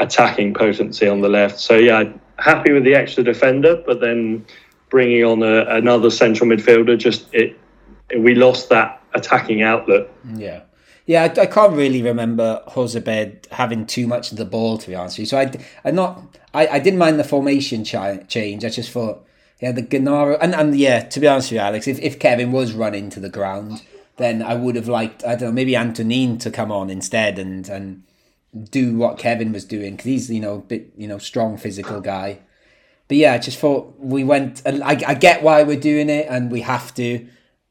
attacking 0.00 0.52
potency 0.52 1.06
on 1.06 1.20
the 1.20 1.28
left. 1.28 1.60
So 1.60 1.76
yeah, 1.76 2.10
happy 2.38 2.72
with 2.72 2.82
the 2.82 2.96
extra 2.96 3.22
defender, 3.22 3.82
but 3.86 4.00
then 4.00 4.44
bringing 4.90 5.24
on 5.24 5.44
a, 5.44 5.64
another 5.76 6.10
central 6.10 6.50
midfielder, 6.50 6.98
just 6.98 7.32
it, 7.32 7.56
we 8.16 8.34
lost 8.34 8.68
that 8.70 9.00
attacking 9.14 9.62
outlet. 9.62 10.08
Yeah. 10.34 10.62
Yeah, 11.06 11.22
I, 11.22 11.42
I 11.42 11.46
can't 11.46 11.72
really 11.72 12.02
remember 12.02 12.62
Jozabed 12.68 13.48
having 13.50 13.86
too 13.86 14.06
much 14.06 14.30
of 14.30 14.38
the 14.38 14.44
ball, 14.44 14.76
to 14.76 14.88
be 14.88 14.94
honest 14.94 15.18
with 15.18 15.20
you. 15.20 15.26
So 15.26 15.38
I, 15.38 15.52
I'm 15.84 15.94
not, 15.94 16.37
I, 16.54 16.66
I 16.66 16.78
didn't 16.78 16.98
mind 16.98 17.18
the 17.18 17.24
formation 17.24 17.84
chi- 17.84 18.24
change. 18.28 18.64
I 18.64 18.70
just 18.70 18.90
thought, 18.90 19.24
yeah, 19.60 19.72
the 19.72 19.82
Genaro, 19.82 20.38
and, 20.40 20.54
and 20.54 20.76
yeah, 20.76 21.00
to 21.00 21.20
be 21.20 21.28
honest 21.28 21.50
with 21.50 21.56
you, 21.56 21.60
Alex, 21.60 21.86
if, 21.86 21.98
if 22.00 22.18
Kevin 22.18 22.52
was 22.52 22.72
running 22.72 23.10
to 23.10 23.20
the 23.20 23.28
ground, 23.28 23.82
then 24.16 24.42
I 24.42 24.54
would 24.54 24.76
have 24.76 24.88
liked, 24.88 25.24
I 25.24 25.34
don't 25.34 25.48
know, 25.48 25.52
maybe 25.52 25.76
Antonin 25.76 26.38
to 26.38 26.50
come 26.50 26.72
on 26.72 26.90
instead 26.90 27.38
and 27.38 27.68
and 27.68 28.02
do 28.70 28.96
what 28.96 29.18
Kevin 29.18 29.52
was 29.52 29.64
doing 29.64 29.92
because 29.92 30.06
he's 30.06 30.30
you 30.30 30.40
know 30.40 30.56
a 30.56 30.60
bit 30.60 30.92
you 30.96 31.06
know 31.06 31.18
strong 31.18 31.56
physical 31.56 32.00
guy. 32.00 32.40
But 33.06 33.16
yeah, 33.16 33.34
I 33.34 33.38
just 33.38 33.58
thought 33.58 33.94
we 33.98 34.22
went. 34.22 34.62
and 34.66 34.82
I, 34.82 35.00
I 35.06 35.14
get 35.14 35.42
why 35.42 35.62
we're 35.62 35.80
doing 35.80 36.10
it, 36.10 36.26
and 36.28 36.50
we 36.50 36.60
have 36.62 36.94
to 36.94 37.26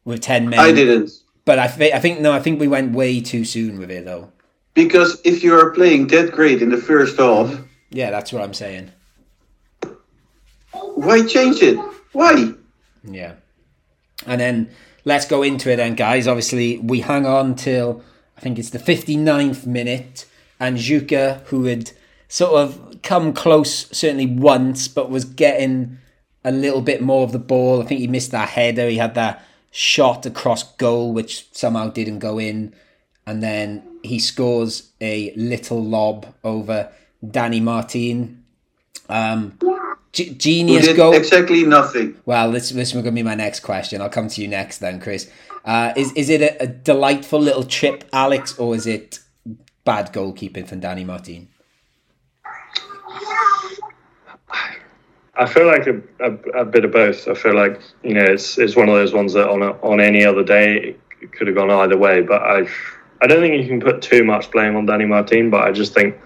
with 0.05 0.21
ten 0.21 0.49
men. 0.49 0.59
I 0.59 0.71
didn't. 0.71 1.11
But 1.45 1.59
I, 1.59 1.65
I 1.65 1.99
think 1.99 2.19
no, 2.19 2.31
I 2.31 2.39
think 2.39 2.59
we 2.59 2.67
went 2.67 2.93
way 2.93 3.21
too 3.21 3.45
soon 3.45 3.77
with 3.77 3.91
it 3.91 4.05
though. 4.05 4.31
Because 4.73 5.19
if 5.23 5.43
you 5.43 5.55
are 5.55 5.71
playing 5.71 6.07
that 6.07 6.31
great 6.31 6.61
in 6.61 6.69
the 6.69 6.77
first 6.77 7.17
half, 7.17 7.59
Yeah, 7.89 8.11
that's 8.11 8.33
what 8.33 8.41
I'm 8.41 8.53
saying. 8.53 8.91
why 10.95 11.25
change 11.25 11.61
it? 11.61 11.77
Why? 12.11 12.53
Yeah. 13.03 13.33
And 14.25 14.41
then 14.41 14.69
let's 15.05 15.25
go 15.25 15.43
into 15.43 15.71
it 15.71 15.77
then, 15.77 15.95
guys. 15.95 16.27
Obviously, 16.27 16.79
we 16.79 17.01
hang 17.01 17.25
on 17.25 17.55
till 17.55 18.03
I 18.37 18.41
think 18.41 18.59
it's 18.59 18.71
the 18.71 18.79
59th 18.79 19.65
minute, 19.65 20.25
and 20.59 20.77
Djuka, 20.77 21.41
who 21.45 21.65
had 21.65 21.91
sort 22.27 22.53
of 22.53 22.99
come 23.03 23.33
close 23.33 23.87
certainly 23.97 24.25
once, 24.25 24.87
but 24.87 25.09
was 25.09 25.25
getting 25.25 25.97
a 26.43 26.51
little 26.51 26.81
bit 26.81 27.01
more 27.01 27.23
of 27.23 27.31
the 27.31 27.39
ball. 27.39 27.81
I 27.81 27.85
think 27.85 27.99
he 27.99 28.07
missed 28.07 28.31
that 28.31 28.49
header. 28.49 28.89
He 28.89 28.97
had 28.97 29.15
that 29.15 29.43
shot 29.71 30.25
across 30.25 30.63
goal, 30.75 31.13
which 31.13 31.47
somehow 31.51 31.89
didn't 31.89 32.19
go 32.19 32.37
in. 32.39 32.73
And 33.25 33.43
then 33.43 33.83
he 34.03 34.19
scores 34.19 34.91
a 35.01 35.33
little 35.35 35.83
lob 35.83 36.33
over 36.43 36.91
Danny 37.29 37.59
Martin. 37.59 38.43
Um, 39.09 39.57
g- 40.11 40.33
genius 40.33 40.91
goal. 40.93 41.13
exactly 41.13 41.63
nothing. 41.63 42.15
Well, 42.25 42.51
this 42.51 42.69
this 42.71 42.93
was 42.93 43.03
going 43.03 43.15
to 43.15 43.19
be 43.19 43.23
my 43.23 43.35
next 43.35 43.61
question. 43.61 44.01
I'll 44.01 44.09
come 44.09 44.27
to 44.27 44.41
you 44.41 44.47
next 44.47 44.79
then, 44.79 44.99
Chris. 44.99 45.29
Uh, 45.63 45.93
is 45.95 46.11
is 46.13 46.29
it 46.29 46.41
a, 46.41 46.63
a 46.63 46.67
delightful 46.67 47.39
little 47.39 47.63
chip, 47.63 48.03
Alex, 48.13 48.57
or 48.57 48.75
is 48.75 48.87
it 48.87 49.19
bad 49.83 50.11
goalkeeping 50.13 50.67
from 50.67 50.79
Danny 50.79 51.03
Martin? 51.03 51.49
I 55.39 55.45
feel 55.45 55.67
like 55.67 55.85
a, 55.85 56.01
a, 56.19 56.61
a 56.61 56.65
bit 56.65 56.83
of 56.83 56.91
both. 56.91 57.27
I 57.27 57.33
feel 57.35 57.55
like 57.55 57.79
you 58.03 58.13
know 58.15 58.23
it's 58.23 58.57
it's 58.57 58.75
one 58.75 58.89
of 58.89 58.95
those 58.95 59.13
ones 59.13 59.33
that 59.33 59.47
on 59.47 59.61
a, 59.61 59.71
on 59.81 59.99
any 59.99 60.25
other 60.25 60.43
day 60.43 60.95
it 61.21 61.31
could 61.31 61.47
have 61.47 61.55
gone 61.55 61.69
either 61.69 61.97
way. 61.97 62.21
But 62.21 62.41
I 62.41 62.67
I 63.21 63.27
don't 63.27 63.41
think 63.41 63.61
you 63.61 63.67
can 63.67 63.81
put 63.81 64.01
too 64.01 64.23
much 64.23 64.51
blame 64.51 64.75
on 64.75 64.85
Danny 64.85 65.05
Martin. 65.05 65.49
But 65.49 65.67
I 65.67 65.71
just 65.71 65.93
think 65.93 66.17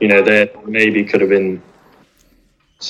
you 0.00 0.08
know 0.08 0.22
there 0.22 0.50
maybe 0.64 1.04
could 1.04 1.20
have 1.20 1.30
been 1.30 1.62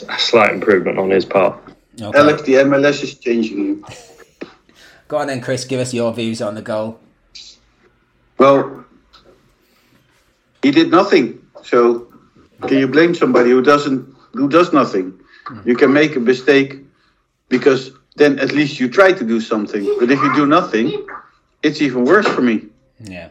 a 0.08 0.18
slight 0.18 0.52
improvement 0.52 0.98
on 0.98 1.10
his 1.10 1.24
part. 1.24 1.58
Okay. 2.00 2.18
Alex, 2.18 2.42
the 2.42 2.54
MLS 2.54 3.02
is 3.02 3.14
changing 3.18 3.58
you. 3.58 3.84
Go 5.08 5.18
on 5.18 5.26
then, 5.26 5.40
Chris. 5.40 5.64
Give 5.64 5.80
us 5.80 5.92
your 5.92 6.12
views 6.12 6.40
on 6.40 6.54
the 6.54 6.62
goal. 6.62 7.00
Well, 8.38 8.84
he 10.62 10.70
did 10.70 10.90
nothing. 10.90 11.44
So 11.64 12.12
can 12.62 12.78
you 12.78 12.88
blame 12.88 13.14
somebody 13.14 13.50
who 13.50 13.62
doesn't 13.62 14.14
who 14.32 14.48
does 14.48 14.72
nothing? 14.72 15.18
Hmm. 15.46 15.68
You 15.68 15.76
can 15.76 15.92
make 15.92 16.16
a 16.16 16.20
mistake 16.20 16.78
because 17.48 17.90
then 18.16 18.38
at 18.38 18.52
least 18.52 18.78
you 18.80 18.88
try 18.88 19.12
to 19.12 19.24
do 19.24 19.40
something. 19.40 19.84
But 19.98 20.10
if 20.10 20.20
you 20.22 20.34
do 20.34 20.46
nothing, 20.46 21.06
it's 21.62 21.80
even 21.82 22.04
worse 22.04 22.26
for 22.28 22.42
me. 22.42 22.66
Yeah. 23.00 23.28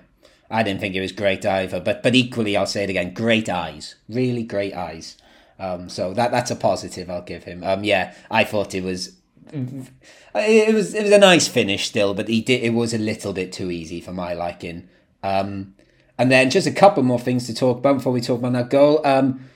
I 0.50 0.64
didn't 0.64 0.80
think 0.80 0.96
it 0.96 1.02
was 1.02 1.12
great 1.12 1.46
either, 1.46 1.80
but 1.80 2.02
but 2.02 2.16
equally, 2.16 2.58
I'll 2.58 2.66
say 2.66 2.84
it 2.84 2.90
again: 2.90 3.14
great 3.14 3.50
eyes, 3.50 3.96
really 4.08 4.44
great 4.44 4.74
eyes. 4.74 5.18
Um, 5.60 5.90
so 5.90 6.14
that 6.14 6.32
that's 6.32 6.52
a 6.52 6.56
positive 6.56 7.10
I'll 7.10 7.22
give 7.22 7.44
him. 7.44 7.64
Um, 7.64 7.84
yeah, 7.84 8.14
I 8.32 8.44
thought 8.44 8.74
it 8.74 8.84
was 8.84 9.18
it 9.54 10.74
was 10.74 10.94
it 10.94 11.04
was 11.04 11.12
a 11.12 11.18
nice 11.18 11.48
finish 11.48 11.88
still, 11.88 12.14
but 12.14 12.28
he 12.28 12.42
did 12.42 12.64
it 12.64 12.74
was 12.74 12.94
a 12.94 12.98
little 12.98 13.34
bit 13.34 13.52
too 13.52 13.70
easy 13.70 14.02
for 14.02 14.14
my 14.14 14.34
liking. 14.34 14.88
Um, 15.22 15.76
and 16.18 16.32
then 16.32 16.50
just 16.50 16.68
a 16.68 16.72
couple 16.72 17.04
more 17.04 17.20
things 17.20 17.46
to 17.48 17.54
talk 17.54 17.78
about 17.78 17.98
before 17.98 18.14
we 18.14 18.22
talk 18.22 18.40
about 18.40 18.54
that 18.54 18.70
goal. 18.70 19.06
Um, 19.06 19.50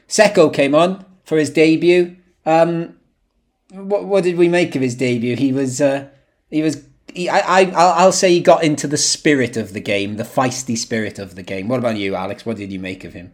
came 0.53 0.75
on 0.75 1.05
for 1.23 1.37
his 1.37 1.49
debut. 1.49 2.15
Um, 2.45 2.97
what 3.71 4.05
what 4.05 4.23
did 4.23 4.37
we 4.37 4.47
make 4.47 4.75
of 4.75 4.81
his 4.81 4.95
debut? 4.95 5.35
He 5.35 5.51
was 5.51 5.81
uh, 5.81 6.09
he 6.49 6.61
was 6.61 6.85
he, 7.15 7.29
I, 7.29 7.61
I 7.61 7.71
I'll 7.71 8.11
say 8.11 8.33
he 8.33 8.39
got 8.39 8.63
into 8.63 8.87
the 8.87 8.97
spirit 8.97 9.57
of 9.57 9.73
the 9.73 9.79
game, 9.79 10.17
the 10.17 10.23
feisty 10.23 10.77
spirit 10.77 11.19
of 11.19 11.35
the 11.35 11.43
game. 11.43 11.67
What 11.67 11.79
about 11.79 11.97
you, 11.97 12.15
Alex? 12.15 12.45
What 12.45 12.57
did 12.57 12.71
you 12.71 12.79
make 12.79 13.03
of 13.03 13.13
him? 13.13 13.33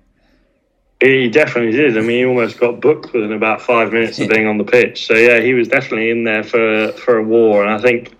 He 1.01 1.29
definitely 1.29 1.71
did. 1.71 1.97
I 1.97 2.01
mean, 2.01 2.09
he 2.17 2.25
almost 2.25 2.59
got 2.59 2.81
booked 2.81 3.13
within 3.13 3.31
about 3.31 3.61
five 3.61 3.93
minutes 3.93 4.19
of 4.19 4.27
being 4.29 4.47
on 4.47 4.57
the 4.57 4.65
pitch. 4.65 5.07
So 5.07 5.13
yeah, 5.13 5.39
he 5.39 5.53
was 5.53 5.69
definitely 5.69 6.09
in 6.09 6.25
there 6.25 6.43
for 6.43 6.91
for 6.93 7.17
a 7.17 7.23
war, 7.23 7.63
and 7.63 7.73
I 7.73 7.79
think 7.79 8.17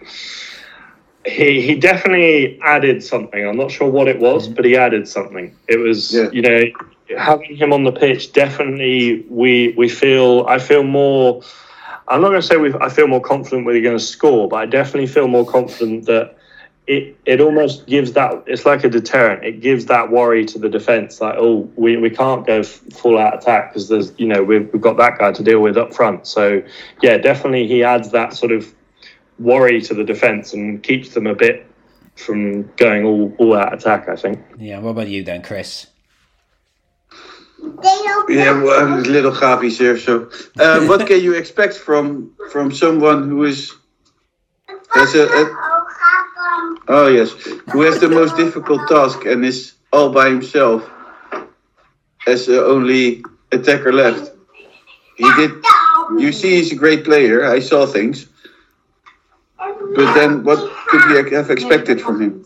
he 1.26 1.62
he 1.62 1.76
definitely 1.76 2.58
added 2.62 3.04
something. 3.04 3.46
I'm 3.46 3.58
not 3.58 3.70
sure 3.70 3.90
what 3.90 4.08
it 4.08 4.20
was, 4.20 4.46
mm-hmm. 4.46 4.56
but 4.56 4.66
he 4.66 4.78
added 4.78 5.08
something. 5.08 5.54
It 5.68 5.78
was 5.78 6.14
Yeah. 6.14 6.30
you 6.32 6.42
know 6.42 6.62
having 7.18 7.56
him 7.58 7.74
on 7.74 7.84
the 7.84 7.92
pitch. 7.92 8.32
Definitely, 8.32 9.26
we 9.30 9.74
we 9.78 9.90
feel 9.90 10.46
I 10.48 10.60
feel 10.60 10.84
more. 10.84 11.42
I'm 12.10 12.22
not 12.22 12.30
going 12.30 12.42
to 12.42 12.48
say 12.48 12.58
we 12.58 12.74
I 12.82 12.90
feel 12.90 13.08
more 13.08 13.22
confident 13.22 13.66
we're 13.66 13.82
going 13.82 13.98
to 13.98 14.04
score, 14.04 14.50
but 14.50 14.58
I 14.58 14.66
definitely 14.66 15.08
feel 15.08 15.28
more 15.28 15.46
confident 15.46 16.06
that 16.06 16.36
it 16.88 17.16
it 17.26 17.40
almost 17.40 17.86
gives 17.86 18.14
that 18.14 18.44
it's 18.48 18.66
like 18.66 18.84
a 18.84 18.90
deterrent. 18.90 19.46
It 19.46 19.62
gives 19.62 19.86
that 19.86 20.12
worry 20.12 20.44
to 20.48 20.58
the 20.58 20.70
defense, 20.70 21.22
like 21.22 21.36
oh 21.38 21.70
we, 21.76 21.98
we 21.98 22.10
can't 22.10 22.46
go 22.48 22.64
full 22.64 23.20
out 23.20 23.38
attack 23.38 23.72
because 23.72 23.90
there's 23.90 24.12
you 24.18 24.28
know 24.28 24.44
we've 24.44 24.72
we've 24.74 24.82
got 24.82 24.98
that 24.98 25.20
guy 25.20 25.32
to 25.32 25.44
deal 25.44 25.60
with 25.60 25.78
up 25.78 25.94
front. 25.94 26.26
So 26.26 26.64
yeah, 27.04 27.18
definitely 27.20 27.68
he 27.68 27.84
adds 27.84 28.10
that 28.12 28.34
sort 28.34 28.52
of 28.52 28.74
worry 29.38 29.80
to 29.82 29.94
the 29.94 30.04
defense 30.04 30.54
and 30.54 30.82
keeps 30.82 31.14
them 31.14 31.28
a 31.28 31.36
bit 31.36 31.68
from 32.16 32.64
going 32.76 33.06
all 33.06 33.36
all 33.38 33.56
out 33.56 33.72
attack. 33.72 34.10
I 34.10 34.16
think. 34.16 34.44
Yeah. 34.58 34.80
What 34.80 34.90
about 34.90 35.10
you 35.10 35.24
then, 35.24 35.44
Chris? 35.44 35.86
Yeah, 38.30 38.62
well, 38.62 38.80
I'm 38.80 38.94
a 38.94 39.02
little 39.02 39.32
gavies 39.32 39.78
here. 39.78 39.98
So, 39.98 40.30
uh, 40.60 40.86
what 40.86 41.08
can 41.08 41.22
you 41.22 41.34
expect 41.34 41.74
from 41.74 42.32
from 42.52 42.72
someone 42.72 43.30
who 43.30 43.44
is 43.44 43.74
has 44.94 45.16
a, 45.16 45.26
a 45.26 45.44
oh 46.88 47.08
yes, 47.08 47.32
who 47.72 47.82
has 47.82 48.00
the 48.00 48.10
most 48.10 48.36
difficult 48.38 48.88
task 48.88 49.26
and 49.26 49.44
is 49.44 49.74
all 49.92 50.12
by 50.12 50.30
himself 50.30 50.90
as 52.28 52.46
the 52.46 52.64
only 52.64 53.24
attacker 53.52 53.92
left? 53.92 54.32
He 55.18 55.30
did. 55.36 55.52
You 56.18 56.32
see, 56.32 56.56
he's 56.58 56.72
a 56.72 56.76
great 56.76 57.04
player. 57.04 57.46
I 57.46 57.60
saw 57.60 57.86
things, 57.86 58.28
but 59.58 60.14
then 60.14 60.44
what 60.44 60.60
could 60.88 61.06
we 61.10 61.36
have 61.36 61.50
expected 61.50 62.02
from 62.02 62.22
him? 62.22 62.46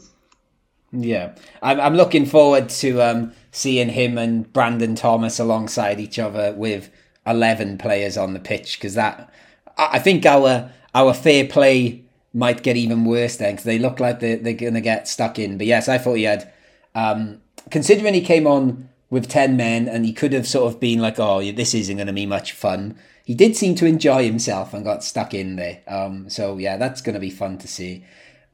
Yeah, 0.91 1.35
I'm 1.61 1.79
I'm 1.79 1.95
looking 1.95 2.25
forward 2.25 2.69
to 2.81 3.01
um, 3.01 3.33
seeing 3.53 3.89
him 3.89 4.17
and 4.17 4.51
Brandon 4.51 4.95
Thomas 4.95 5.39
alongside 5.39 5.99
each 5.99 6.19
other 6.19 6.53
with 6.53 6.89
eleven 7.25 7.77
players 7.77 8.17
on 8.17 8.33
the 8.33 8.39
pitch 8.39 8.77
because 8.77 8.95
that 8.95 9.31
I 9.77 9.99
think 9.99 10.25
our 10.25 10.71
our 10.93 11.13
fair 11.13 11.47
play 11.47 12.03
might 12.33 12.63
get 12.63 12.75
even 12.75 13.05
worse 13.05 13.37
then 13.37 13.53
because 13.53 13.65
they 13.65 13.77
look 13.77 13.99
like 13.99 14.19
they're, 14.19 14.37
they're 14.37 14.53
gonna 14.53 14.81
get 14.81 15.07
stuck 15.07 15.39
in. 15.39 15.57
But 15.57 15.67
yes, 15.67 15.87
I 15.87 15.99
thought 15.99 16.15
he 16.15 16.23
had 16.23 16.51
um, 16.95 17.41
considering 17.69 18.15
he 18.15 18.21
came 18.21 18.47
on 18.47 18.89
with 19.09 19.29
ten 19.29 19.55
men 19.55 19.87
and 19.87 20.03
he 20.03 20.13
could 20.13 20.33
have 20.33 20.47
sort 20.47 20.73
of 20.73 20.79
been 20.79 20.99
like, 20.99 21.19
oh, 21.19 21.39
this 21.51 21.75
isn't 21.75 21.97
gonna 21.97 22.11
be 22.11 22.25
much 22.25 22.51
fun. 22.51 22.97
He 23.23 23.35
did 23.35 23.55
seem 23.55 23.75
to 23.75 23.85
enjoy 23.85 24.25
himself 24.25 24.73
and 24.73 24.83
got 24.83 25.03
stuck 25.03 25.33
in 25.33 25.55
there. 25.55 25.81
Um, 25.87 26.27
so 26.27 26.57
yeah, 26.57 26.77
that's 26.77 27.01
gonna 27.01 27.19
be 27.19 27.29
fun 27.29 27.59
to 27.59 27.67
see. 27.67 28.03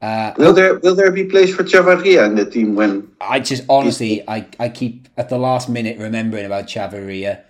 Uh, 0.02 0.34
Will 0.38 0.54
there 0.54 0.80
will 0.80 0.96
there 0.96 1.12
be 1.12 1.26
place 1.26 1.54
for 1.54 1.64
Chavarria 1.64 2.26
in 2.26 2.36
the 2.36 2.46
team 2.46 2.76
when 2.76 3.12
I 3.20 3.42
just 3.42 3.66
honestly, 3.68 4.24
I, 4.30 4.48
I 4.58 4.70
keep 4.70 5.10
at 5.18 5.28
the 5.28 5.38
last 5.38 5.68
minute 5.68 5.98
remembering 5.98 6.46
about 6.46 6.68
Chavarria. 6.68 7.44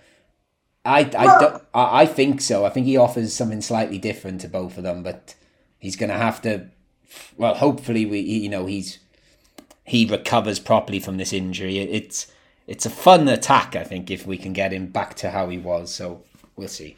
I, 0.84 1.00
I, 1.00 1.38
don't, 1.38 1.62
I, 1.74 2.06
think 2.06 2.40
so. 2.40 2.64
I 2.64 2.70
think 2.70 2.86
he 2.86 2.96
offers 2.96 3.34
something 3.34 3.60
slightly 3.60 3.98
different 3.98 4.40
to 4.40 4.48
both 4.48 4.78
of 4.78 4.82
them, 4.82 5.02
but 5.02 5.34
he's 5.78 5.94
going 5.94 6.08
to 6.08 6.16
have 6.16 6.42
to. 6.42 6.68
Well, 7.36 7.54
hopefully, 7.54 8.04
we 8.04 8.18
you 8.18 8.48
know 8.48 8.66
he's 8.66 8.98
he 9.84 10.06
recovers 10.06 10.58
properly 10.58 10.98
from 10.98 11.18
this 11.18 11.32
injury. 11.32 11.78
It, 11.78 11.90
it's 11.90 12.32
it's 12.66 12.86
a 12.86 12.90
fun 12.90 13.28
attack, 13.28 13.76
I 13.76 13.84
think, 13.84 14.10
if 14.10 14.26
we 14.26 14.36
can 14.36 14.52
get 14.52 14.72
him 14.72 14.86
back 14.86 15.14
to 15.16 15.30
how 15.30 15.48
he 15.48 15.58
was. 15.58 15.94
So 15.94 16.22
we'll 16.56 16.68
see. 16.68 16.96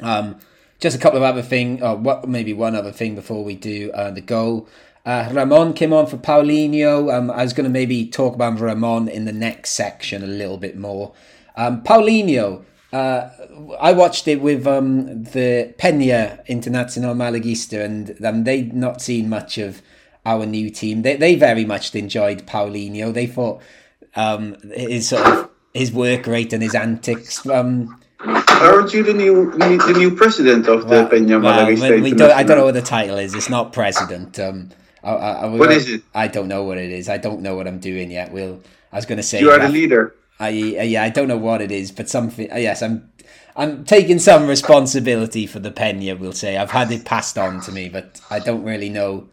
Um, 0.00 0.40
just 0.84 0.94
a 0.94 1.00
couple 1.00 1.16
of 1.16 1.22
other 1.22 1.40
thing, 1.40 1.82
or 1.82 1.96
what 1.96 2.28
maybe 2.28 2.52
one 2.52 2.76
other 2.76 2.92
thing 2.92 3.14
before 3.14 3.42
we 3.42 3.54
do 3.54 3.90
uh, 3.92 4.10
the 4.10 4.20
goal. 4.20 4.68
Uh, 5.06 5.30
Ramon 5.32 5.72
came 5.72 5.94
on 5.94 6.06
for 6.06 6.18
Paulinho. 6.18 7.10
Um, 7.10 7.30
I 7.30 7.42
was 7.42 7.54
going 7.54 7.64
to 7.64 7.70
maybe 7.70 8.06
talk 8.06 8.34
about 8.34 8.60
Ramon 8.60 9.08
in 9.08 9.24
the 9.24 9.32
next 9.32 9.70
section 9.70 10.22
a 10.22 10.26
little 10.26 10.58
bit 10.58 10.76
more. 10.76 11.14
Um, 11.56 11.82
Paulinho, 11.82 12.66
uh, 12.92 13.30
I 13.80 13.94
watched 13.94 14.28
it 14.28 14.42
with 14.42 14.66
um, 14.66 15.24
the 15.24 15.74
Peña 15.78 16.46
Internacional 16.48 17.16
Malaguista, 17.16 17.82
and 17.82 18.22
um, 18.22 18.44
they'd 18.44 18.74
not 18.74 19.00
seen 19.00 19.30
much 19.30 19.56
of 19.56 19.80
our 20.26 20.44
new 20.44 20.68
team. 20.68 21.00
They 21.00 21.16
they 21.16 21.34
very 21.34 21.64
much 21.64 21.94
enjoyed 21.94 22.46
Paulinho. 22.46 23.14
They 23.14 23.26
thought 23.26 23.62
um, 24.14 24.56
his 24.74 25.08
sort 25.08 25.26
of 25.26 25.50
his 25.72 25.92
work 25.92 26.26
rate 26.26 26.52
and 26.52 26.62
his 26.62 26.74
antics. 26.74 27.46
Um, 27.46 28.03
Aren't 28.26 28.94
you 28.94 29.02
the 29.02 29.12
new 29.12 29.50
the 29.52 29.94
new 29.96 30.14
president 30.14 30.66
of 30.66 30.88
the 30.88 31.06
Peña 31.06 31.42
well, 31.42 31.66
Malaguista 31.66 31.96
we, 31.96 32.02
we 32.02 32.12
don't, 32.12 32.30
I 32.30 32.42
don't 32.42 32.58
know 32.58 32.64
what 32.64 32.74
the 32.74 32.82
title 32.82 33.18
is. 33.18 33.34
It's 33.34 33.50
not 33.50 33.72
president. 33.72 34.38
Um, 34.38 34.70
I, 35.02 35.10
I, 35.10 35.32
I, 35.32 35.46
What 35.46 35.70
is 35.72 35.90
it? 35.90 36.02
I 36.14 36.28
don't 36.28 36.48
know 36.48 36.64
what 36.64 36.78
it 36.78 36.90
is. 36.90 37.08
I 37.08 37.18
don't 37.18 37.42
know 37.42 37.54
what 37.54 37.66
I'm 37.66 37.78
doing 37.78 38.10
yet. 38.10 38.32
We'll. 38.32 38.60
I 38.92 38.96
was 38.96 39.06
going 39.06 39.18
to 39.18 39.22
say. 39.22 39.40
You 39.40 39.50
are 39.50 39.58
the 39.58 39.68
leader. 39.68 40.14
I 40.40 40.48
uh, 40.48 40.82
yeah. 40.82 41.02
I 41.02 41.10
don't 41.10 41.28
know 41.28 41.36
what 41.36 41.60
it 41.60 41.70
is, 41.70 41.92
but 41.92 42.08
something. 42.08 42.50
uh, 42.50 42.56
Yes, 42.56 42.82
I'm. 42.82 43.10
I'm 43.56 43.84
taking 43.84 44.18
some 44.18 44.48
responsibility 44.48 45.46
for 45.46 45.60
the 45.60 45.70
Pena. 45.70 46.16
We'll 46.16 46.32
say 46.32 46.56
I've 46.56 46.72
had 46.72 46.90
it 46.90 47.04
passed 47.04 47.38
on 47.38 47.60
to 47.62 47.72
me, 47.72 47.88
but 47.88 48.20
I 48.28 48.40
don't 48.40 48.64
really 48.64 48.90
know 48.90 49.28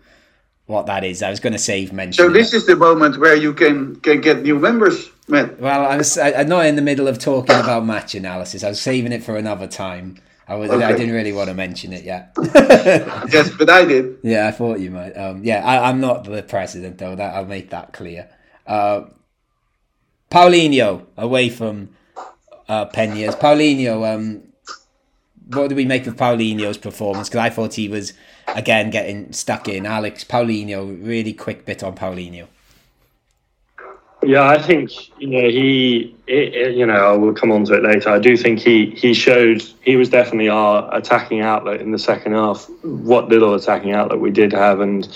what 0.67 0.85
that 0.85 1.03
is. 1.03 1.23
I 1.23 1.29
was 1.29 1.39
going 1.39 1.53
to 1.53 1.59
save 1.59 1.91
mention. 1.91 2.23
So 2.23 2.29
this 2.29 2.53
is 2.53 2.67
the 2.67 2.75
moment 2.75 3.19
where 3.19 3.35
you 3.35 3.53
can 3.53 3.95
can 3.97 4.21
get 4.21 4.43
new 4.43 4.59
members, 4.59 5.09
Well, 5.31 5.85
I 5.85 5.97
was 5.97 6.17
I, 6.17 6.33
I'm 6.33 6.49
not 6.49 6.65
in 6.65 6.75
the 6.75 6.81
middle 6.81 7.07
of 7.07 7.17
talking 7.17 7.55
about 7.55 7.85
match 7.85 8.15
analysis. 8.15 8.63
I 8.63 8.69
was 8.69 8.81
saving 8.81 9.13
it 9.13 9.23
for 9.23 9.37
another 9.37 9.67
time. 9.67 10.17
I 10.47 10.55
was 10.55 10.69
I 10.69 10.91
didn't 10.91 11.15
really 11.15 11.31
want 11.31 11.47
to 11.47 11.53
mention 11.55 11.93
it 11.93 12.03
yet. 12.03 12.35
Yes, 13.31 13.49
but 13.57 13.69
I 13.69 13.85
did. 13.85 14.17
yeah, 14.23 14.47
I 14.47 14.51
thought 14.51 14.79
you 14.81 14.91
might. 14.91 15.13
Um, 15.13 15.43
yeah, 15.43 15.65
I, 15.65 15.89
I'm 15.89 16.01
not 16.01 16.25
the 16.25 16.43
president 16.43 16.97
though. 16.97 17.15
That 17.15 17.33
I'll 17.35 17.45
make 17.45 17.69
that 17.69 17.93
clear. 17.93 18.29
Uh, 18.67 19.05
Paulinho 20.29 21.05
away 21.17 21.49
from 21.49 21.89
uh, 22.67 22.87
Peñas. 22.87 23.39
Paulinho. 23.39 24.15
Um, 24.15 24.43
what 25.47 25.69
do 25.69 25.75
we 25.75 25.85
make 25.85 26.07
of 26.07 26.15
Paulinho's 26.17 26.77
performance? 26.77 27.29
Because 27.29 27.39
I 27.45 27.49
thought 27.49 27.73
he 27.75 27.87
was 27.87 28.13
again 28.47 28.89
getting 28.89 29.31
stuck 29.31 29.69
in. 29.69 29.85
Alex 29.85 30.25
Paulinho, 30.25 31.05
really 31.05 31.33
quick 31.33 31.65
bit 31.65 31.83
on 31.83 31.95
Paulinho. 31.95 32.47
Yeah, 34.23 34.47
I 34.47 34.61
think 34.61 34.91
you 35.19 35.27
know 35.27 35.49
he. 35.49 36.15
It, 36.27 36.53
it- 36.53 36.75
you 36.75 36.85
know, 36.85 36.93
I 36.93 37.15
will 37.17 37.33
come 37.33 37.51
on 37.51 37.65
to 37.65 37.73
it 37.73 37.83
later. 37.83 38.09
I 38.09 38.19
do 38.19 38.37
think 38.37 38.59
he 38.59 38.91
he 38.91 39.13
showed 39.13 39.63
he 39.81 39.95
was 39.95 40.09
definitely 40.09 40.47
our 40.49 40.93
attacking 40.95 41.41
outlet 41.41 41.81
in 41.81 41.91
the 41.91 41.97
second 41.99 42.33
half. 42.33 42.69
What 42.83 43.29
little 43.29 43.55
attacking 43.55 43.91
outlet 43.93 44.19
we 44.19 44.29
did 44.31 44.53
have, 44.53 44.79
and 44.79 45.07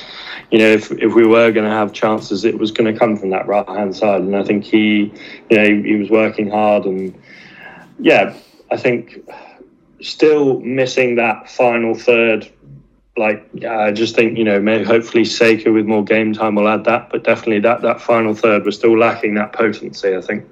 you 0.52 0.58
know, 0.58 0.68
if 0.68 0.92
if 0.92 1.14
we 1.14 1.26
were 1.26 1.52
going 1.52 1.66
to 1.66 1.72
have 1.72 1.94
chances, 1.94 2.46
it 2.46 2.58
was 2.58 2.72
going 2.72 2.92
to 2.92 3.00
come 3.00 3.16
from 3.16 3.30
that 3.30 3.48
right 3.48 3.68
hand 3.68 3.96
side. 3.96 4.22
And 4.22 4.36
I 4.36 4.44
think 4.44 4.64
he, 4.64 5.14
you 5.50 5.58
know, 5.58 5.64
he, 5.64 5.82
he 5.84 5.96
was 5.98 6.10
working 6.10 6.50
hard, 6.50 6.86
and 6.86 7.14
yeah, 8.00 8.36
I 8.72 8.78
think 8.78 9.20
still 10.02 10.60
missing 10.62 11.16
that 11.16 11.50
final 11.50 11.94
third 11.94 12.52
like 13.18 13.50
I 13.66 13.92
just 13.92 14.16
think 14.16 14.38
you 14.38 14.44
know 14.44 14.60
maybe 14.60 14.84
hopefully 14.84 15.24
Sekou 15.24 15.74
with 15.74 15.86
more 15.86 16.04
game 16.04 16.34
time 16.34 16.56
will 16.56 16.68
add 16.68 16.84
that, 16.86 17.10
but 17.10 17.24
definitely 17.24 17.60
that 17.60 17.82
that 17.82 18.02
final 18.02 18.34
third 18.34 18.66
was 18.66 18.76
still 18.76 18.98
lacking 18.98 19.36
that 19.36 19.54
potency. 19.54 20.16
I 20.16 20.22
think. 20.22 20.46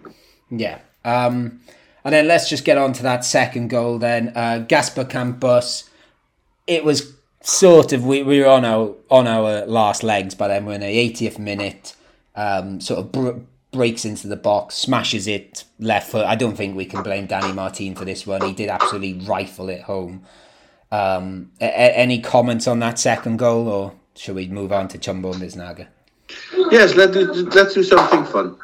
Yeah. 0.50 0.80
Um, 1.06 1.60
and 2.04 2.14
then 2.14 2.28
let's 2.28 2.50
just 2.50 2.66
get 2.66 2.78
on 2.78 2.94
to 2.94 3.04
that 3.04 3.24
second 3.24 3.70
goal 3.70 3.98
then. 3.98 4.34
Uh, 4.36 4.60
Gaspar 4.68 5.06
Campos, 5.06 5.90
it 6.68 6.84
was 6.84 7.14
sort 7.42 7.94
of, 7.94 8.06
we, 8.06 8.24
we 8.24 8.40
were 8.40 8.48
on 8.48 8.66
our 8.66 8.96
on 9.10 9.28
our 9.28 9.66
last 9.66 10.04
legs 10.04 10.36
by 10.36 10.48
then. 10.48 10.66
We're 10.66 10.74
in 10.74 10.82
the 10.82 10.88
80th 10.88 11.40
minute. 11.40 11.96
Um, 12.36 12.82
sort 12.82 13.00
of 13.00 13.12
br- 13.12 13.40
breaks 13.72 14.06
into 14.06 14.28
the 14.28 14.36
box, 14.36 14.76
smashes 14.76 15.28
it 15.28 15.66
left 15.80 16.12
foot. 16.12 16.26
I 16.26 16.36
don't 16.36 16.56
think 16.56 16.76
we 16.76 16.86
can 16.86 17.04
blame 17.04 17.26
Danny 17.26 17.54
Martin 17.54 17.96
for 17.96 18.06
this 18.06 18.26
one. 18.26 18.42
He 18.42 18.54
did 18.54 18.70
absolutely 18.70 19.26
rifle 19.26 19.70
it 19.70 19.82
home. 19.82 20.24
Um, 20.94 21.50
a- 21.60 21.66
a- 21.66 21.98
any 21.98 22.20
comments 22.22 22.68
on 22.68 22.78
that 22.80 23.00
second 23.00 23.38
goal, 23.38 23.68
or 23.68 23.94
should 24.16 24.36
we 24.36 24.48
move 24.48 24.72
on 24.72 24.88
to 24.90 24.98
Chumbo 25.00 25.34
and 25.34 25.42
Biznaga? 25.42 25.88
Yes, 26.72 26.94
let's 26.96 27.14
do, 27.14 27.26
let's 27.50 27.74
do 27.74 27.82
something 27.84 28.24
fun. 28.26 28.56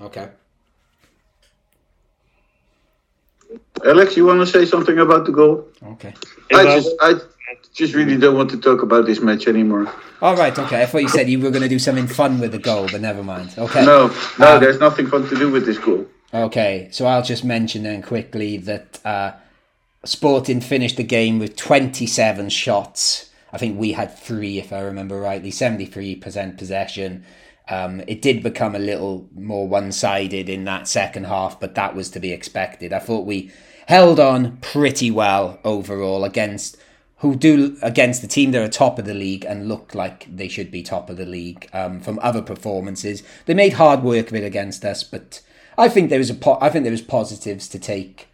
Okay. 0.00 0.28
Alex, 3.84 4.16
you 4.16 4.26
want 4.26 4.40
to 4.40 4.46
say 4.46 4.64
something 4.66 4.98
about 4.98 5.26
the 5.26 5.32
goal? 5.32 5.64
Okay. 5.92 6.12
I 6.52 6.56
I- 6.60 6.64
just, 6.76 6.90
I 7.00 7.14
just 7.72 7.94
really 7.94 8.16
don't 8.16 8.36
want 8.36 8.50
to 8.50 8.56
talk 8.60 8.82
about 8.82 9.06
this 9.06 9.20
match 9.20 9.46
anymore. 9.46 9.86
All 10.20 10.34
right. 10.34 10.58
Okay. 10.58 10.82
I 10.82 10.86
thought 10.86 11.02
you 11.02 11.08
said 11.08 11.28
you 11.28 11.38
were 11.38 11.50
going 11.50 11.62
to 11.62 11.68
do 11.68 11.78
something 11.78 12.08
fun 12.08 12.40
with 12.40 12.50
the 12.50 12.58
goal, 12.58 12.88
but 12.90 13.00
never 13.00 13.22
mind. 13.22 13.54
Okay. 13.56 13.84
No, 13.84 14.12
no, 14.40 14.54
Um, 14.54 14.60
there's 14.60 14.80
nothing 14.80 15.06
fun 15.06 15.28
to 15.28 15.36
do 15.36 15.50
with 15.52 15.64
this 15.66 15.78
goal. 15.78 16.04
Okay, 16.34 16.88
so 16.90 17.06
I'll 17.06 17.22
just 17.22 17.44
mention 17.44 17.84
then 17.84 18.02
quickly 18.02 18.56
that 18.58 18.98
uh, 19.04 19.30
Sporting 20.06 20.60
finished 20.60 20.96
the 20.96 21.02
game 21.02 21.40
with 21.40 21.56
27 21.56 22.48
shots. 22.48 23.30
I 23.52 23.58
think 23.58 23.78
we 23.78 23.92
had 23.92 24.16
three, 24.16 24.58
if 24.58 24.72
I 24.72 24.80
remember 24.80 25.20
rightly, 25.20 25.50
73% 25.50 26.56
possession. 26.56 27.24
Um, 27.68 28.00
it 28.06 28.22
did 28.22 28.42
become 28.42 28.76
a 28.76 28.80
little 28.80 29.28
more 29.34 29.66
one 29.66 29.90
sided 29.90 30.48
in 30.48 30.64
that 30.64 30.86
second 30.86 31.24
half, 31.24 31.58
but 31.58 31.74
that 31.74 31.96
was 31.96 32.08
to 32.10 32.20
be 32.20 32.32
expected. 32.32 32.92
I 32.92 33.00
thought 33.00 33.26
we 33.26 33.50
held 33.88 34.20
on 34.20 34.58
pretty 34.58 35.10
well 35.10 35.58
overall 35.64 36.24
against 36.24 36.76
who 37.20 37.34
do 37.34 37.76
against 37.82 38.20
the 38.20 38.28
team 38.28 38.50
that 38.50 38.62
are 38.62 38.68
top 38.68 38.98
of 38.98 39.06
the 39.06 39.14
league 39.14 39.44
and 39.44 39.68
looked 39.68 39.94
like 39.94 40.26
they 40.34 40.48
should 40.48 40.70
be 40.70 40.82
top 40.82 41.08
of 41.08 41.16
the 41.16 41.26
league 41.26 41.68
um, 41.72 41.98
from 41.98 42.20
other 42.20 42.42
performances. 42.42 43.22
They 43.46 43.54
made 43.54 43.72
hard 43.72 44.02
work 44.02 44.28
of 44.28 44.34
it 44.36 44.44
against 44.44 44.84
us, 44.84 45.02
but 45.02 45.40
I 45.78 45.88
think 45.88 46.10
there 46.10 46.18
was 46.18 46.30
a 46.30 46.34
po- 46.34 46.58
I 46.60 46.68
think 46.68 46.84
there 46.84 46.92
was 46.92 47.02
positives 47.02 47.68
to 47.68 47.78
take 47.78 48.28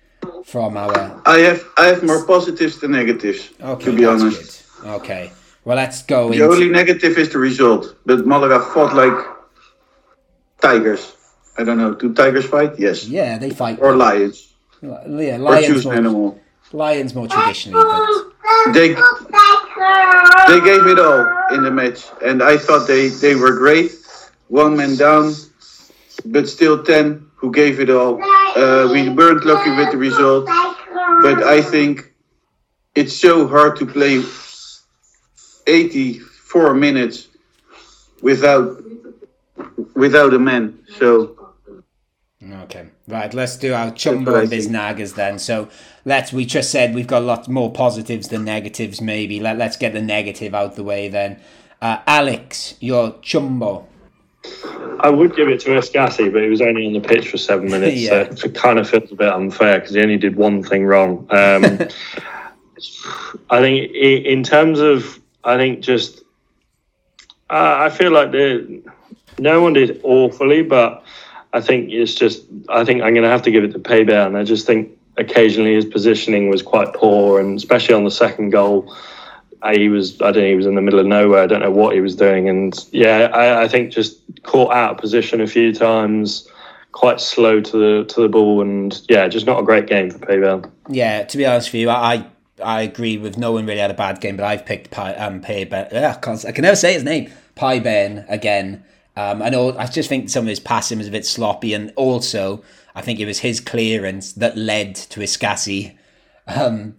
from 0.45 0.77
our. 0.77 1.23
I 1.27 1.39
have, 1.39 1.65
I 1.79 1.87
have 1.87 2.03
more 2.03 2.25
positives 2.27 2.79
than 2.81 2.93
negatives. 2.93 3.51
Okay, 3.61 3.85
to 3.85 3.97
be 3.97 4.05
that's 4.05 4.23
honest, 4.23 4.65
good. 4.81 4.89
Okay, 5.01 5.33
well 5.65 5.77
let's 5.77 6.03
go. 6.03 6.29
the 6.29 6.35
into- 6.35 6.47
only 6.53 6.69
negative 6.69 7.17
is 7.19 7.31
the 7.31 7.39
result. 7.39 7.97
But 8.07 8.27
Malaga 8.27 8.61
fought 8.61 8.95
like 8.95 9.15
tigers. 10.61 11.15
I 11.59 11.65
don't 11.65 11.79
know. 11.79 11.95
Do 11.95 12.13
tigers 12.15 12.47
fight? 12.47 12.79
Yes. 12.79 13.05
yeah, 13.07 13.39
they 13.39 13.51
fight. 13.51 13.79
Or 13.81 13.95
lions. 13.95 14.53
yeah, 14.81 15.37
Or 15.37 15.39
lions 15.39 15.67
choose 15.67 15.85
an 15.85 15.91
more, 15.91 15.95
animal. 15.99 16.41
lions 16.73 17.15
more 17.15 17.29
traditionally, 17.29 17.83
but 17.85 18.73
They 18.73 18.89
they 20.49 20.61
gave 20.61 20.87
it 20.87 20.99
all 20.99 21.27
in 21.53 21.63
the 21.63 21.71
match, 21.71 22.05
and 22.25 22.43
I 22.43 22.57
thought 22.57 22.87
they 22.87 23.09
they 23.09 23.35
were 23.35 23.53
great. 23.53 23.93
One 24.49 24.77
man 24.77 24.97
down, 24.97 25.35
but 26.27 26.49
still 26.49 26.83
ten 26.83 27.27
who 27.43 27.51
gave 27.53 27.81
it 27.81 27.91
all. 27.91 28.23
Uh, 28.23 28.89
we 28.91 29.09
weren't 29.09 29.45
lucky 29.45 29.71
with 29.73 29.91
the 29.91 29.99
result, 29.99 30.47
but 30.47 31.43
I 31.43 31.61
think 31.61 32.15
it's 32.95 33.15
so 33.15 33.49
hard 33.49 33.77
to 33.79 33.85
play 33.85 34.23
84 35.67 36.75
minutes 36.75 37.29
without 38.23 38.83
without 39.95 40.33
a 40.33 40.39
man. 40.39 40.79
So 40.99 41.37
Okay, 42.65 42.89
right. 43.07 43.33
Let's 43.33 43.57
do 43.57 43.73
our 43.73 43.91
chumbo 43.93 44.41
and 44.43 44.51
biznagas 44.51 45.15
then. 45.15 45.39
So 45.39 45.69
let's. 46.05 46.33
We 46.33 46.45
just 46.45 46.71
said 46.71 46.95
we've 46.95 47.07
got 47.07 47.23
a 47.23 47.25
lot 47.25 47.49
more 47.49 47.73
positives 47.73 48.29
than 48.29 48.45
negatives. 48.45 49.01
Maybe 49.01 49.41
let 49.41 49.59
let's 49.59 49.77
get 49.77 49.93
the 49.93 50.03
negative 50.03 50.55
out 50.55 50.75
the 50.75 50.83
way 50.85 51.09
then. 51.09 51.41
Uh, 51.81 51.99
Alex, 52.07 52.75
your 52.81 53.13
chumbo. 53.15 53.87
I 55.01 55.09
would 55.11 55.35
give 55.37 55.49
it 55.49 55.61
to 55.61 55.71
Escassi, 55.71 56.33
but 56.33 56.43
he 56.43 56.49
was 56.49 56.61
only 56.61 56.87
on 56.87 56.93
the 56.93 57.01
pitch 57.01 57.29
for 57.29 57.39
seven 57.39 57.71
minutes, 57.71 58.01
Yeah. 58.01 58.33
so 58.35 58.47
it 58.47 58.55
kind 58.55 58.79
of 58.79 58.89
feels 58.89 59.11
a 59.13 59.15
bit 59.15 59.33
unfair 59.33 59.79
because 59.81 59.95
he 59.95 60.01
only 60.03 60.17
did 60.17 60.37
one 60.37 60.63
thing 60.63 60.85
wrong. 60.85 61.27
Um, 61.31 61.65
I 63.51 63.61
think 63.61 63.93
in 63.95 64.43
terms 64.43 64.81
of, 64.81 65.21
I 65.45 65.57
think 65.57 65.81
just, 65.81 66.23
uh, 67.51 67.77
I 67.79 67.91
feel 67.91 68.11
like 68.13 68.33
the 68.33 68.83
no 69.39 69.61
one 69.63 69.73
did 69.73 70.01
awfully, 70.03 70.63
but 70.63 71.05
I 71.53 71.61
think 71.61 71.91
it's 71.91 72.15
just, 72.15 72.45
I 72.69 72.85
think 72.85 73.03
I'm 73.03 73.15
going 73.15 73.25
to 73.25 73.31
have 73.31 73.43
to 73.43 73.51
give 73.51 73.65
it 73.65 73.73
to 73.73 73.79
Paybear, 73.79 74.27
and 74.27 74.37
I 74.37 74.45
just 74.45 74.67
think 74.67 74.91
occasionally 75.17 75.75
his 75.75 75.85
positioning 75.85 76.49
was 76.49 76.63
quite 76.63 76.93
poor, 76.95 77.41
and 77.41 77.57
especially 77.57 77.95
on 77.95 78.05
the 78.05 78.11
second 78.11 78.51
goal. 78.51 78.95
Uh, 79.63 79.73
He 79.77 79.89
was, 79.89 80.21
I 80.21 80.33
don't 80.33 80.43
know, 80.43 80.49
he 80.49 80.55
was 80.55 80.67
in 80.67 80.75
the 80.75 80.83
middle 80.83 80.99
of 80.99 81.07
nowhere. 81.07 81.43
I 81.43 81.47
don't 81.47 81.61
know 81.61 81.71
what 81.71 81.95
he 81.95 82.01
was 82.01 82.17
doing. 82.17 82.49
And 82.49 82.79
yeah, 82.93 83.31
I, 83.33 83.63
I 83.63 83.69
think 83.69 83.93
just 83.93 84.19
caught 84.43 84.73
out 84.73 84.93
of 84.93 84.99
position 84.99 85.41
a 85.41 85.47
few 85.47 85.73
times, 85.73 86.49
quite 86.93 87.21
slow 87.21 87.61
to 87.61 87.77
the 87.77 88.05
to 88.15 88.21
the 88.21 88.29
ball, 88.29 88.61
and 88.61 89.01
yeah, 89.09 89.29
just 89.29 89.47
not 89.47 89.61
a 89.61 89.63
great 89.63 89.87
game 89.87 90.11
for 90.11 90.19
Paybell. 90.19 90.71
Yeah, 90.89 91.25
to 91.25 91.37
be 91.37 91.47
honest 91.47 91.73
with 91.73 91.81
you, 91.83 91.91
I 91.91 92.27
I 92.63 92.83
agree 92.83 93.19
with 93.19 93.39
no 93.39 93.53
one 93.53 93.67
really 93.67 93.81
had 93.81 93.91
a 93.91 93.95
bad 93.95 94.21
game, 94.21 94.37
but 94.37 94.45
I've 94.45 94.67
picked 94.67 94.91
Pi, 94.91 95.15
um, 95.15 95.41
Pay 95.41 95.65
Ben. 95.65 95.89
I, 95.93 96.13
I 96.13 96.53
can 96.53 96.63
never 96.63 96.77
say 96.77 96.93
his 96.95 97.05
name. 97.05 97.31
Pi 97.55 97.81
Ben 97.81 98.25
again. 98.29 98.85
Um, 99.17 99.43
I 99.43 99.51
know. 99.51 99.77
I 99.77 99.87
just 99.87 100.09
think 100.09 100.31
some 100.31 100.45
of 100.45 100.49
his 100.49 100.61
passing 100.61 100.99
was 100.99 101.09
a 101.09 101.11
bit 101.11 101.27
sloppy, 101.27 101.75
and 101.75 101.93
also 101.97 102.63
I 102.95 103.03
think 103.03 103.21
it 103.21 103.27
was 103.27 103.41
his 103.41 103.61
clearance 103.61 104.33
that 104.33 104.57
led 104.57 104.95
to 104.95 105.21
Escassi 105.21 105.97
um, 106.47 106.97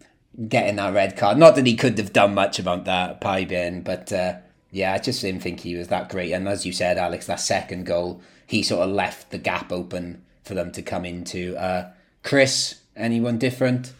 getting 0.48 0.78
that 0.78 0.94
red 0.94 1.18
card. 1.18 1.38
Not 1.38 1.56
that 1.56 1.66
he 1.66 1.76
could 1.76 1.98
have 1.98 2.14
done 2.14 2.34
much 2.34 2.60
about 2.60 2.86
that, 2.86 3.22
Pi 3.22 3.46
Ben, 3.46 3.82
but 3.82 4.12
uh, 4.12 4.36
yeah, 4.72 4.94
I 4.94 4.98
just 4.98 5.22
didn't 5.22 5.42
think 5.42 5.60
he 5.60 5.76
was 5.76 5.88
that 5.90 6.10
great. 6.10 6.32
And 6.32 6.48
as 6.48 6.66
you 6.66 6.74
said, 6.74 6.98
Alex, 6.98 7.28
that 7.28 7.40
second 7.40 7.86
goal, 7.86 8.22
he 8.48 8.64
sort 8.64 8.88
of 8.88 8.94
left 8.94 9.32
the 9.32 9.38
gap 9.38 9.72
open 9.72 10.24
for 10.44 10.54
them 10.54 10.72
to 10.74 10.82
come 10.82 11.06
into. 11.06 11.56
Uh, 11.58 11.92
Chris, 12.24 12.82
anyone 12.96 13.38
different? 13.38 13.94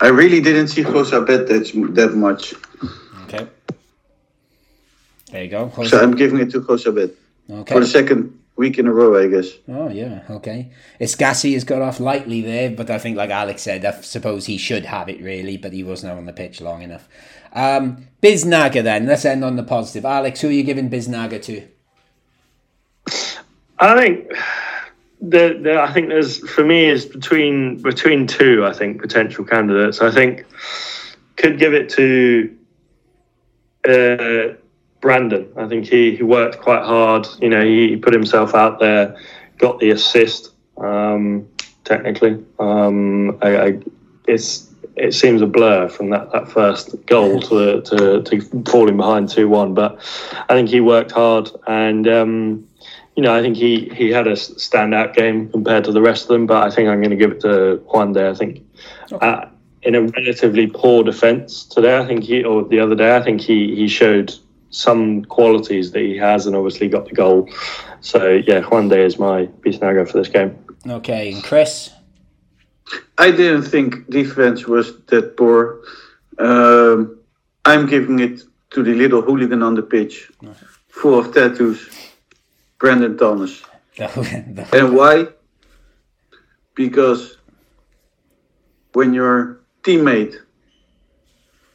I 0.00 0.08
really 0.08 0.40
didn't 0.40 0.68
see 0.68 0.84
Jozabed 0.84 1.48
that 1.48 1.94
that 1.94 2.14
much, 2.14 2.54
Okay. 3.24 3.46
There 5.30 5.44
you 5.44 5.50
go. 5.50 5.68
Jose. 5.68 5.90
so 5.90 6.02
I'm 6.02 6.12
giving 6.14 6.40
it 6.40 6.50
to 6.52 6.62
for 6.62 6.74
Okay. 6.74 7.74
For 7.74 7.80
the 7.80 7.86
second 7.86 8.38
week 8.58 8.78
in 8.78 8.86
a 8.86 8.92
row, 8.92 9.16
I 9.18 9.28
guess. 9.28 9.48
Oh 9.68 9.88
yeah. 9.88 10.22
Okay. 10.28 10.70
Escassi 11.00 11.54
has 11.54 11.64
got 11.64 11.80
off 11.80 12.00
lightly 12.00 12.42
there, 12.42 12.70
but 12.70 12.90
I 12.90 12.98
think, 12.98 13.16
like 13.16 13.30
Alex 13.30 13.62
said, 13.62 13.84
I 13.84 13.92
suppose 14.00 14.46
he 14.46 14.58
should 14.58 14.84
have 14.84 15.08
it 15.08 15.22
really, 15.22 15.56
but 15.56 15.72
he 15.72 15.84
wasn't 15.84 16.12
on 16.12 16.26
the 16.26 16.32
pitch 16.32 16.60
long 16.60 16.82
enough. 16.82 17.08
Um, 17.52 18.08
Biznaga 18.22 18.82
then. 18.82 19.06
Let's 19.06 19.24
end 19.24 19.44
on 19.44 19.56
the 19.56 19.62
positive. 19.62 20.04
Alex, 20.04 20.40
who 20.40 20.48
are 20.48 20.52
you 20.52 20.64
giving 20.64 20.90
Biznaga 20.90 21.40
to? 21.44 21.66
I 23.78 23.96
think 23.96 24.28
the, 25.20 25.58
the 25.62 25.80
I 25.80 25.92
think 25.92 26.08
there's 26.08 26.46
for 26.50 26.64
me 26.64 26.86
is 26.86 27.06
between 27.06 27.80
between 27.80 28.26
two 28.26 28.66
I 28.66 28.72
think 28.72 29.00
potential 29.00 29.44
candidates. 29.44 30.00
I 30.00 30.10
think 30.10 30.44
could 31.36 31.58
give 31.58 31.74
it 31.74 31.88
to 31.90 32.56
uh, 33.88 34.54
Brandon. 35.00 35.48
I 35.56 35.66
think 35.68 35.86
he, 35.86 36.16
he 36.16 36.22
worked 36.22 36.60
quite 36.60 36.84
hard. 36.84 37.26
You 37.40 37.48
know, 37.48 37.64
he, 37.64 37.96
put 37.96 38.12
himself 38.12 38.54
out 38.54 38.78
there, 38.78 39.16
got 39.58 39.78
the 39.78 39.90
assist. 39.90 40.52
Um, 40.76 41.48
technically, 41.84 42.44
um, 42.58 43.38
I, 43.42 43.58
I, 43.58 43.78
it's 44.26 44.66
it 44.96 45.14
seems 45.14 45.40
a 45.42 45.46
blur 45.46 45.88
from 45.88 46.10
that, 46.10 46.32
that 46.32 46.50
first 46.50 46.94
goal 47.06 47.40
to, 47.40 47.80
to 47.82 48.22
to 48.22 48.64
falling 48.64 48.96
behind 48.96 49.28
two 49.28 49.48
one. 49.48 49.74
But 49.74 49.98
I 50.48 50.54
think 50.54 50.68
he 50.68 50.80
worked 50.80 51.12
hard 51.12 51.50
and. 51.66 52.06
Um, 52.08 52.68
you 53.16 53.22
know, 53.22 53.34
I 53.34 53.42
think 53.42 53.56
he, 53.56 53.88
he 53.96 54.10
had 54.10 54.28
a 54.28 54.34
standout 54.34 55.12
game 55.12 55.50
compared 55.50 55.82
to 55.86 55.90
the 55.90 56.00
rest 56.00 56.22
of 56.22 56.28
them, 56.28 56.46
but 56.46 56.62
I 56.62 56.72
think 56.72 56.88
I'm 56.88 57.00
going 57.00 57.10
to 57.10 57.16
give 57.16 57.32
it 57.32 57.40
to 57.40 57.82
Juande. 57.88 58.30
I 58.30 58.32
think 58.32 58.64
uh, 59.20 59.46
in 59.82 59.96
a 59.96 60.02
relatively 60.02 60.68
poor 60.68 61.02
defence 61.02 61.64
today, 61.64 61.98
I 61.98 62.06
think 62.06 62.22
he, 62.22 62.44
or 62.44 62.62
the 62.62 62.78
other 62.78 62.94
day, 62.94 63.16
I 63.16 63.20
think 63.20 63.40
he, 63.40 63.74
he 63.74 63.88
showed 63.88 64.32
some 64.70 65.24
qualities 65.24 65.92
that 65.92 66.00
he 66.00 66.16
has 66.16 66.46
and 66.46 66.54
obviously 66.54 66.88
got 66.88 67.06
the 67.06 67.14
goal. 67.14 67.48
So, 68.00 68.42
yeah, 68.46 68.60
Juande 68.60 68.98
is 68.98 69.18
my 69.18 69.46
Biznaga 69.46 70.08
for 70.08 70.18
this 70.18 70.28
game. 70.28 70.56
Okay, 70.86 71.32
and 71.32 71.42
Chris. 71.42 71.90
I 73.18 73.30
didn't 73.30 73.62
think 73.62 74.08
defense 74.08 74.66
was 74.66 75.00
that 75.06 75.36
poor. 75.36 75.80
Um, 76.38 77.18
I'm 77.64 77.86
giving 77.86 78.20
it 78.20 78.42
to 78.70 78.82
the 78.82 78.94
little 78.94 79.22
hooligan 79.22 79.62
on 79.62 79.74
the 79.74 79.82
pitch, 79.82 80.30
full 80.88 81.18
of 81.18 81.34
tattoos, 81.34 81.88
Brandon 82.78 83.16
Thomas. 83.16 83.62
And 83.98 84.96
why? 84.96 85.26
Because 86.74 87.36
when 88.92 89.12
your 89.12 89.60
teammate 89.82 90.36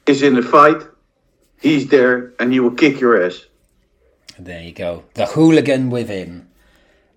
is 0.07 0.23
in 0.23 0.37
a 0.37 0.41
fight, 0.41 0.81
he's 1.63 1.87
there 1.87 2.33
and 2.39 2.53
he 2.53 2.59
will 2.59 2.71
kick 2.71 2.99
your 2.99 3.25
ass. 3.25 3.45
There 4.37 4.61
you 4.61 4.73
go. 4.73 5.05
The 5.15 5.27
hooligan 5.27 5.89
within. 5.89 6.47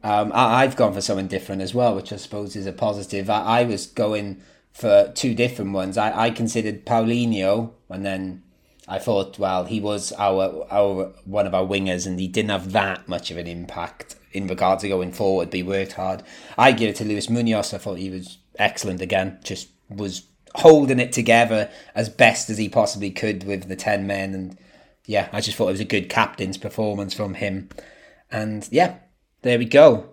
Um, 0.02 0.30
I, 0.32 0.62
I've 0.62 0.76
gone 0.76 0.94
for 0.94 1.00
something 1.00 1.26
different 1.26 1.62
as 1.62 1.74
well, 1.74 1.94
which 1.94 2.12
I 2.12 2.16
suppose 2.16 2.54
is 2.56 2.66
a 2.66 2.72
positive. 2.72 3.28
I, 3.28 3.42
I 3.42 3.64
was 3.64 3.86
going 3.86 4.40
for 4.72 5.10
two 5.14 5.34
different 5.34 5.72
ones. 5.72 5.98
I, 5.98 6.26
I 6.26 6.30
considered 6.30 6.86
Paulinho, 6.86 7.72
and 7.88 8.04
then 8.04 8.42
I 8.86 8.98
thought, 8.98 9.38
well, 9.38 9.64
he 9.64 9.80
was 9.80 10.12
our 10.12 10.66
our 10.70 11.12
one 11.24 11.46
of 11.46 11.54
our 11.54 11.64
wingers, 11.64 12.06
and 12.06 12.20
he 12.20 12.28
didn't 12.28 12.50
have 12.50 12.72
that 12.72 13.08
much 13.08 13.30
of 13.30 13.36
an 13.38 13.46
impact 13.46 14.14
in 14.32 14.46
regard 14.46 14.78
to 14.80 14.88
going 14.88 15.12
forward, 15.12 15.50
but 15.50 15.56
he 15.56 15.62
worked 15.62 15.92
hard. 15.92 16.22
I 16.56 16.72
give 16.72 16.90
it 16.90 16.96
to 16.96 17.04
Luis 17.04 17.28
Munoz. 17.28 17.74
I 17.74 17.78
thought 17.78 17.98
he 17.98 18.10
was 18.10 18.38
excellent 18.58 19.00
again. 19.00 19.40
Just 19.42 19.68
was 19.88 20.26
holding 20.58 21.00
it 21.00 21.12
together 21.12 21.70
as 21.94 22.08
best 22.08 22.50
as 22.50 22.58
he 22.58 22.68
possibly 22.68 23.10
could 23.10 23.44
with 23.44 23.68
the 23.68 23.76
10 23.76 24.06
men. 24.06 24.34
And 24.34 24.58
yeah, 25.04 25.28
I 25.32 25.40
just 25.40 25.56
thought 25.56 25.68
it 25.68 25.72
was 25.72 25.80
a 25.80 25.84
good 25.84 26.08
captain's 26.08 26.58
performance 26.58 27.14
from 27.14 27.34
him. 27.34 27.68
And 28.30 28.68
yeah, 28.70 28.96
there 29.42 29.58
we 29.58 29.64
go. 29.64 30.10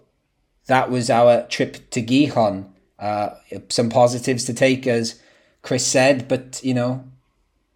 That 0.68 0.90
was 0.90 1.10
our 1.10 1.44
trip 1.48 1.90
to 1.92 2.02
Gijón. 2.02 2.70
Uh, 3.00 3.32
some 3.70 3.90
positives 3.90 4.46
to 4.46 4.54
take, 4.54 4.88
as 4.88 5.20
Chris 5.62 5.86
said, 5.86 6.28
but 6.28 6.62
you 6.64 6.74
know, 6.74 7.04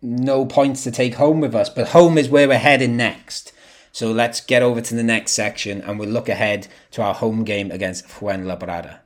no 0.02 0.46
points 0.46 0.84
to 0.84 0.92
take 0.92 1.16
home 1.16 1.42
with 1.42 1.56
us. 1.56 1.70
But 1.70 1.90
home 1.90 2.18
is 2.18 2.30
where 2.30 2.48
we're 2.48 2.58
heading 2.58 2.96
next. 2.96 3.52
So 3.92 4.12
let's 4.12 4.42
get 4.42 4.62
over 4.62 4.80
to 4.80 4.96
the 4.96 5.04
next 5.04 5.32
section 5.32 5.82
and 5.82 5.98
we'll 5.98 6.10
look 6.10 6.30
ahead 6.30 6.68
to 6.92 7.02
our 7.02 7.16
home 7.16 7.44
game 7.44 7.72
against 7.72 8.08
Fuenlabrada. 8.08 9.00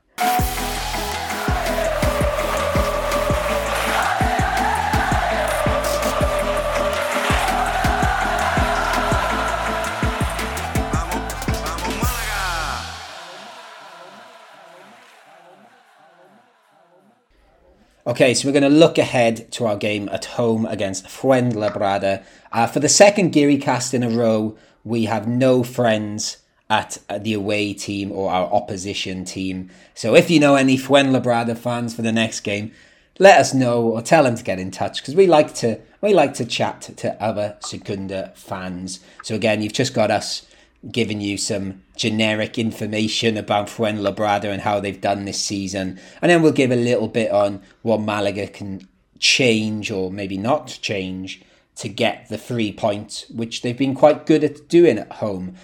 Okay, 18.08 18.34
so 18.34 18.47
we're 18.47 18.60
going 18.60 18.64
to 18.64 18.70
look 18.80 18.97
ahead 18.97 19.52
to 19.52 19.68
our 19.68 19.78
game 19.78 20.10
at 20.10 20.26
home 20.26 20.66
against 20.66 21.06
Fuenlabrada. 21.06 22.24
Uh, 22.52 22.66
for 22.66 22.80
the 22.80 22.89
second 22.89 23.30
Geary 23.32 23.58
cast 23.58 23.93
in 23.93 24.02
a 24.02 24.10
row, 24.10 24.58
we 24.84 25.06
have 25.06 25.28
no 25.28 25.62
friends 25.62 26.38
at 26.68 26.97
the 27.20 27.34
away 27.34 27.76
team 27.76 28.12
or 28.12 28.32
our 28.32 28.52
opposition 28.52 29.24
team. 29.24 29.70
So 29.93 30.16
if 30.16 30.32
you 30.32 30.39
know 30.39 30.56
any 30.56 30.80
Fuenlabrada 30.80 31.56
fans 31.56 31.93
for 31.93 32.02
the 32.02 32.12
next 32.12 32.39
game, 32.39 32.72
let 33.20 33.39
us 33.39 33.54
know 33.54 33.84
or 33.84 34.02
tell 34.02 34.24
them 34.24 34.36
to 34.36 34.43
get 34.43 34.58
in 34.58 34.72
touch 34.72 34.99
because 35.02 35.14
we 35.14 35.28
like 35.28 35.54
to 35.56 35.80
we 36.02 36.16
like 36.16 36.34
to 36.36 36.45
chat 36.45 36.82
to 36.97 37.22
other 37.22 37.56
Segunda 37.60 38.34
fans. 38.36 38.99
So 39.22 39.36
again, 39.36 39.62
you've 39.62 39.74
just 39.74 39.93
got 39.93 40.10
us 40.10 40.47
giving 40.90 41.22
you 41.22 41.38
some 41.38 41.84
generic 41.96 42.58
information 42.58 43.38
about 43.38 43.68
Fuenlabrada 43.68 44.46
and 44.46 44.62
how 44.62 44.80
they've 44.80 45.02
done 45.02 45.26
this 45.26 45.40
season. 45.40 46.00
And 46.22 46.32
then 46.32 46.42
we'll 46.42 46.52
give 46.52 46.72
a 46.72 46.76
little 46.76 47.08
bit 47.08 47.32
on 47.32 47.62
what 47.84 48.02
Malaga 48.02 48.48
can 48.48 48.88
change 49.20 49.92
or 49.92 50.12
maybe 50.12 50.38
not 50.38 50.80
change 50.82 51.42
to 51.76 51.88
get 51.88 52.28
the 52.30 52.38
three 52.38 52.72
points, 52.72 53.30
which 53.30 53.62
they've 53.62 53.78
been 53.78 53.94
quite 53.94 54.26
good 54.26 54.44
at 54.44 54.68
doing 54.68 54.98
at 54.98 55.12
home. 55.14 55.56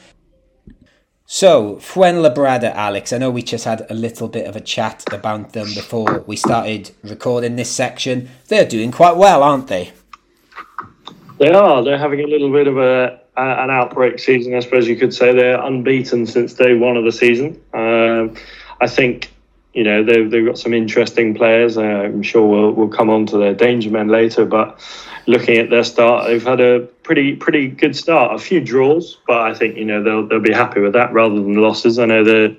So, 1.30 1.76
Fuenlabrada, 1.76 2.74
Alex, 2.74 3.12
I 3.12 3.18
know 3.18 3.30
we 3.30 3.42
just 3.42 3.66
had 3.66 3.86
a 3.90 3.94
little 3.94 4.30
bit 4.30 4.48
of 4.48 4.56
a 4.56 4.62
chat 4.62 5.04
about 5.12 5.52
them 5.52 5.68
before 5.74 6.24
we 6.26 6.38
started 6.38 6.92
recording 7.04 7.58
this 7.58 7.70
section. 7.70 8.30
They're 8.48 8.68
doing 8.68 8.94
quite 8.94 9.18
well, 9.18 9.44
aren't 9.44 9.68
they? 9.68 9.92
They 11.38 11.52
are. 11.52 11.84
They're 11.84 11.98
having 11.98 12.22
a 12.22 12.28
little 12.28 12.52
bit 12.52 12.68
of 12.68 12.78
a 12.78 13.20
an 13.38 13.70
outbreak 13.70 14.20
season, 14.20 14.56
I 14.56 14.60
suppose 14.60 14.88
you 14.88 14.96
could 14.96 15.14
say. 15.14 15.34
They're 15.34 15.62
unbeaten 15.62 16.26
since 16.26 16.54
day 16.54 16.76
one 16.76 16.98
of 16.98 17.04
the 17.04 17.12
season. 17.12 17.62
Um, 17.74 18.36
I 18.82 18.88
think 18.88 19.32
you 19.74 19.84
know 19.84 20.04
they've, 20.04 20.30
they've 20.30 20.46
got 20.46 20.58
some 20.58 20.74
interesting 20.74 21.36
players. 21.36 21.78
Uh, 21.78 21.82
I'm 21.82 22.24
sure 22.24 22.48
we'll 22.48 22.72
we'll 22.72 22.88
come 22.88 23.10
on 23.10 23.26
to 23.28 23.38
their 23.38 23.54
danger 23.54 23.90
men 23.90 24.08
later, 24.08 24.46
but 24.46 24.80
looking 25.28 25.58
at 25.58 25.70
their 25.70 25.84
start, 25.84 26.28
they've 26.28 26.44
had 26.44 26.60
a 26.60 26.80
pretty 27.04 27.36
pretty 27.36 27.68
good 27.68 27.96
start. 27.96 28.36
A 28.36 28.40
few 28.40 28.60
draws, 28.60 29.18
but 29.28 29.42
I 29.42 29.54
think 29.54 29.78
you 29.78 29.86
know 29.86 30.02
they'll 30.04 30.28
they'll 30.28 30.40
be 30.40 30.54
happy 30.54 30.80
with 30.80 30.94
that 30.94 31.14
rather 31.14 31.36
than 31.36 31.56
losses. 31.56 32.00
I 32.00 32.06
know 32.06 32.24
the 32.24 32.58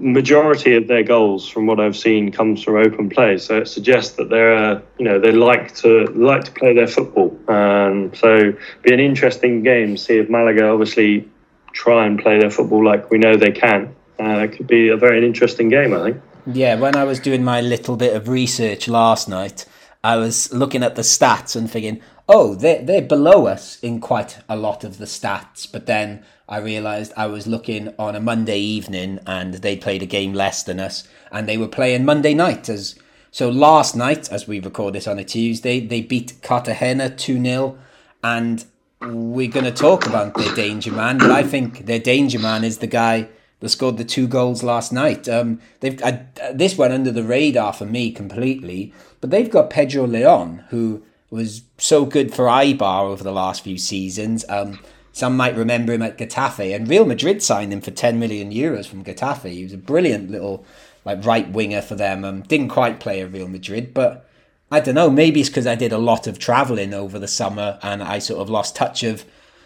majority 0.00 0.74
of 0.74 0.88
their 0.88 1.02
goals, 1.02 1.48
from 1.48 1.66
what 1.66 1.78
I've 1.78 1.96
seen, 1.96 2.32
comes 2.32 2.62
from 2.62 2.76
open 2.76 3.08
play. 3.10 3.38
So 3.38 3.58
it 3.58 3.68
suggests 3.68 4.16
that 4.16 4.30
they're, 4.30 4.54
uh, 4.54 4.80
you 4.98 5.04
know, 5.04 5.18
they 5.18 5.32
like 5.32 5.74
to 5.76 6.06
like 6.06 6.44
to 6.44 6.52
play 6.52 6.74
their 6.74 6.88
football. 6.88 7.38
Um, 7.48 8.12
so 8.14 8.52
be 8.82 8.92
an 8.92 9.00
interesting 9.00 9.62
game. 9.62 9.96
See 9.96 10.18
if 10.18 10.28
Malaga 10.28 10.68
obviously 10.68 11.28
try 11.72 12.06
and 12.06 12.18
play 12.18 12.40
their 12.40 12.50
football 12.50 12.84
like 12.84 13.10
we 13.10 13.18
know 13.18 13.36
they 13.36 13.52
can. 13.52 13.94
Uh, 14.18 14.40
it 14.40 14.52
could 14.52 14.66
be 14.66 14.88
a 14.88 14.96
very 14.96 15.24
interesting 15.24 15.68
game, 15.68 15.94
I 15.94 16.04
think. 16.04 16.22
Yeah, 16.46 16.74
when 16.76 16.96
I 16.96 17.04
was 17.04 17.20
doing 17.20 17.44
my 17.44 17.60
little 17.60 17.96
bit 17.96 18.16
of 18.16 18.28
research 18.28 18.88
last 18.88 19.28
night, 19.28 19.66
I 20.02 20.16
was 20.16 20.52
looking 20.52 20.82
at 20.82 20.94
the 20.96 21.02
stats 21.02 21.54
and 21.54 21.70
thinking, 21.70 22.00
oh, 22.28 22.54
they're, 22.54 22.82
they're 22.82 23.02
below 23.02 23.46
us 23.46 23.78
in 23.80 24.00
quite 24.00 24.38
a 24.48 24.56
lot 24.56 24.84
of 24.84 24.98
the 24.98 25.04
stats. 25.04 25.70
But 25.70 25.86
then 25.86 26.24
I 26.50 26.58
realised 26.58 27.12
I 27.16 27.26
was 27.26 27.46
looking 27.46 27.94
on 27.98 28.16
a 28.16 28.20
Monday 28.20 28.58
evening 28.58 29.20
and 29.26 29.54
they 29.54 29.76
played 29.76 30.02
a 30.02 30.06
game 30.06 30.34
less 30.34 30.62
than 30.64 30.80
us 30.80 31.06
and 31.30 31.48
they 31.48 31.56
were 31.56 31.68
playing 31.68 32.04
Monday 32.04 32.34
night 32.34 32.68
as 32.68 32.96
so 33.32 33.48
last 33.48 33.94
night, 33.94 34.30
as 34.32 34.48
we 34.48 34.58
record 34.58 34.94
this 34.94 35.06
on 35.06 35.18
a 35.18 35.24
Tuesday, 35.24 35.78
they 35.78 36.00
beat 36.00 36.34
Cartagena 36.42 37.10
2 37.10 37.40
0 37.40 37.78
and 38.24 38.64
we're 39.00 39.50
going 39.50 39.64
to 39.64 39.72
talk 39.72 40.06
about 40.06 40.34
their 40.34 40.54
danger 40.54 40.92
man, 40.92 41.18
but 41.18 41.30
I 41.30 41.42
think 41.42 41.86
their 41.86 42.00
danger 42.00 42.38
man 42.38 42.64
is 42.64 42.78
the 42.78 42.86
guy 42.86 43.28
that 43.60 43.68
scored 43.68 43.98
the 43.98 44.04
two 44.04 44.26
goals 44.26 44.62
last 44.62 44.92
night. 44.92 45.28
Um, 45.28 45.60
they've 45.80 46.02
I, 46.02 46.26
this 46.52 46.76
went 46.76 46.92
under 46.92 47.12
the 47.12 47.22
radar 47.22 47.72
for 47.72 47.86
me 47.86 48.10
completely, 48.10 48.92
but 49.20 49.30
they've 49.30 49.50
got 49.50 49.70
Pedro 49.70 50.06
Leon, 50.06 50.64
who 50.70 51.02
was 51.30 51.62
so 51.78 52.04
good 52.04 52.34
for 52.34 52.46
Eibar 52.46 53.02
over 53.02 53.22
the 53.22 53.32
last 53.32 53.62
few 53.62 53.78
seasons. 53.78 54.44
Um, 54.48 54.80
some 55.12 55.36
might 55.36 55.56
remember 55.56 55.92
him 55.92 56.02
at 56.02 56.18
Getafe, 56.18 56.74
and 56.74 56.88
Real 56.88 57.04
Madrid 57.04 57.42
signed 57.42 57.72
him 57.72 57.80
for 57.80 57.90
10 57.90 58.18
million 58.18 58.52
euros 58.52 58.86
from 58.86 59.04
Getafe. 59.04 59.50
He 59.50 59.64
was 59.64 59.72
a 59.72 59.78
brilliant 59.78 60.30
little 60.30 60.64
like 61.04 61.24
right 61.24 61.50
winger 61.50 61.82
for 61.82 61.94
them. 61.94 62.24
Um, 62.24 62.42
didn't 62.42 62.68
quite 62.68 63.00
play 63.00 63.20
at 63.20 63.32
Real 63.32 63.48
Madrid, 63.48 63.92
but 63.94 64.28
I 64.70 64.80
don't 64.80 64.94
know. 64.94 65.10
Maybe 65.10 65.40
it's 65.40 65.48
because 65.48 65.66
I 65.66 65.74
did 65.74 65.92
a 65.92 65.98
lot 65.98 66.26
of 66.26 66.38
travelling 66.38 66.94
over 66.94 67.18
the 67.18 67.28
summer 67.28 67.78
and 67.82 68.02
I 68.02 68.18
sort 68.18 68.40
of 68.40 68.50
lost 68.50 68.76
touch 68.76 69.02
of 69.02 69.24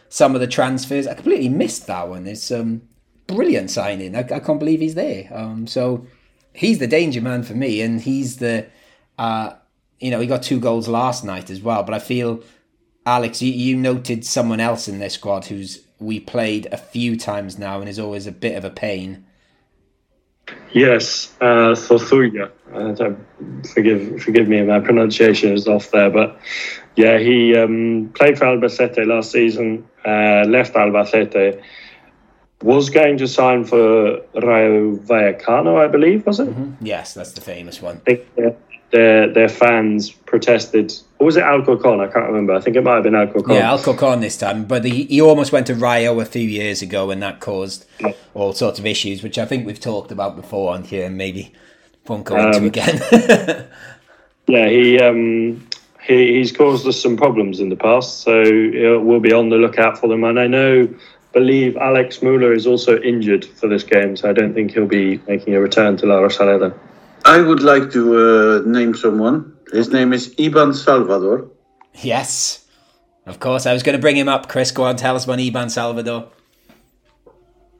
some 0.08 0.34
of 0.34 0.40
the 0.40 0.46
transfers. 0.46 1.06
I 1.06 1.14
completely 1.14 1.48
missed 1.48 1.86
that 1.88 2.08
one. 2.08 2.26
It's 2.26 2.50
um 2.50 2.82
brilliant 3.26 3.70
signing. 3.70 4.14
I, 4.14 4.20
I 4.20 4.40
can't 4.40 4.58
believe 4.58 4.80
he's 4.80 4.94
there. 4.94 5.28
Um, 5.34 5.66
so 5.66 6.06
he's 6.52 6.78
the 6.78 6.86
danger 6.86 7.20
man 7.20 7.42
for 7.42 7.54
me, 7.54 7.80
and 7.80 8.00
he's 8.00 8.36
the 8.36 8.66
uh, 9.18 9.54
you 10.00 10.10
know, 10.10 10.20
he 10.20 10.26
got 10.26 10.42
two 10.42 10.60
goals 10.60 10.88
last 10.88 11.24
night 11.24 11.50
as 11.50 11.60
well. 11.60 11.82
But 11.82 11.94
I 11.94 11.98
feel 11.98 12.42
Alex, 13.06 13.42
you, 13.42 13.52
you 13.52 13.76
noted 13.76 14.24
someone 14.24 14.60
else 14.60 14.88
in 14.88 14.98
this 14.98 15.14
squad 15.14 15.46
who's 15.46 15.84
we 15.98 16.20
played 16.20 16.66
a 16.72 16.76
few 16.76 17.16
times 17.16 17.58
now 17.58 17.80
and 17.80 17.88
is 17.88 17.98
always 17.98 18.26
a 18.26 18.32
bit 18.32 18.56
of 18.56 18.64
a 18.64 18.70
pain. 18.70 19.24
Yes, 20.72 21.34
uh, 21.40 21.74
Zozulya. 21.74 22.50
Uh, 22.72 23.14
forgive 23.72 24.22
forgive 24.22 24.48
me, 24.48 24.58
if 24.58 24.66
my 24.66 24.80
pronunciation 24.80 25.52
is 25.52 25.68
off 25.68 25.90
there, 25.90 26.10
but 26.10 26.38
yeah, 26.96 27.18
he 27.18 27.56
um, 27.56 28.10
played 28.14 28.38
for 28.38 28.46
Albacete 28.46 29.06
last 29.06 29.30
season. 29.30 29.86
Uh, 30.04 30.44
left 30.46 30.74
Albacete. 30.74 31.62
Was 32.62 32.88
going 32.88 33.18
to 33.18 33.28
sign 33.28 33.64
for 33.64 34.22
Rayo 34.34 34.96
Vallecano, 34.96 35.78
I 35.78 35.86
believe, 35.86 36.24
was 36.24 36.40
it? 36.40 36.48
Mm-hmm. 36.48 36.86
Yes, 36.86 37.12
that's 37.12 37.32
the 37.32 37.40
famous 37.40 37.82
one. 37.82 38.00
I 38.06 38.14
think, 38.14 38.26
uh, 38.38 38.50
their 38.94 39.28
their 39.28 39.48
fans 39.48 40.10
protested. 40.10 40.92
Or 41.18 41.26
was 41.26 41.36
it 41.36 41.42
Alcorcon? 41.42 42.00
I 42.00 42.06
can't 42.06 42.26
remember. 42.26 42.54
I 42.54 42.60
think 42.60 42.76
it 42.76 42.84
might 42.84 42.94
have 42.94 43.02
been 43.02 43.16
Alcorcon. 43.16 43.56
Yeah, 43.56 43.72
Alcorcon 43.72 44.20
this 44.20 44.38
time. 44.38 44.66
But 44.66 44.84
he, 44.84 45.04
he 45.04 45.20
almost 45.20 45.50
went 45.50 45.66
to 45.66 45.74
Rayo 45.74 46.20
a 46.20 46.24
few 46.24 46.48
years 46.48 46.80
ago, 46.80 47.10
and 47.10 47.20
that 47.20 47.40
caused 47.40 47.86
all 48.34 48.52
sorts 48.52 48.78
of 48.78 48.86
issues, 48.86 49.22
which 49.22 49.36
I 49.36 49.46
think 49.46 49.66
we've 49.66 49.80
talked 49.80 50.12
about 50.12 50.36
before 50.36 50.72
on 50.72 50.84
here, 50.84 51.06
and 51.06 51.18
maybe 51.18 51.52
won't 52.06 52.24
go 52.24 52.36
into 52.36 52.58
um, 52.58 52.64
again. 52.66 53.66
yeah, 54.46 54.68
he. 54.68 55.00
Um, 55.00 55.68
he, 56.06 56.34
he's 56.34 56.52
caused 56.52 56.86
us 56.86 57.00
some 57.00 57.16
problems 57.16 57.60
in 57.60 57.70
the 57.70 57.76
past, 57.76 58.20
so 58.20 58.42
we'll 59.02 59.20
be 59.20 59.32
on 59.32 59.48
the 59.48 59.56
lookout 59.56 59.98
for 59.98 60.06
them. 60.06 60.22
And 60.22 60.38
I 60.38 60.46
know, 60.46 60.86
believe 61.32 61.78
Alex 61.78 62.20
Muller 62.20 62.52
is 62.52 62.66
also 62.66 63.00
injured 63.00 63.46
for 63.46 63.68
this 63.68 63.84
game, 63.84 64.14
so 64.14 64.28
I 64.28 64.34
don't 64.34 64.52
think 64.52 64.72
he'll 64.72 64.86
be 64.86 65.16
making 65.26 65.54
a 65.54 65.60
return 65.60 65.96
to 65.96 66.06
La 66.06 66.16
Rosaleda. 66.16 66.78
I 67.24 67.40
would 67.40 67.62
like 67.62 67.90
to 67.92 68.02
uh, 68.16 68.62
name 68.66 68.94
someone. 68.94 69.56
His 69.72 69.88
name 69.90 70.12
is 70.12 70.34
Iban 70.36 70.74
Salvador. 70.74 71.50
Yes, 71.94 72.66
of 73.26 73.40
course. 73.40 73.66
I 73.66 73.72
was 73.72 73.82
going 73.82 73.96
to 73.96 74.00
bring 74.00 74.16
him 74.16 74.28
up. 74.28 74.48
Chris, 74.48 74.70
go 74.70 74.84
on, 74.84 74.96
tell 74.96 75.16
us 75.16 75.24
about 75.24 75.38
Iban 75.38 75.70
Salvador. 75.70 76.28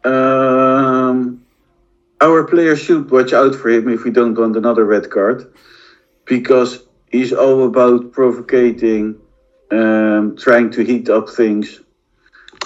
Um, 0.04 1.44
our 2.20 2.44
players 2.44 2.80
should 2.80 3.10
watch 3.10 3.32
out 3.32 3.54
for 3.54 3.70
him 3.70 3.88
if 3.88 4.04
we 4.04 4.10
don't 4.10 4.34
want 4.34 4.56
another 4.56 4.84
red 4.84 5.10
card, 5.10 5.52
because 6.24 6.82
he's 7.10 7.32
all 7.32 7.66
about 7.66 8.12
provocating, 8.12 9.16
um, 9.70 10.36
trying 10.36 10.70
to 10.72 10.84
heat 10.84 11.08
up 11.08 11.28
things. 11.28 11.80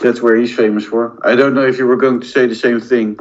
That's 0.00 0.22
where 0.22 0.36
he's 0.36 0.54
famous 0.54 0.84
for. 0.84 1.18
I 1.26 1.34
don't 1.34 1.54
know 1.54 1.66
if 1.66 1.78
you 1.78 1.86
were 1.86 1.96
going 1.96 2.20
to 2.20 2.26
say 2.26 2.46
the 2.46 2.54
same 2.54 2.80
thing. 2.80 3.18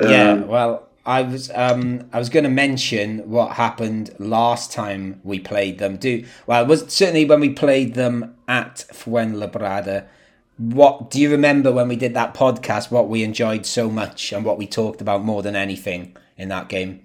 Yeah, 0.00 0.32
um, 0.32 0.48
well, 0.48 0.88
I 1.04 1.22
was 1.22 1.50
um 1.54 2.08
I 2.12 2.18
was 2.18 2.28
going 2.28 2.44
to 2.44 2.50
mention 2.50 3.28
what 3.28 3.56
happened 3.56 4.14
last 4.18 4.72
time 4.72 5.20
we 5.24 5.40
played 5.40 5.78
them. 5.78 5.96
Do 5.96 6.24
well 6.46 6.64
was 6.66 6.92
certainly 6.92 7.24
when 7.24 7.40
we 7.40 7.50
played 7.50 7.94
them 7.94 8.36
at 8.46 8.84
Fuenlabrada. 8.92 10.06
what 10.56 11.10
do 11.10 11.20
you 11.20 11.30
remember 11.30 11.72
when 11.72 11.88
we 11.88 11.96
did 11.96 12.14
that 12.14 12.34
podcast? 12.34 12.90
What 12.90 13.08
we 13.08 13.24
enjoyed 13.24 13.66
so 13.66 13.90
much 13.90 14.32
and 14.32 14.44
what 14.44 14.58
we 14.58 14.66
talked 14.66 15.00
about 15.00 15.24
more 15.24 15.42
than 15.42 15.56
anything 15.56 16.16
in 16.36 16.48
that 16.50 16.68
game? 16.68 17.02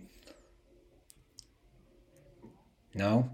No, 2.94 3.30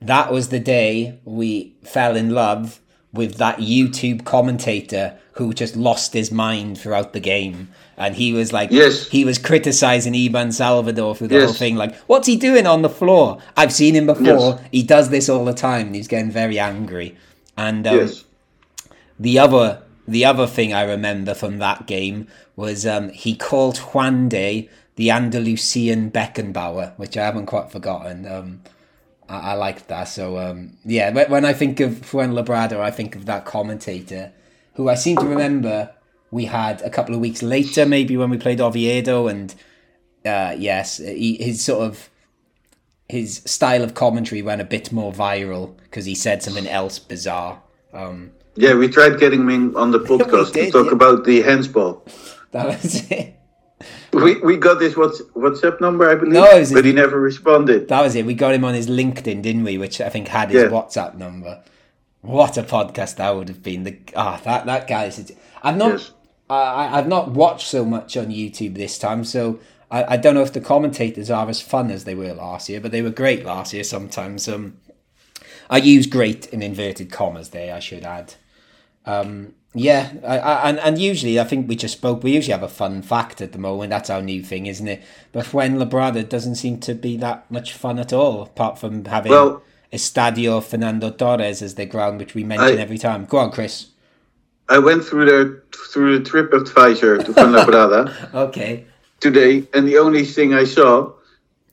that 0.00 0.32
was 0.32 0.48
the 0.48 0.60
day 0.60 1.20
we 1.24 1.76
fell 1.82 2.16
in 2.16 2.30
love 2.30 2.81
with 3.12 3.36
that 3.36 3.58
YouTube 3.58 4.24
commentator 4.24 5.16
who 5.32 5.52
just 5.52 5.76
lost 5.76 6.12
his 6.12 6.30
mind 6.30 6.78
throughout 6.78 7.12
the 7.12 7.20
game. 7.20 7.68
And 7.96 8.14
he 8.14 8.32
was 8.32 8.52
like, 8.52 8.70
Yes. 8.70 9.08
he 9.08 9.24
was 9.24 9.38
criticizing 9.38 10.12
Iban 10.14 10.52
Salvador 10.52 11.14
for 11.14 11.26
the 11.26 11.34
Yes. 11.36 11.44
whole 11.44 11.54
thing. 11.54 11.76
Like, 11.76 11.94
what's 12.06 12.26
he 12.26 12.36
doing 12.36 12.66
on 12.66 12.82
the 12.82 12.88
floor? 12.88 13.38
I've 13.56 13.72
seen 13.72 13.94
him 13.94 14.06
before. 14.06 14.24
Yes. 14.24 14.60
He 14.72 14.82
does 14.82 15.10
this 15.10 15.28
all 15.28 15.44
the 15.44 15.54
time. 15.54 15.88
And 15.88 15.94
he's 15.94 16.08
getting 16.08 16.30
very 16.30 16.58
angry. 16.58 17.16
And 17.56 17.86
um, 17.86 17.96
Yes. 17.98 18.24
the 19.18 19.38
other 19.38 19.82
the 20.08 20.24
other 20.24 20.46
thing 20.48 20.74
I 20.74 20.82
remember 20.82 21.32
from 21.32 21.58
that 21.58 21.86
game 21.86 22.26
was 22.56 22.84
um, 22.84 23.10
he 23.10 23.36
called 23.36 23.76
Juande 23.76 24.68
the 24.96 25.10
Andalusian 25.10 26.10
Beckenbauer, 26.10 26.92
which 26.98 27.16
I 27.16 27.24
haven't 27.24 27.46
quite 27.46 27.70
forgotten. 27.70 28.26
Um, 28.26 28.60
I, 29.32 29.52
I 29.52 29.54
liked 29.54 29.88
that. 29.88 30.04
So 30.04 30.38
um, 30.38 30.76
yeah, 30.84 31.10
when, 31.10 31.44
I 31.44 31.52
think 31.52 31.80
of 31.80 31.92
Fuenlabrada, 31.92 32.78
I 32.78 32.90
think 32.90 33.16
of 33.16 33.26
that 33.26 33.44
commentator, 33.44 34.32
who 34.74 34.88
I 34.88 34.94
seem 34.94 35.16
to 35.16 35.26
remember 35.26 35.94
we 36.30 36.46
had 36.46 36.80
a 36.82 36.90
couple 36.90 37.14
of 37.14 37.20
weeks 37.20 37.42
later, 37.42 37.86
maybe 37.86 38.16
when 38.16 38.30
we 38.30 38.38
played 38.38 38.60
Oviedo, 38.60 39.28
and 39.28 39.54
uh, 40.24 40.54
yes, 40.58 40.96
he, 40.96 41.36
his 41.36 41.62
sort 41.62 41.84
of 41.86 42.08
his 43.08 43.42
style 43.44 43.84
of 43.84 43.92
commentary 43.94 44.40
went 44.40 44.60
a 44.60 44.64
bit 44.64 44.90
more 44.90 45.12
viral 45.12 45.76
because 45.82 46.06
he 46.06 46.14
said 46.14 46.42
something 46.42 46.66
else 46.66 46.98
bizarre. 46.98 47.62
Um, 47.92 48.32
Yeah, 48.56 48.74
we 48.74 48.88
tried 48.88 49.20
getting 49.20 49.48
him 49.48 49.76
on 49.76 49.90
the 49.90 49.98
podcast 50.10 50.54
did, 50.54 50.66
to 50.66 50.70
talk 50.72 50.86
yeah. 50.86 50.92
about 50.92 51.24
the 51.24 51.42
handsball. 51.42 52.00
that 52.52 52.66
was 52.66 53.10
it. 53.10 53.36
We 54.12 54.40
we 54.40 54.56
got 54.56 54.80
his 54.80 54.96
what's 54.96 55.20
WhatsApp 55.34 55.80
number, 55.80 56.08
I 56.10 56.14
believe, 56.14 56.32
No, 56.34 56.44
it 56.44 56.60
was 56.60 56.72
but 56.72 56.84
he 56.84 56.92
never 56.92 57.20
responded. 57.20 57.88
That 57.88 58.02
was 58.02 58.14
it. 58.14 58.26
We 58.26 58.34
got 58.34 58.54
him 58.54 58.64
on 58.64 58.74
his 58.74 58.88
LinkedIn, 58.88 59.42
didn't 59.42 59.64
we? 59.64 59.78
Which 59.78 60.00
I 60.00 60.08
think 60.08 60.28
had 60.28 60.50
his 60.50 60.62
Yeah. 60.64 60.68
WhatsApp 60.68 61.16
number. 61.16 61.62
What 62.20 62.56
a 62.56 62.62
podcast 62.62 63.16
that 63.16 63.34
would 63.34 63.48
have 63.48 63.62
been. 63.62 63.84
The 63.84 63.96
ah, 64.14 64.40
that 64.44 64.66
that 64.66 64.86
guy 64.86 65.04
is. 65.06 65.32
I've 65.62 65.76
not. 65.76 65.92
Yes. 65.92 66.10
I 66.50 66.54
I- 66.56 66.98
I've 66.98 67.08
not 67.08 67.30
watched 67.30 67.66
so 67.68 67.84
much 67.84 68.16
on 68.16 68.26
YouTube 68.26 68.74
this 68.74 68.98
time, 68.98 69.24
so 69.24 69.58
I, 69.90 70.14
I 70.14 70.16
don't 70.16 70.34
know 70.34 70.42
if 70.42 70.52
the 70.52 70.60
commentators 70.60 71.30
are 71.30 71.48
as 71.48 71.60
fun 71.60 71.90
as 71.90 72.04
they 72.04 72.14
were 72.14 72.32
last 72.32 72.68
year, 72.68 72.80
but 72.80 72.92
they 72.92 73.02
were 73.02 73.10
great 73.10 73.44
last 73.44 73.72
year. 73.72 73.84
Sometimes. 73.84 74.48
Um, 74.48 74.76
I 75.70 75.78
use 75.78 76.06
great 76.06 76.46
in 76.48 76.62
inverted 76.62 77.10
commas 77.10 77.48
there. 77.50 77.74
I 77.74 77.78
should 77.80 78.04
add. 78.04 78.34
Um, 79.06 79.54
yeah, 79.74 80.12
I, 80.24 80.38
I, 80.38 80.68
and 80.68 80.78
and 80.80 80.98
usually 80.98 81.40
I 81.40 81.44
think 81.44 81.68
we 81.68 81.76
just 81.76 81.94
spoke. 81.96 82.22
We 82.22 82.32
usually 82.32 82.52
have 82.52 82.62
a 82.62 82.68
fun 82.68 83.02
fact 83.02 83.40
at 83.40 83.52
the 83.52 83.58
moment. 83.58 83.90
That's 83.90 84.10
our 84.10 84.22
new 84.22 84.42
thing, 84.42 84.66
isn't 84.66 84.86
it? 84.88 85.02
But 85.32 85.46
Fuenlabrada 85.46 86.28
doesn't 86.28 86.56
seem 86.56 86.78
to 86.80 86.94
be 86.94 87.16
that 87.18 87.50
much 87.50 87.72
fun 87.72 87.98
at 87.98 88.12
all, 88.12 88.42
apart 88.42 88.78
from 88.78 89.04
having 89.06 89.32
Well- 89.32 89.62
Estadio 89.92 90.62
Fernando 90.62 91.10
Torres 91.10 91.60
as 91.60 91.74
their 91.74 91.84
ground, 91.86 92.18
which 92.18 92.34
we 92.34 92.44
mention 92.44 92.78
I- 92.78 92.82
every 92.82 92.96
time. 92.98 93.26
Go 93.26 93.38
on, 93.38 93.50
Chris. 93.50 93.86
I 94.68 94.78
went 94.78 95.04
through 95.04 95.26
the 95.26 95.62
through 95.90 96.18
the 96.18 96.24
trip 96.24 96.52
advisor 96.52 97.18
to 97.18 97.32
Fuenlabrada 97.32 98.32
Okay. 98.48 98.84
today, 99.20 99.64
and 99.74 99.86
the 99.86 99.98
only 99.98 100.24
thing 100.24 100.54
I 100.54 100.64
saw 100.64 101.12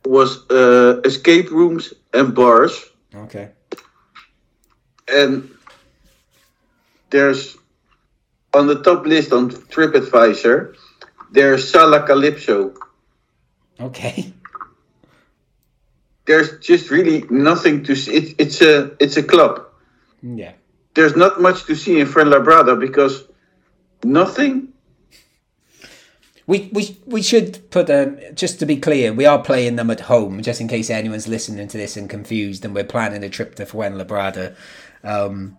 was 0.05 0.49
uh, 0.49 0.99
escape 1.05 1.49
rooms 1.51 1.93
and 2.13 2.33
bars, 2.35 2.73
Okay. 3.15 3.49
and 5.07 5.49
there's 7.09 7.57
on 8.53 8.67
the 8.67 8.81
top 8.81 9.05
list 9.05 9.31
on 9.31 9.51
TripAdvisor, 9.51 10.75
there's 11.31 11.69
Sala 11.69 12.05
Calypso. 12.05 12.73
Okay. 13.79 14.33
There's 16.25 16.59
just 16.59 16.91
really 16.91 17.23
nothing 17.31 17.83
to 17.85 17.95
see. 17.95 18.13
It, 18.13 18.35
it's 18.37 18.61
a 18.61 18.95
it's 18.99 19.17
a 19.17 19.23
club. 19.23 19.65
Yeah. 20.21 20.53
There's 20.93 21.15
not 21.15 21.41
much 21.41 21.65
to 21.65 21.75
see 21.75 21.99
in 21.99 22.07
Fuenlabrada 22.07 22.79
because 22.79 23.23
nothing. 24.03 24.73
We, 26.45 26.69
we, 26.73 26.99
we 27.05 27.21
should 27.21 27.69
put 27.69 27.91
um, 27.91 28.17
just 28.33 28.59
to 28.59 28.65
be 28.65 28.77
clear, 28.77 29.13
we 29.13 29.27
are 29.27 29.41
playing 29.41 29.75
them 29.75 29.91
at 29.91 29.99
home, 30.01 30.41
just 30.41 30.59
in 30.59 30.67
case 30.67 30.89
anyone's 30.89 31.27
listening 31.27 31.67
to 31.67 31.77
this 31.77 31.95
and 31.95 32.09
confused, 32.09 32.65
and 32.65 32.73
we're 32.73 32.83
planning 32.83 33.23
a 33.23 33.29
trip 33.29 33.53
to 33.55 33.67
Fuenlabrada. 33.67 34.55
Um, 35.03 35.58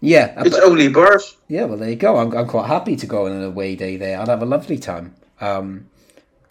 yeah, 0.00 0.34
It's 0.44 0.56
only 0.56 0.88
bars. 0.88 1.36
Yeah, 1.48 1.64
well, 1.64 1.78
there 1.78 1.90
you 1.90 1.96
go. 1.96 2.16
I'm, 2.16 2.36
I'm 2.36 2.46
quite 2.46 2.68
happy 2.68 2.96
to 2.96 3.06
go 3.06 3.26
on 3.26 3.32
an 3.32 3.42
away 3.42 3.74
day 3.74 3.96
there. 3.96 4.20
I'd 4.20 4.28
have 4.28 4.42
a 4.42 4.46
lovely 4.46 4.78
time. 4.78 5.14
Um, 5.40 5.88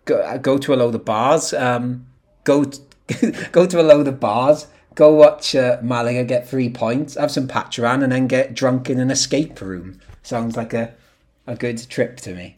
go, 0.06 0.20
uh, 0.20 0.38
go 0.38 0.58
to 0.58 0.74
a 0.74 0.76
load 0.76 0.96
of 0.96 1.06
bars. 1.06 1.54
Um, 1.54 2.08
go 2.44 2.66
t- 2.66 2.82
go 3.52 3.66
to 3.66 3.82
a 3.82 3.84
load 3.84 4.08
of 4.08 4.20
bars. 4.20 4.68
Go 4.96 5.14
watch 5.14 5.56
uh, 5.56 5.78
Malaga 5.82 6.24
get 6.24 6.50
three 6.50 6.70
points. 6.70 7.16
Have 7.16 7.32
some 7.32 7.48
patron 7.48 8.04
and 8.04 8.12
then 8.12 8.28
get 8.28 8.54
drunk 8.54 8.90
in 8.90 9.00
an 9.00 9.12
escape 9.12 9.62
room. 9.62 10.00
Sounds 10.24 10.58
like 10.58 10.74
a 10.74 10.94
a 11.46 11.56
good 11.56 11.90
trip 11.90 12.18
to 12.18 12.34
me. 12.36 12.58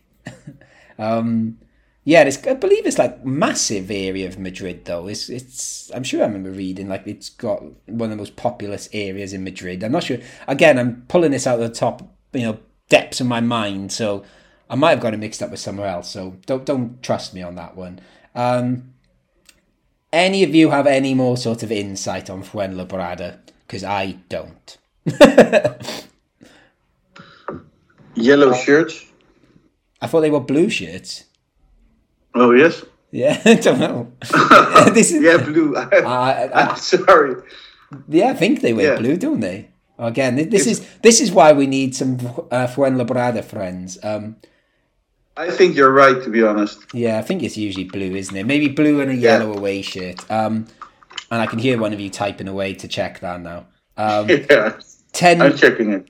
um, 1.00 1.60
yeah, 2.04 2.24
it's, 2.24 2.46
I 2.48 2.54
believe 2.54 2.86
it's 2.86 2.98
like 2.98 3.26
massive 3.26 3.92
area 3.92 4.28
of 4.28 4.40
Madrid 4.40 4.86
though. 4.86 5.08
It's 5.08 5.30
it's 5.30 5.92
I'm 5.94 6.04
sure 6.04 6.22
I 6.22 6.26
remember 6.26 6.52
reading 6.52 6.88
like 6.88 7.06
it's 7.06 7.30
got 7.30 7.62
one 7.88 8.06
of 8.06 8.10
the 8.12 8.16
most 8.16 8.36
populous 8.36 8.90
areas 8.94 9.34
in 9.34 9.44
Madrid. 9.44 9.84
I'm 9.84 9.92
not 9.92 10.04
sure. 10.04 10.18
Again, 10.48 10.80
I'm 10.80 11.04
pulling 11.08 11.32
this 11.32 11.46
out 11.46 11.62
of 11.62 11.70
the 11.70 11.76
top, 11.76 12.02
you 12.34 12.44
know, 12.44 12.60
depths 12.88 13.22
of 13.22 13.28
my 13.28 13.42
mind, 13.42 13.92
so 13.92 14.24
I 14.70 14.76
might 14.76 14.92
have 14.92 15.02
got 15.02 15.14
it 15.14 15.18
mixed 15.18 15.44
up 15.44 15.52
with 15.52 15.60
somewhere 15.60 15.88
else. 15.88 16.10
So 16.10 16.38
don't 16.46 16.66
don't 16.66 17.04
trust 17.04 17.34
me 17.34 17.42
on 17.42 17.56
that 17.56 17.76
one. 17.76 18.00
Um, 18.34 18.94
any 20.12 20.44
of 20.44 20.56
you 20.56 20.70
have 20.70 20.88
any 20.88 21.14
more 21.14 21.38
sort 21.38 21.64
of 21.64 21.72
insight 21.72 22.30
on 22.30 22.44
Fuenlabrada? 22.44 23.40
Because 23.68 23.84
I 23.84 24.14
don't. 24.30 24.78
Yellow 28.16 28.54
shirts. 28.54 29.06
I 30.02 30.08
thought 30.08 30.22
they 30.22 30.32
were 30.32 30.40
blue 30.40 30.70
shirts. 30.70 31.26
Oh 32.36 32.52
yes. 32.52 32.84
Yeah, 33.12 33.42
I 33.46 33.54
don't 33.66 33.80
know. 33.80 34.12
this 34.94 35.12
is 35.12 35.22
Yeah, 35.24 35.38
blue. 35.38 35.76
I, 35.78 35.84
I, 36.06 36.70
I'm 36.70 36.76
sorry. 36.78 37.36
Yeah, 38.08 38.30
I 38.30 38.34
think 38.36 38.62
they 38.62 38.74
wear 38.74 38.94
Yeah. 38.94 39.00
blue, 39.00 39.18
don't 39.18 39.40
they? 39.40 39.70
Again, 39.98 40.38
thi- 40.38 40.44
this 40.46 40.68
is 40.68 40.86
this 41.02 41.20
is 41.20 41.32
why 41.32 41.52
we 41.54 41.68
need 41.68 41.96
some 41.96 42.16
uh, 42.52 42.68
Fuenlabrada 42.68 43.44
friends. 43.44 43.98
Um, 44.04 44.38
I 45.36 45.50
think 45.52 45.76
you're 45.76 45.92
right, 45.92 46.22
to 46.24 46.30
be 46.30 46.44
honest. 46.44 46.80
yeah, 46.94 47.18
I 47.18 47.22
think 47.22 47.44
it's 47.44 47.58
usually 47.58 47.86
blue, 47.86 48.14
isn't 48.16 48.36
it? 48.36 48.46
Maybe 48.46 48.68
blue 48.68 49.00
and 49.02 49.10
a 49.12 49.16
Yeah. 49.16 49.40
yellow 49.40 49.54
away 49.58 49.82
shirt. 49.82 50.30
Um, 50.30 50.68
and 51.32 51.42
I 51.42 51.48
can 51.48 51.60
hear 51.60 51.80
one 51.80 51.94
of 51.94 52.00
you 52.00 52.10
typing 52.10 52.48
away 52.48 52.74
to 52.76 52.88
check 52.88 53.20
that 53.22 53.42
now. 53.42 53.66
Um, 53.98 54.30
Yeah, 54.30 54.78
10 55.14 55.42
I'm 55.42 55.56
checking 55.58 55.92
it. 55.94 56.08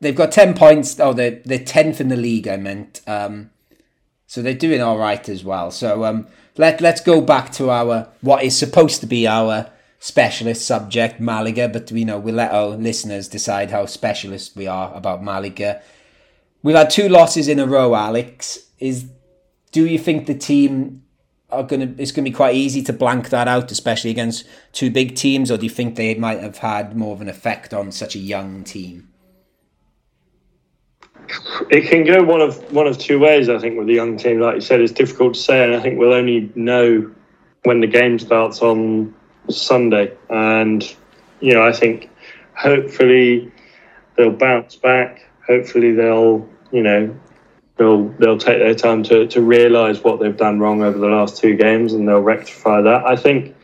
they've 0.00 0.14
got 0.16 0.32
10 0.32 0.54
points. 0.54 0.98
Oh, 1.00 1.12
they're, 1.12 1.40
they're 1.44 1.58
10th 1.58 2.00
in 2.00 2.08
the 2.08 2.16
league, 2.16 2.48
I 2.48 2.56
meant. 2.56 3.00
Um, 3.06 3.50
so 4.32 4.40
they're 4.40 4.54
doing 4.54 4.80
all 4.80 4.96
right 4.96 5.28
as 5.28 5.44
well. 5.44 5.70
So 5.70 6.06
um, 6.06 6.26
let, 6.56 6.80
let's 6.80 7.02
go 7.02 7.20
back 7.20 7.52
to 7.52 7.68
our, 7.68 8.08
what 8.22 8.42
is 8.42 8.56
supposed 8.56 9.02
to 9.02 9.06
be 9.06 9.26
our 9.26 9.68
specialist 9.98 10.66
subject, 10.66 11.20
Malaga. 11.20 11.68
But, 11.68 11.90
you 11.90 12.06
know, 12.06 12.18
we'll 12.18 12.36
let 12.36 12.50
our 12.50 12.68
listeners 12.68 13.28
decide 13.28 13.70
how 13.70 13.84
specialist 13.84 14.56
we 14.56 14.66
are 14.66 14.90
about 14.94 15.22
Malaga. 15.22 15.82
We've 16.62 16.74
had 16.74 16.88
two 16.88 17.10
losses 17.10 17.46
in 17.46 17.58
a 17.58 17.66
row, 17.66 17.94
Alex. 17.94 18.60
Is 18.78 19.04
Do 19.70 19.84
you 19.86 19.98
think 19.98 20.26
the 20.26 20.34
team 20.34 21.02
are 21.50 21.62
gonna 21.62 21.92
it's 21.98 22.10
gonna 22.10 22.24
be 22.24 22.30
quite 22.30 22.54
easy 22.54 22.82
to 22.84 22.92
blank 22.94 23.28
that 23.28 23.48
out, 23.48 23.70
especially 23.70 24.08
against 24.08 24.46
two 24.72 24.90
big 24.90 25.14
teams, 25.14 25.50
or 25.50 25.58
do 25.58 25.64
you 25.64 25.70
think 25.70 25.96
they 25.96 26.14
might 26.14 26.40
have 26.40 26.56
had 26.56 26.96
more 26.96 27.12
of 27.12 27.20
an 27.20 27.28
effect 27.28 27.74
on 27.74 27.92
such 27.92 28.14
a 28.14 28.18
young 28.18 28.64
team? 28.64 29.11
It 31.70 31.88
can 31.88 32.04
go 32.04 32.22
one 32.22 32.40
of 32.40 32.72
one 32.72 32.86
of 32.86 32.98
two 32.98 33.18
ways. 33.18 33.48
I 33.48 33.58
think 33.58 33.78
with 33.78 33.86
the 33.86 33.94
young 33.94 34.16
team, 34.16 34.40
like 34.40 34.56
you 34.56 34.60
said, 34.60 34.80
it's 34.80 34.92
difficult 34.92 35.34
to 35.34 35.40
say, 35.40 35.64
and 35.64 35.74
I 35.74 35.80
think 35.80 35.98
we'll 35.98 36.12
only 36.12 36.50
know 36.54 37.10
when 37.64 37.80
the 37.80 37.86
game 37.86 38.18
starts 38.18 38.60
on 38.62 39.14
Sunday. 39.48 40.12
And 40.28 40.82
you 41.40 41.54
know, 41.54 41.62
I 41.62 41.72
think 41.72 42.10
hopefully 42.54 43.50
they'll 44.16 44.32
bounce 44.32 44.76
back. 44.76 45.26
Hopefully 45.46 45.92
they'll 45.92 46.48
you 46.70 46.82
know 46.82 47.16
they'll 47.76 48.08
they'll 48.18 48.38
take 48.38 48.58
their 48.58 48.74
time 48.74 49.02
to 49.04 49.26
to 49.26 49.40
realise 49.40 50.02
what 50.02 50.20
they've 50.20 50.36
done 50.36 50.58
wrong 50.60 50.82
over 50.82 50.98
the 50.98 51.06
last 51.06 51.38
two 51.38 51.56
games, 51.56 51.92
and 51.92 52.08
they'll 52.08 52.20
rectify 52.20 52.80
that. 52.82 53.04
I 53.06 53.16
think 53.16 53.54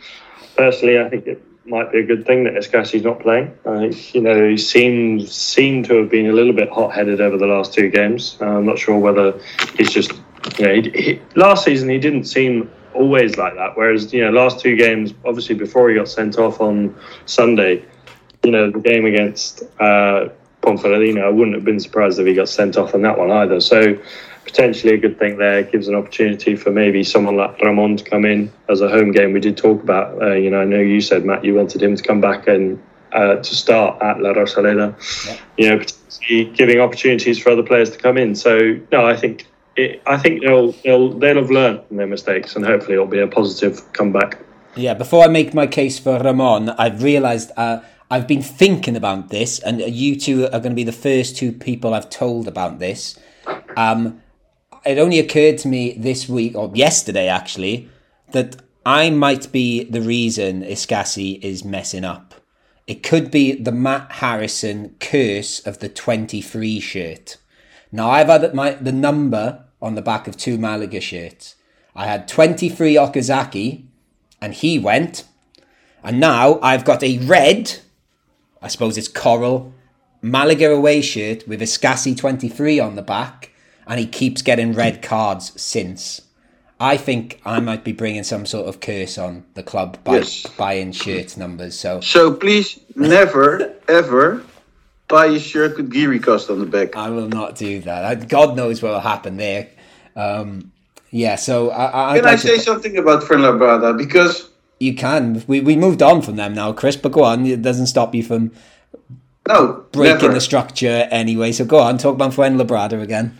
personally, 0.57 0.99
I 0.99 1.09
think 1.09 1.27
it 1.27 1.43
might 1.69 1.93
be 1.93 1.99
a 1.99 2.03
good 2.03 2.27
thing 2.27 2.45
that 2.45 2.55
Escassi's 2.55 3.05
not 3.05 3.21
playing. 3.21 3.53
Think 3.65 4.15
you 4.15 4.21
know 4.21 4.49
he 4.49 4.57
seems 4.57 5.33
seemed 5.33 5.85
to 5.87 5.95
have 5.97 6.11
been 6.11 6.27
a 6.27 6.33
little 6.33 6.53
bit 6.53 6.71
hot 6.71 6.93
headed 6.93 7.21
over 7.21 7.37
the 7.37 7.47
last 7.47 7.73
two 7.73 7.89
games. 7.91 8.37
Uh, 8.41 8.47
I'm 8.47 8.67
not 8.67 8.79
sure 8.79 8.99
whether 8.99 9.39
he's 9.77 9.91
just 9.91 10.13
you 10.59 10.67
know 10.67 10.75
he, 10.75 10.91
he, 10.91 11.23
last 11.37 11.65
season 11.65 11.89
he 11.89 11.99
didn't 11.99 12.25
seem 12.25 12.71
always 12.95 13.37
like 13.37 13.55
that. 13.55 13.77
Whereas 13.77 14.13
you 14.13 14.25
know 14.25 14.31
last 14.31 14.61
two 14.61 14.77
games, 14.77 15.13
obviously 15.25 15.55
before 15.55 15.89
he 15.89 15.95
got 15.95 16.09
sent 16.09 16.39
off 16.39 16.61
on 16.61 16.97
Sunday, 17.27 17.85
you 18.43 18.51
know 18.51 18.71
the 18.71 18.81
game 18.81 19.05
against 19.05 19.63
uh, 19.81 20.29
Ponferradina, 20.63 21.25
I 21.25 21.29
wouldn't 21.29 21.55
have 21.55 21.65
been 21.65 21.81
surprised 21.81 22.19
if 22.19 22.27
he 22.27 22.35
got 22.35 22.49
sent 22.49 22.77
off 22.77 22.95
on 22.95 23.03
that 23.03 23.19
one 23.19 23.31
either. 23.31 23.61
So 23.61 23.99
potentially 24.49 24.95
a 24.95 24.99
good 24.99 25.19
thing 25.19 25.37
there. 25.39 25.61
It 25.61 25.71
Gives 25.71 25.89
an 25.89 25.95
opportunity 25.95 26.57
for 26.57 26.71
maybe 26.71 27.05
someone 27.05 27.37
like 27.37 27.61
Ramon 27.61 27.99
to 27.99 28.05
come 28.05 28.25
in 28.25 28.51
as 28.69 28.81
a 28.81 28.89
home 28.89 29.13
game. 29.13 29.33
We 29.33 29.41
did 29.41 29.57
talk 29.57 29.83
about, 29.83 30.21
uh, 30.21 30.33
you 30.33 30.51
know, 30.51 30.63
I 30.63 30.65
know 30.65 30.81
you 30.81 31.01
said 31.01 31.25
Matt, 31.25 31.45
you 31.45 31.55
wanted 31.55 31.83
him 31.83 31.95
to 31.95 32.03
come 32.03 32.21
back 32.21 32.49
and 32.49 32.83
uh, 33.13 33.37
to 33.37 33.55
start 33.55 34.03
at 34.03 34.21
La 34.21 34.33
Rosaleda. 34.33 34.95
Yeah. 35.27 35.37
You 35.57 35.71
know, 35.71 35.79
potentially 35.79 36.45
giving 36.57 36.81
opportunities 36.81 37.39
for 37.39 37.51
other 37.51 37.63
players 37.63 37.91
to 37.91 37.99
come 37.99 38.17
in. 38.19 38.35
So 38.35 38.81
no, 38.91 39.07
I 39.07 39.17
think. 39.17 39.47
It, 39.77 40.03
I 40.07 40.17
think 40.19 40.43
they'll, 40.43 40.73
they'll 40.83 41.17
they'll 41.21 41.37
have 41.37 41.53
learned 41.53 41.87
from 41.87 41.99
their 41.99 42.09
mistakes, 42.09 42.57
and 42.57 42.67
hopefully 42.67 42.95
it'll 42.95 43.07
be 43.07 43.21
a 43.21 43.29
positive 43.29 43.93
comeback. 43.93 44.41
Yeah, 44.75 44.95
before 44.95 45.23
I 45.23 45.29
make 45.29 45.55
my 45.55 45.69
case 45.69 46.01
for 46.01 46.19
Ramon, 46.19 46.71
I've 46.71 47.01
realised 47.01 47.53
uh, 47.57 47.79
I've 48.11 48.27
been 48.27 48.43
thinking 48.43 48.97
about 48.97 49.29
this, 49.29 49.61
and 49.61 49.81
you 49.81 50.19
two 50.19 50.47
are 50.47 50.59
going 50.65 50.75
to 50.75 50.75
be 50.75 50.83
the 50.83 50.91
first 50.91 51.37
two 51.37 51.53
people 51.53 51.95
I've 51.95 52.11
told 52.11 52.49
about 52.49 52.81
this. 52.81 53.17
Um, 53.77 54.21
it 54.85 54.99
only 54.99 55.19
occurred 55.19 55.59
to 55.59 55.69
me 55.69 55.93
this 55.93 56.29
week, 56.29 56.55
or 56.55 56.71
yesterday 56.75 57.29
actually, 57.29 57.89
that 58.33 58.57
I 58.85 59.11
might 59.11 59.51
be 59.53 59.85
the 59.85 60.01
reason 60.01 60.63
Escassi 60.63 61.43
is 61.43 61.65
messing 61.65 62.05
up. 62.05 62.35
It 62.87 63.03
could 63.03 63.31
be 63.31 63.53
the 63.53 63.73
Matt 63.73 64.13
Harrison 64.13 64.97
curse 64.99 65.61
of 65.67 65.79
the 65.81 65.91
23 65.91 66.81
shirt. 66.81 67.37
Now, 67.93 68.11
I've 68.11 68.29
had 68.29 68.55
my, 68.55 68.73
the 68.73 68.93
number 68.93 69.65
on 69.81 69.95
the 69.95 70.03
back 70.03 70.27
of 70.27 70.37
two 70.37 70.57
Malaga 70.57 71.01
shirts. 71.01 71.55
I 71.95 72.07
had 72.07 72.29
23 72.29 72.95
Okazaki, 72.95 73.85
and 74.41 74.55
he 74.55 74.79
went. 74.79 75.25
And 76.03 76.21
now 76.21 76.59
I've 76.63 76.85
got 76.85 77.03
a 77.03 77.19
red, 77.19 77.81
I 78.63 78.69
suppose 78.69 78.97
it's 78.97 79.09
coral, 79.09 79.75
Malaga 80.23 80.71
away 80.71 81.01
shirt 81.01 81.47
with 81.47 81.61
Escassi 81.61 82.17
23 82.17 82.81
on 82.81 82.97
the 82.97 83.03
back, 83.03 83.53
and 83.89 83.99
he 83.99 84.07
keeps 84.07 84.43
getting 84.43 84.73
red 84.75 85.03
cards 85.03 85.53
since. 85.61 86.21
I 86.81 86.97
think 86.97 87.41
I 87.45 87.59
might 87.59 87.83
be 87.83 87.93
bringing 87.93 88.23
some 88.23 88.47
sort 88.47 88.69
of 88.69 88.81
curse 88.81 89.19
on 89.19 89.45
the 89.55 89.65
club 89.65 89.99
by 90.05 90.19
Yes. 90.19 90.47
buying 90.57 90.93
shirt 90.93 91.37
numbers. 91.37 91.77
So 91.77 92.01
So 92.01 92.33
please 92.33 92.79
never, 92.95 93.75
ever 93.89 94.43
buy 95.09 95.27
a 95.27 95.41
shirt 95.41 95.77
with 95.77 95.91
Geary 95.91 96.21
cost 96.21 96.51
on 96.51 96.61
the 96.61 96.67
back. 96.67 96.95
I 96.97 97.11
will 97.11 97.29
not 97.29 97.57
do 97.57 97.81
that. 97.81 98.05
I, 98.05 98.15
God 98.15 98.57
knows 98.57 98.81
what 98.83 98.93
will 98.93 99.01
happen 99.01 99.39
there. 99.39 99.69
Um, 100.15 100.71
yeah, 101.11 101.35
so 101.37 101.71
I, 101.71 102.13
I, 102.13 102.17
Can 102.19 102.27
I 102.27 102.31
like 102.33 102.41
to- 102.43 102.47
say 102.47 102.59
something 102.59 102.97
about 102.99 103.23
Fuenlabrada? 103.25 103.97
Because 103.99 104.49
you 104.79 104.95
can. 104.95 105.43
We 105.49 105.61
we 105.61 105.75
moved 105.75 106.03
on 106.03 106.23
from 106.23 106.37
them 106.37 106.55
now, 106.55 106.73
Chris. 106.73 106.95
But 106.97 107.11
go 107.13 107.25
on. 107.25 107.45
It 107.47 107.63
doesn't 107.63 107.87
stop 107.89 108.15
you 108.15 108.23
from 108.23 108.53
no, 109.49 109.85
breaking 109.91 110.21
never. 110.29 110.35
the 110.35 110.41
structure 110.41 111.09
anyway. 111.11 111.51
So 111.53 111.65
go 111.65 111.79
on. 111.81 111.99
Talk 111.99 112.15
about 112.15 112.33
Fuenlabrada 112.33 113.01
again. 113.03 113.37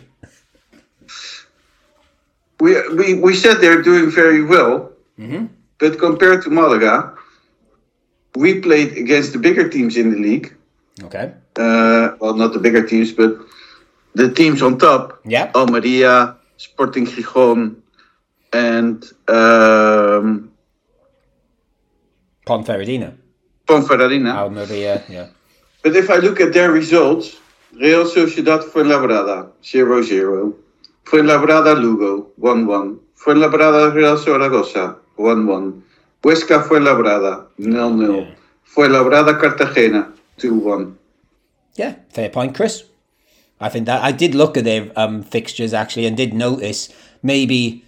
We, 2.59 2.75
we 2.95 3.13
we 3.15 3.35
said 3.35 3.55
they're 3.61 3.81
doing 3.81 4.09
very 4.11 4.43
well, 4.43 4.91
but 5.79 5.97
compared 5.99 6.43
to 6.43 6.49
Malaga, 6.49 7.13
we 8.35 8.59
played 8.59 8.97
against 8.97 9.33
the 9.33 9.39
bigger 9.39 9.67
teams 9.69 9.97
in 9.97 10.11
the 10.11 10.17
league. 10.17 10.55
Okay. 11.03 11.33
Uh, 11.55 12.15
well, 12.19 12.33
not 12.33 12.53
the 12.53 12.59
bigger 12.59 12.85
teams, 12.85 13.11
but 13.11 13.37
the 14.15 14.31
teams 14.31 14.61
on 14.61 14.77
top. 14.77 15.19
Yeah. 15.25 15.51
Almeria, 15.55 16.35
Sporting 16.57 17.05
Gijón, 17.05 17.77
and 18.53 19.03
um, 19.27 20.51
Ponferradina. 22.45 23.15
Ponferradina. 23.67 24.35
Almeria. 24.35 25.03
Yeah. 25.07 25.27
But 25.83 25.95
if 25.95 26.09
I 26.09 26.15
look 26.15 26.41
at 26.41 26.53
their 26.53 26.71
results, 26.71 27.37
Real 27.79 28.03
Sociedad 28.03 28.63
for 28.63 28.83
Fuenlabrada 28.83 29.51
0-0. 29.63 30.53
Fuenlabrada 31.09 31.73
Lugo 31.75 32.31
1-1. 32.39 32.99
Fuenlabrada 33.15 33.91
Real 33.93 34.15
Zaragoza 34.17 34.97
1-1. 35.17 35.81
Huesca 36.23 36.61
Fuenlabrada 36.63 37.47
0-0. 37.59 38.27
Fuenlabrada 38.63 39.39
Cartagena 39.39 40.13
2-1. 40.37 40.93
Yeah. 41.75 41.95
Fair 42.11 42.29
point, 42.29 42.55
Chris. 42.55 42.83
I 43.59 43.69
think 43.69 43.87
that 43.87 44.03
I 44.03 44.11
did 44.11 44.35
look 44.35 44.55
at 44.55 44.63
their 44.65 44.91
um, 44.95 45.23
fixtures 45.23 45.73
actually 45.73 46.05
and 46.05 46.15
did 46.15 46.33
notice 46.33 46.89
maybe 47.23 47.83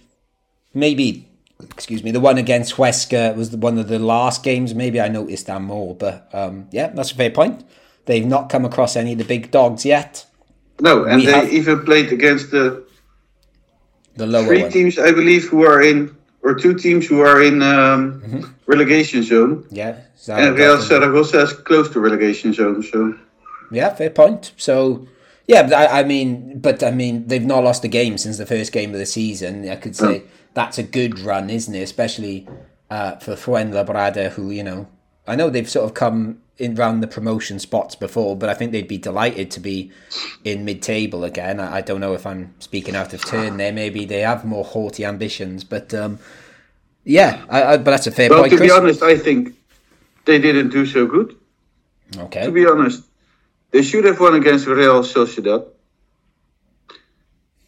maybe 0.74 1.26
excuse 1.62 2.02
me 2.04 2.10
the 2.10 2.20
one 2.20 2.36
against 2.36 2.74
Huesca 2.76 3.34
was 3.36 3.50
the, 3.50 3.56
one 3.56 3.78
of 3.78 3.88
the 3.88 3.98
last 3.98 4.42
games. 4.42 4.74
Maybe 4.74 5.00
I 5.00 5.08
noticed 5.08 5.46
that 5.46 5.62
more, 5.62 5.94
but 5.94 6.28
um, 6.34 6.66
yeah, 6.72 6.88
that's 6.88 7.12
a 7.12 7.14
fair 7.14 7.30
point. 7.30 7.64
They've 8.06 8.26
not 8.26 8.50
come 8.50 8.64
across 8.64 8.96
any 8.96 9.12
of 9.12 9.18
the 9.18 9.24
big 9.24 9.50
dogs 9.52 9.86
yet. 9.86 10.26
No, 10.80 11.04
and 11.04 11.20
We 11.20 11.26
they 11.26 11.32
have- 11.32 11.52
even 11.52 11.84
played 11.84 12.12
against 12.12 12.50
the 12.50 12.84
The 14.16 14.26
lower 14.26 14.46
three 14.46 14.62
one. 14.62 14.70
teams, 14.70 14.98
I 14.98 15.12
believe, 15.12 15.48
who 15.48 15.64
are 15.64 15.80
in, 15.82 16.14
or 16.42 16.54
two 16.54 16.74
teams 16.74 17.06
who 17.06 17.20
are 17.20 17.42
in 17.42 17.62
um, 17.62 18.54
relegation 18.66 19.22
zone. 19.22 19.66
Yeah. 19.70 19.98
And 20.28 20.56
Real 20.56 20.80
Zaragoza. 20.80 20.86
Zaragoza 20.86 21.40
is 21.42 21.52
close 21.52 21.90
to 21.90 22.00
relegation 22.00 22.52
zone, 22.52 22.82
so. 22.82 23.18
Yeah, 23.70 23.94
fair 23.94 24.10
point. 24.10 24.52
So, 24.58 25.08
yeah, 25.48 25.70
I, 25.74 26.00
I 26.00 26.04
mean, 26.04 26.58
but 26.58 26.82
I 26.82 26.90
mean, 26.90 27.26
they've 27.26 27.44
not 27.44 27.64
lost 27.64 27.84
a 27.84 27.88
game 27.88 28.18
since 28.18 28.36
the 28.36 28.44
first 28.44 28.70
game 28.70 28.92
of 28.92 28.98
the 28.98 29.06
season. 29.06 29.66
I 29.68 29.76
could 29.76 29.96
say 29.96 30.24
that's 30.52 30.76
a 30.76 30.82
good 30.82 31.18
run, 31.18 31.48
isn't 31.48 31.74
it? 31.74 31.80
Especially 31.80 32.46
uh, 32.90 33.16
for 33.16 33.32
Fuenlabrada, 33.32 34.32
who 34.32 34.50
you 34.50 34.62
know, 34.62 34.88
I 35.26 35.36
know 35.36 35.48
they've 35.48 35.68
sort 35.68 35.86
of 35.86 35.94
come 35.94 36.41
in 36.58 36.74
round 36.74 37.02
the 37.02 37.06
promotion 37.06 37.58
spots 37.58 37.94
before, 37.94 38.36
but 38.36 38.48
I 38.48 38.54
think 38.54 38.72
they'd 38.72 38.86
be 38.86 38.98
delighted 38.98 39.50
to 39.52 39.60
be 39.60 39.90
in 40.44 40.64
mid-table 40.64 41.24
again. 41.24 41.58
I, 41.60 41.76
I 41.76 41.80
don't 41.80 42.00
know 42.00 42.14
if 42.14 42.26
I'm 42.26 42.54
speaking 42.58 42.94
out 42.94 43.12
of 43.14 43.24
turn 43.24 43.56
there. 43.56 43.72
Maybe 43.72 44.04
they 44.04 44.20
have 44.20 44.44
more 44.44 44.64
haughty 44.64 45.04
ambitions, 45.04 45.64
but 45.64 45.92
um, 45.94 46.18
yeah, 47.04 47.44
I, 47.48 47.64
I, 47.64 47.76
but 47.78 47.90
that's 47.92 48.06
a 48.06 48.10
fair 48.12 48.28
Well, 48.30 48.40
point, 48.40 48.52
to 48.52 48.60
be 48.60 48.70
honest, 48.70 49.02
I 49.02 49.16
think 49.16 49.54
they 50.24 50.38
didn't 50.38 50.68
do 50.70 50.86
so 50.86 51.06
good. 51.06 51.34
okay, 52.18 52.44
To 52.44 52.52
be 52.52 52.66
honest, 52.66 53.02
they 53.70 53.82
should 53.82 54.04
have 54.04 54.20
won 54.20 54.34
against 54.34 54.66
Real 54.66 55.02
Sociedad. 55.02 55.66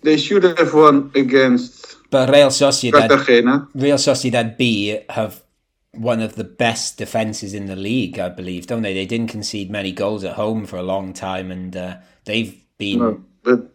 They 0.03 0.19
should 0.19 0.45
have 0.45 0.75
won 0.75 1.11
against 1.15 1.97
but 2.11 2.29
Real 2.31 2.49
Sociedad 2.49 3.09
Cartagena. 3.09 3.67
Real 3.75 3.97
Sociedad 3.97 4.57
B 4.57 5.01
have 5.09 5.43
one 5.97 6.21
of 6.21 6.37
the 6.37 6.45
best 6.45 6.99
defenses 6.99 7.55
in 7.55 7.67
the 7.67 7.77
league, 7.77 8.19
I 8.19 8.29
believe, 8.29 8.67
don't 8.67 8.83
they? 8.83 8.95
They 8.95 9.07
didn't 9.07 9.31
concede 9.31 9.71
many 9.71 9.93
goals 9.93 10.25
at 10.25 10.35
home 10.35 10.67
for 10.67 10.77
a 10.77 10.83
long 10.83 11.13
time, 11.13 11.51
and 11.51 11.77
uh, 11.77 11.97
they've 12.25 12.61
been. 12.79 12.99
No, 12.99 13.25
but 13.43 13.71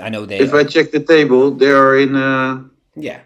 I 0.00 0.08
know 0.08 0.26
they. 0.26 0.38
if 0.38 0.54
I 0.54 0.64
check 0.64 0.90
the 0.90 1.00
table, 1.00 1.50
they 1.50 1.70
are 1.70 1.98
in. 1.98 2.16
Uh, 2.16 2.64
yeah, 2.94 3.20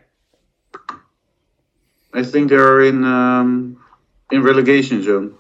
I 2.13 2.23
think 2.23 2.51
they 2.51 2.57
are 2.57 2.83
in 2.83 3.05
um, 3.05 3.83
in 4.31 4.43
relegation 4.43 5.03
zone. 5.03 5.35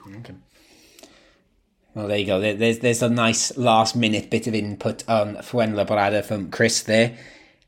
well, 1.95 2.09
there 2.09 2.18
you 2.18 2.26
go. 2.26 2.41
There's 2.41 2.78
there's 2.78 3.03
a 3.03 3.09
nice 3.09 3.57
last 3.57 3.95
minute 3.97 4.30
bit 4.30 4.47
of 4.47 4.55
input 4.55 5.09
on 5.09 5.37
Fuenlabrada 5.37 6.24
from 6.24 6.51
Chris 6.51 6.83
there. 6.83 7.16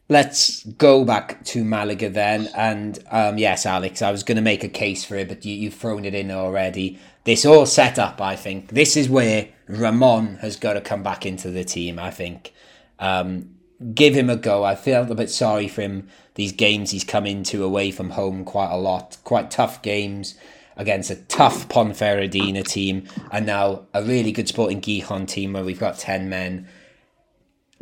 Let's 0.06 0.64
go 0.64 1.02
back 1.02 1.42
to 1.46 1.64
Malaga 1.64 2.10
then, 2.10 2.50
and 2.54 3.02
um, 3.10 3.38
yes, 3.38 3.64
Alex, 3.64 4.02
I 4.02 4.10
was 4.10 4.22
going 4.22 4.36
to 4.36 4.42
make 4.42 4.62
a 4.62 4.68
case 4.68 5.02
for 5.02 5.16
it, 5.16 5.28
but 5.28 5.46
you, 5.46 5.54
you've 5.54 5.74
thrown 5.74 6.04
it 6.04 6.14
in 6.14 6.30
already. 6.30 6.98
This 7.24 7.46
all 7.46 7.64
set 7.64 7.98
up, 7.98 8.20
I 8.20 8.36
think. 8.36 8.68
This 8.68 8.98
is 8.98 9.08
where 9.08 9.48
Ramon 9.66 10.36
has 10.42 10.56
got 10.56 10.74
to 10.74 10.82
come 10.82 11.02
back 11.02 11.24
into 11.24 11.50
the 11.50 11.64
team. 11.64 11.98
I 11.98 12.10
think. 12.10 12.52
Um, 12.98 13.54
give 13.94 14.14
him 14.14 14.28
a 14.28 14.36
go. 14.36 14.62
I 14.62 14.76
felt 14.76 15.10
a 15.10 15.14
bit 15.14 15.30
sorry 15.30 15.68
for 15.68 15.80
him. 15.80 16.08
These 16.34 16.52
games 16.52 16.90
he's 16.90 17.04
come 17.04 17.24
into 17.24 17.64
away 17.64 17.90
from 17.90 18.10
home 18.10 18.44
quite 18.44 18.70
a 18.70 18.76
lot, 18.76 19.16
quite 19.24 19.50
tough 19.50 19.80
games 19.80 20.34
against 20.76 21.10
a 21.10 21.16
tough 21.16 21.66
Ponferradina 21.68 22.66
team, 22.66 23.08
and 23.30 23.46
now 23.46 23.86
a 23.94 24.02
really 24.02 24.32
good 24.32 24.48
Sporting 24.48 24.82
Gijon 24.82 25.26
team 25.26 25.54
where 25.54 25.64
we've 25.64 25.80
got 25.80 25.98
ten 25.98 26.28
men. 26.28 26.68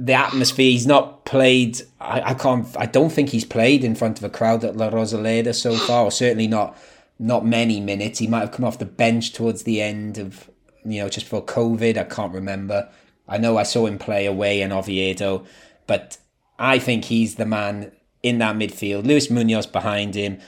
The 0.04 0.14
atmosphere, 0.14 0.70
he's 0.70 0.86
not 0.86 1.24
played. 1.24 1.80
I, 2.00 2.30
I 2.30 2.34
can't. 2.34 2.66
I 2.76 2.86
don't 2.86 3.10
think 3.10 3.28
he's 3.28 3.44
played 3.44 3.84
in 3.84 3.94
front 3.94 4.18
of 4.18 4.24
a 4.24 4.30
crowd 4.30 4.64
at 4.64 4.76
La 4.76 4.90
Rosaleda 4.90 5.54
so 5.54 5.76
far, 5.76 6.04
or 6.04 6.10
certainly 6.10 6.48
not 6.48 6.76
not 7.18 7.46
many 7.46 7.80
minutes. 7.80 8.18
He 8.18 8.26
might 8.26 8.40
have 8.40 8.52
come 8.52 8.64
off 8.64 8.78
the 8.78 8.84
bench 8.84 9.32
towards 9.32 9.62
the 9.62 9.80
end 9.80 10.18
of 10.18 10.50
you 10.84 11.00
know 11.00 11.08
just 11.08 11.26
before 11.26 11.44
COVID. 11.44 11.96
I 11.96 12.04
can't 12.04 12.34
remember. 12.34 12.90
I 13.28 13.38
know 13.38 13.56
I 13.56 13.62
saw 13.62 13.86
him 13.86 13.98
play 13.98 14.26
away 14.26 14.60
in 14.60 14.72
Oviedo, 14.72 15.46
but 15.86 16.18
I 16.58 16.78
think 16.78 17.04
he's 17.04 17.36
the 17.36 17.46
man 17.46 17.92
in 18.22 18.38
that 18.38 18.56
midfield. 18.56 19.06
Luis 19.06 19.30
Munoz 19.30 19.66
behind 19.66 20.14
him, 20.14 20.38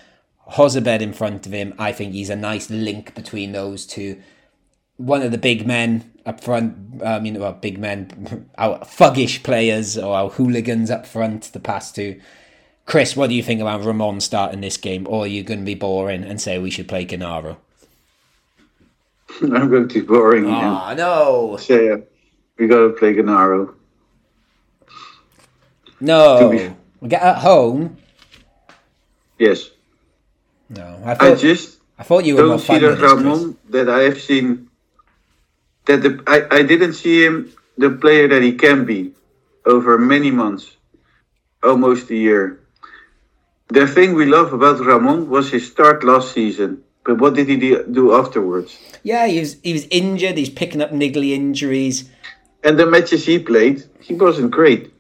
Jozabed 0.53 1.01
in 1.01 1.13
front 1.13 1.47
of 1.47 1.53
him. 1.53 1.75
I 1.79 1.93
think 1.93 2.13
he's 2.13 2.31
a 2.31 2.37
nice 2.37 2.71
link 2.71 3.15
between 3.15 3.53
those 3.53 3.87
two. 3.87 4.21
One 4.97 5.23
of 5.23 5.33
the 5.33 5.39
big 5.39 5.67
men 5.67 6.13
up 6.27 6.43
front, 6.43 7.03
I 7.05 7.21
mean, 7.21 7.35
know, 7.35 7.41
well, 7.41 7.53
big 7.53 7.79
men, 7.79 8.49
our 8.59 8.79
thuggish 8.81 9.43
players 9.43 9.99
or 9.99 10.15
our 10.17 10.31
hooligans 10.31 10.91
up 10.91 11.07
front, 11.07 11.53
the 11.53 11.61
past 11.61 11.95
two. 11.95 12.21
Chris, 12.87 13.17
what 13.17 13.29
do 13.29 13.35
you 13.35 13.43
think 13.43 13.61
about 13.61 13.83
Ramon 13.85 14.21
starting 14.21 14.61
this 14.61 14.77
game? 14.77 15.07
Or 15.09 15.25
are 15.25 15.27
you 15.27 15.43
going 15.43 15.61
to 15.61 15.65
be 15.65 15.75
boring 15.75 16.23
and 16.25 16.41
say 16.41 16.59
we 16.59 16.71
should 16.71 16.89
play 16.89 17.07
Genaro? 17.07 17.57
I'm 19.43 19.71
going 19.71 19.89
to 19.89 19.95
be 19.95 20.01
boring. 20.01 20.47
Ah, 20.49 20.95
no. 20.95 21.57
say, 21.57 21.91
uh, 21.91 21.99
we 22.59 22.69
gotta 22.69 22.91
play 22.91 23.15
Genaro. 23.15 23.75
No, 26.01 26.39
To 26.39 26.77
we 27.01 27.09
get 27.09 27.23
at 27.23 27.39
home. 27.39 27.97
Yes, 29.39 29.71
No, 30.69 31.01
I 31.05 31.15
I 31.19 31.35
thought, 31.35 31.39
just 31.39 31.79
I 31.99 32.03
thought 32.03 32.25
you 32.25 32.37
were 32.37 32.43
don't 32.43 32.59
see 32.61 32.79
the 32.79 32.97
Chris. 32.97 33.13
Ramon 33.13 33.57
that 33.71 33.89
I 33.89 34.03
have 34.03 34.21
seen. 34.21 34.69
That 35.87 36.03
the, 36.03 36.23
I, 36.27 36.59
I 36.59 36.63
didn't 36.63 36.95
see 36.95 37.25
him 37.25 37.53
the 37.77 37.91
player 37.91 38.29
that 38.29 38.43
he 38.43 38.53
can 38.53 38.85
be 38.85 39.13
over 39.67 39.99
many 39.99 40.31
months, 40.31 40.77
almost 41.63 42.11
a 42.11 42.17
year. 42.17 42.61
The 43.69 43.87
thing 43.87 44.15
we 44.15 44.27
love 44.27 44.53
about 44.53 44.81
Ramon 44.81 45.29
was 45.29 45.51
his 45.51 45.67
start 45.67 46.05
last 46.05 46.33
season, 46.33 46.83
but 47.05 47.19
what 47.19 47.35
did 47.35 47.49
he 47.49 47.57
do- 47.57 48.15
afterwards? 48.15 48.79
Yeah, 49.03 49.27
he 49.27 49.41
was 49.41 49.57
he 49.63 49.73
was 49.73 49.87
injured. 49.91 50.37
He's 50.39 50.51
picking 50.51 50.81
up 50.81 50.91
niggly 50.91 51.31
injuries. 51.33 52.09
And 52.63 52.79
the 52.79 52.87
matches 52.87 53.27
he 53.27 53.39
played, 53.39 53.85
he 54.01 54.15
wasn't 54.15 54.51
great. 54.51 54.91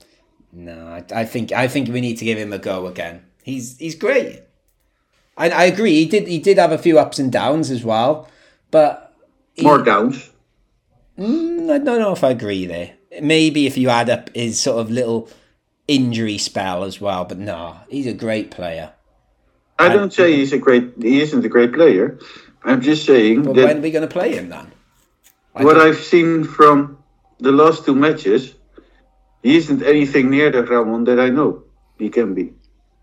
No, 0.53 0.76
I, 0.89 1.05
I 1.20 1.24
think 1.24 1.53
I 1.53 1.68
think 1.68 1.89
we 1.89 2.01
need 2.01 2.16
to 2.18 2.24
give 2.24 2.39
him 2.39 2.53
a 2.53 2.59
go 2.59 2.87
again. 2.87 3.24
He's 3.43 3.76
he's 3.78 3.95
great. 3.95 4.43
I, 5.37 5.51
I 5.51 5.64
agree. 5.64 5.95
He 5.95 6.07
did 6.07 6.28
he 6.28 6.39
did 6.39 6.59
have 6.59 6.72
a 6.72 6.78
few 6.78 6.99
ups 6.99 7.18
and 7.18 7.32
downs 7.32 7.70
as 7.70 7.85
well, 7.85 8.28
but 8.70 9.14
he- 9.55 9.62
More 9.64 9.82
downs. 9.82 10.30
Mm, 11.19 11.71
I 11.71 11.79
don't 11.79 12.01
know 12.01 12.12
if 12.12 12.25
I 12.25 12.31
agree 12.31 12.67
there. 12.67 12.95
Maybe 13.21 13.67
if 13.67 13.77
you 13.77 13.89
add 13.89 14.11
up 14.11 14.35
his 14.35 14.61
sort 14.61 14.81
of 14.81 14.91
little 14.91 15.29
injury 15.87 16.39
spell 16.39 16.85
as 16.85 17.01
well, 17.01 17.25
but 17.25 17.39
no, 17.39 17.79
he's 17.89 18.07
a 18.07 18.12
great 18.12 18.51
player. 18.51 18.93
I 19.79 19.89
don't 19.89 20.12
say 20.12 20.37
he's 20.37 20.53
a 20.53 20.59
great. 20.59 20.93
He 21.01 21.21
isn't 21.21 21.45
a 21.45 21.49
great 21.49 21.73
player. 21.73 22.19
I'm 22.65 22.81
just 22.81 23.05
saying 23.05 23.43
But 23.43 23.57
that 23.57 23.65
when 23.65 23.79
are 23.79 23.81
we 23.81 23.91
going 23.91 24.09
to 24.09 24.12
play 24.12 24.35
him 24.35 24.49
then? 24.49 24.73
I 25.55 25.65
what 25.65 25.77
I've 25.79 25.99
seen 25.99 26.45
from 26.45 26.99
the 27.39 27.53
last 27.53 27.85
two 27.85 27.95
matches, 27.95 28.55
he 29.43 29.57
isn't 29.57 29.83
anything 29.83 30.31
near 30.31 30.51
the 30.51 30.62
Ramon 30.62 31.05
that 31.05 31.21
I 31.21 31.29
know 31.29 31.65
he 31.99 32.09
can 32.09 32.35
be. 32.35 32.55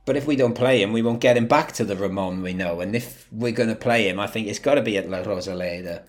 But 0.05 0.17
if 0.17 0.25
we 0.25 0.35
don't 0.35 0.55
play 0.55 0.81
him, 0.81 0.93
we 0.93 1.01
won't 1.01 1.19
get 1.21 1.37
him 1.37 1.47
back 1.47 1.73
to 1.73 1.85
the 1.85 1.95
Ramon 1.95 2.41
we 2.41 2.53
know. 2.53 2.81
And 2.81 2.95
if 2.95 3.27
we're 3.31 3.51
going 3.51 3.69
to 3.69 3.75
play 3.75 4.09
him, 4.09 4.19
I 4.19 4.27
think 4.27 4.47
it's 4.47 4.59
got 4.59 4.75
to 4.75 4.81
be 4.81 4.97
at 4.97 5.09
La 5.09 5.21
Rosaleda. 5.21 6.03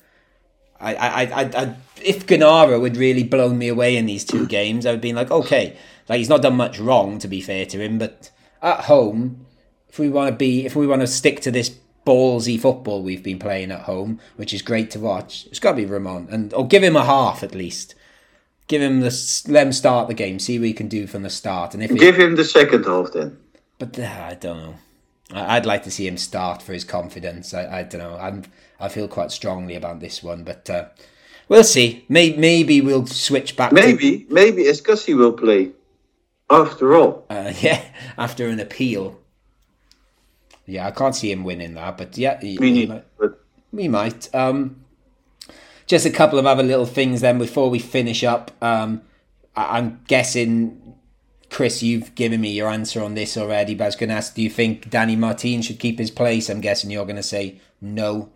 I, 0.83 0.95
I, 0.95 1.22
I, 1.22 1.43
I, 1.62 1.76
if 2.03 2.26
Genaro 2.26 2.83
had 2.85 2.97
really 2.97 3.22
blown 3.22 3.59
me 3.59 3.68
away 3.68 3.97
in 3.97 4.07
these 4.07 4.24
two 4.24 4.47
games, 4.47 4.85
I 4.85 4.91
would 4.91 5.01
been 5.01 5.14
like, 5.16 5.30
okay, 5.30 5.76
like 6.09 6.18
he's 6.18 6.28
not 6.28 6.43
done 6.43 6.57
much 6.57 6.78
wrong 6.78 7.18
to 7.20 7.28
be 7.28 7.41
fair 7.41 7.64
to 7.66 7.78
him, 7.78 7.99
but 7.99 8.30
at 8.61 8.80
home, 8.85 9.47
if 9.89 9.99
we 9.99 10.09
want 10.09 10.30
to 10.30 10.37
be, 10.37 10.66
if 10.66 10.74
we 10.76 10.87
want 10.87 11.01
to 11.03 11.07
stick 11.07 11.41
to 11.43 11.51
this 11.51 11.74
ballsy 12.05 12.59
football 12.61 13.03
we've 13.03 13.22
been 13.22 13.39
playing 13.39 13.70
at 13.70 13.83
home, 13.83 14.18
which 14.37 14.53
is 14.53 14.61
great 14.62 14.91
to 14.91 14.99
watch, 14.99 15.47
it's 15.47 15.61
got 15.61 15.70
to 15.72 15.76
be 15.76 15.85
Ramon, 15.87 16.28
and 16.30 16.53
or 16.55 16.66
give 16.66 16.83
him 16.83 16.97
a 16.97 17.05
half 17.05 17.43
at 17.43 17.55
least. 17.55 17.95
Give 18.68 18.80
him 18.83 19.01
the 19.01 19.45
let 19.49 19.66
him 19.66 19.72
start 19.72 20.09
the 20.09 20.14
game, 20.14 20.39
see 20.39 20.59
what 20.59 20.66
he 20.68 20.72
can 20.72 20.89
do 20.89 21.07
from 21.07 21.22
the 21.22 21.30
start, 21.30 21.74
and 21.74 21.83
if 21.83 21.91
he, 21.91 21.99
Give 21.99 22.18
him 22.18 22.37
the 22.37 22.45
second 22.45 22.85
half 22.85 23.12
then. 23.12 23.37
but 23.78 23.99
uh, 23.99 24.03
I 24.03 24.35
don't 24.35 24.57
know. 24.57 24.74
I- 25.33 25.57
I'd 25.57 25.66
like 25.66 25.83
to 25.85 25.91
see 25.91 26.07
him 26.07 26.16
start 26.16 26.62
for 26.62 26.72
his 26.72 26.85
confidence. 26.85 27.53
I, 27.55 27.80
I 27.80 27.83
don't 27.83 28.01
know. 28.01 28.16
I'm 28.16 28.45
I 28.83 28.89
feel 28.89 29.07
quite 29.09 29.30
strongly 29.30 29.76
about 29.76 30.01
this 30.01 30.22
one, 30.22 30.43
but 30.43 30.68
uh, 30.68 30.87
we'll 31.49 31.62
see. 31.64 32.05
Maybe 32.09 32.37
maybe 32.37 32.80
we'll 32.80 33.07
switch 33.07 33.57
back. 33.57 33.72
Maybe, 33.72 34.26
maybe 34.28 34.64
Escassi 34.64 35.16
will 35.16 35.33
play. 35.33 35.70
After 36.51 36.95
all, 36.97 37.24
uh, 37.30 37.53
yeah, 37.61 37.83
after 38.18 38.49
an 38.49 38.59
appeal. 38.61 39.18
Yeah, 40.66 40.87
I 40.87 40.91
can't 40.91 41.14
see 41.14 41.30
him 41.30 41.45
winning 41.45 41.74
that, 41.74 41.97
but 41.97 42.18
yeah, 42.18 42.41
he, 42.41 42.59
we 42.59 42.72
he 42.72 42.87
might. 42.87 43.05
But 43.18 43.41
We 43.72 43.89
might. 43.89 44.35
Um, 44.35 44.85
just 45.87 46.07
a 46.07 46.11
couple 46.11 46.39
of 46.39 46.47
other 46.47 46.62
little 46.62 46.87
things 46.87 47.20
then 47.20 47.39
before 47.39 47.70
we 47.70 47.78
finish 47.78 48.22
up. 48.24 48.51
Um, 48.62 49.03
I- 49.57 49.78
I'm 49.78 50.01
guessing, 50.07 50.95
Chris, 51.51 51.83
you've 51.83 52.14
given 52.14 52.41
me 52.41 52.51
your 52.53 52.68
answer 52.70 53.03
on 53.03 53.14
this 53.14 53.37
already, 53.37 53.74
but 53.74 53.85
I 53.85 53.89
was 53.89 53.97
going 53.97 54.11
to 54.11 54.14
ask, 54.16 54.35
do 54.35 54.43
you 54.43 54.51
think 54.51 54.89
Danny 54.91 55.16
Martin 55.16 55.62
should 55.62 55.78
keep 55.80 55.99
his 55.99 56.11
place? 56.11 56.49
I'm 56.49 56.61
guessing 56.61 56.91
you're 56.91 57.05
going 57.07 57.16
to 57.16 57.22
say 57.22 57.61
no. 57.80 58.30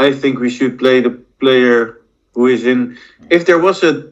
I 0.00 0.12
think 0.12 0.38
we 0.40 0.48
should 0.50 0.78
play 0.78 1.00
the 1.02 1.10
player 1.40 2.00
who 2.34 2.46
is 2.46 2.64
in. 2.64 2.96
If 3.28 3.44
there 3.44 3.58
was 3.58 3.82
a 3.84 4.10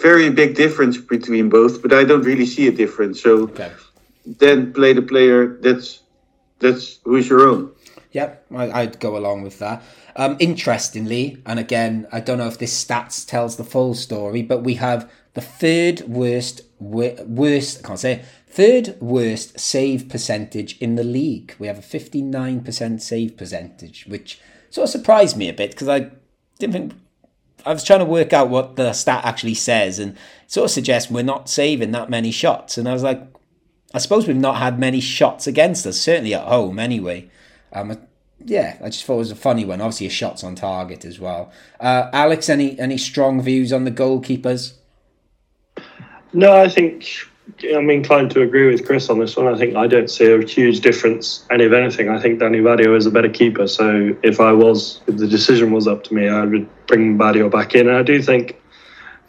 very 0.00 0.30
big 0.30 0.54
difference 0.54 0.96
between 0.96 1.48
both, 1.48 1.82
but 1.82 1.92
I 1.92 2.04
don't 2.04 2.22
really 2.22 2.46
see 2.46 2.68
a 2.68 2.72
difference. 2.72 3.20
So 3.22 3.32
Okay. 3.50 3.72
then 4.24 4.72
play 4.72 4.92
the 4.92 5.02
player 5.02 5.58
that's 5.64 6.00
that's 6.60 7.00
who's 7.04 7.28
your 7.28 7.42
own. 7.48 7.70
Yep, 8.12 8.46
I, 8.54 8.70
I'd 8.80 9.00
go 9.00 9.16
along 9.16 9.42
with 9.42 9.58
that. 9.58 9.82
Um, 10.14 10.36
interestingly, 10.38 11.42
and 11.44 11.58
again, 11.58 12.06
I 12.12 12.20
don't 12.20 12.38
know 12.38 12.46
if 12.46 12.58
this 12.58 12.72
stats 12.84 13.26
tells 13.26 13.56
the 13.56 13.64
full 13.64 13.94
story, 13.94 14.42
but 14.42 14.62
we 14.62 14.74
have 14.74 15.10
the 15.34 15.42
third 15.42 16.00
worst, 16.08 16.62
wor- 16.78 17.16
worst, 17.26 17.80
I 17.84 17.88
can't 17.88 17.98
say 17.98 18.12
it, 18.12 18.24
third 18.48 18.96
worst 19.00 19.60
save 19.60 20.08
percentage 20.08 20.78
in 20.78 20.94
the 20.94 21.04
league. 21.04 21.54
We 21.58 21.66
have 21.66 21.78
a 21.78 21.82
59% 21.82 23.02
save 23.02 23.36
percentage, 23.36 24.06
which 24.06 24.40
sort 24.76 24.84
of 24.84 24.90
surprised 24.90 25.38
me 25.38 25.48
a 25.48 25.54
bit 25.54 25.70
because 25.70 25.88
I 25.88 26.10
didn't 26.58 26.72
think, 26.72 26.92
I 27.64 27.72
was 27.72 27.82
trying 27.82 28.00
to 28.00 28.04
work 28.04 28.34
out 28.34 28.50
what 28.50 28.76
the 28.76 28.92
stat 28.92 29.24
actually 29.24 29.54
says 29.54 29.98
and 29.98 30.16
sort 30.46 30.66
of 30.66 30.70
suggests 30.70 31.10
we're 31.10 31.22
not 31.22 31.48
saving 31.48 31.92
that 31.92 32.10
many 32.10 32.30
shots. 32.30 32.76
And 32.76 32.86
I 32.86 32.92
was 32.92 33.02
like, 33.02 33.22
I 33.94 33.98
suppose 33.98 34.26
we've 34.28 34.36
not 34.36 34.58
had 34.58 34.78
many 34.78 35.00
shots 35.00 35.46
against 35.46 35.86
us, 35.86 35.98
certainly 35.98 36.34
at 36.34 36.46
home 36.46 36.78
anyway. 36.78 37.30
Um, 37.72 37.98
yeah, 38.44 38.76
I 38.84 38.90
just 38.90 39.04
thought 39.06 39.14
it 39.14 39.18
was 39.18 39.30
a 39.30 39.36
funny 39.36 39.64
one. 39.64 39.80
Obviously, 39.80 40.08
a 40.08 40.10
shots 40.10 40.44
on 40.44 40.54
target 40.54 41.06
as 41.06 41.18
well. 41.18 41.50
Uh, 41.80 42.10
Alex, 42.12 42.50
any 42.50 42.78
any 42.78 42.98
strong 42.98 43.40
views 43.40 43.72
on 43.72 43.84
the 43.84 43.90
goalkeepers? 43.90 44.74
No, 46.34 46.54
I 46.54 46.68
think 46.68 47.08
I'm 47.72 47.88
inclined 47.90 48.30
to 48.32 48.42
agree 48.42 48.70
with 48.70 48.84
Chris 48.84 49.08
on 49.08 49.18
this 49.18 49.36
one. 49.36 49.46
I 49.46 49.56
think 49.56 49.76
I 49.76 49.86
don't 49.86 50.10
see 50.10 50.30
a 50.30 50.44
huge 50.44 50.80
difference. 50.80 51.46
And 51.48 51.62
if 51.62 51.72
anything, 51.72 52.08
I 52.08 52.20
think 52.20 52.40
Danny 52.40 52.60
Barrio 52.60 52.94
is 52.94 53.06
a 53.06 53.10
better 53.10 53.28
keeper. 53.28 53.66
So 53.68 54.16
if 54.22 54.40
I 54.40 54.52
was, 54.52 55.00
if 55.06 55.16
the 55.16 55.28
decision 55.28 55.70
was 55.70 55.86
up 55.86 56.04
to 56.04 56.14
me, 56.14 56.28
I 56.28 56.44
would 56.44 56.86
bring 56.86 57.16
Barrio 57.16 57.48
back 57.48 57.74
in. 57.74 57.88
And 57.88 57.96
I 57.96 58.02
do 58.02 58.20
think, 58.20 58.60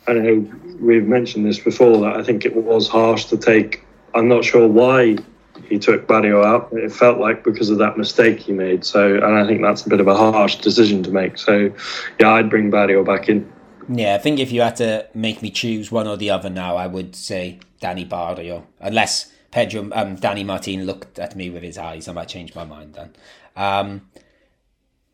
I 0.08 0.14
know 0.14 0.52
we've 0.80 1.08
mentioned 1.08 1.46
this 1.46 1.60
before, 1.60 2.00
that 2.02 2.18
I 2.18 2.24
think 2.24 2.44
it 2.44 2.56
was 2.56 2.88
harsh 2.88 3.26
to 3.26 3.38
take. 3.38 3.84
I'm 4.16 4.28
not 4.28 4.44
sure 4.44 4.68
why 4.68 5.18
he 5.66 5.78
took 5.78 6.08
Barrio 6.08 6.44
out. 6.44 6.70
It 6.72 6.92
felt 6.92 7.20
like 7.20 7.44
because 7.44 7.70
of 7.70 7.78
that 7.78 7.98
mistake 7.98 8.40
he 8.40 8.52
made. 8.52 8.84
So, 8.84 9.16
and 9.16 9.36
I 9.36 9.46
think 9.46 9.62
that's 9.62 9.86
a 9.86 9.90
bit 9.90 10.00
of 10.00 10.08
a 10.08 10.16
harsh 10.16 10.56
decision 10.56 11.04
to 11.04 11.12
make. 11.12 11.38
So, 11.38 11.72
yeah, 12.20 12.34
I'd 12.34 12.50
bring 12.50 12.72
Barrio 12.72 13.04
back 13.04 13.30
in. 13.30 13.52
Yeah, 13.90 14.16
I 14.16 14.18
think 14.18 14.40
if 14.40 14.52
you 14.52 14.62
had 14.62 14.76
to 14.78 15.08
make 15.14 15.42
me 15.42 15.50
choose 15.50 15.92
one 15.92 16.08
or 16.08 16.18
the 16.18 16.30
other 16.30 16.50
now, 16.50 16.76
I 16.76 16.88
would 16.88 17.16
say 17.16 17.60
Danny 17.80 18.06
Barrio. 18.06 18.68
Unless 18.80 19.32
Pedro, 19.52 19.90
um, 19.94 20.16
Danny 20.16 20.44
Martin 20.44 20.86
looked 20.86 21.20
at 21.20 21.36
me 21.36 21.50
with 21.50 21.64
his 21.64 21.78
eyes, 21.78 22.08
I 22.08 22.14
might 22.14 22.28
change 22.28 22.54
my 22.56 22.66
mind 22.66 22.94
then. 22.94 23.14
Um, 23.56 24.10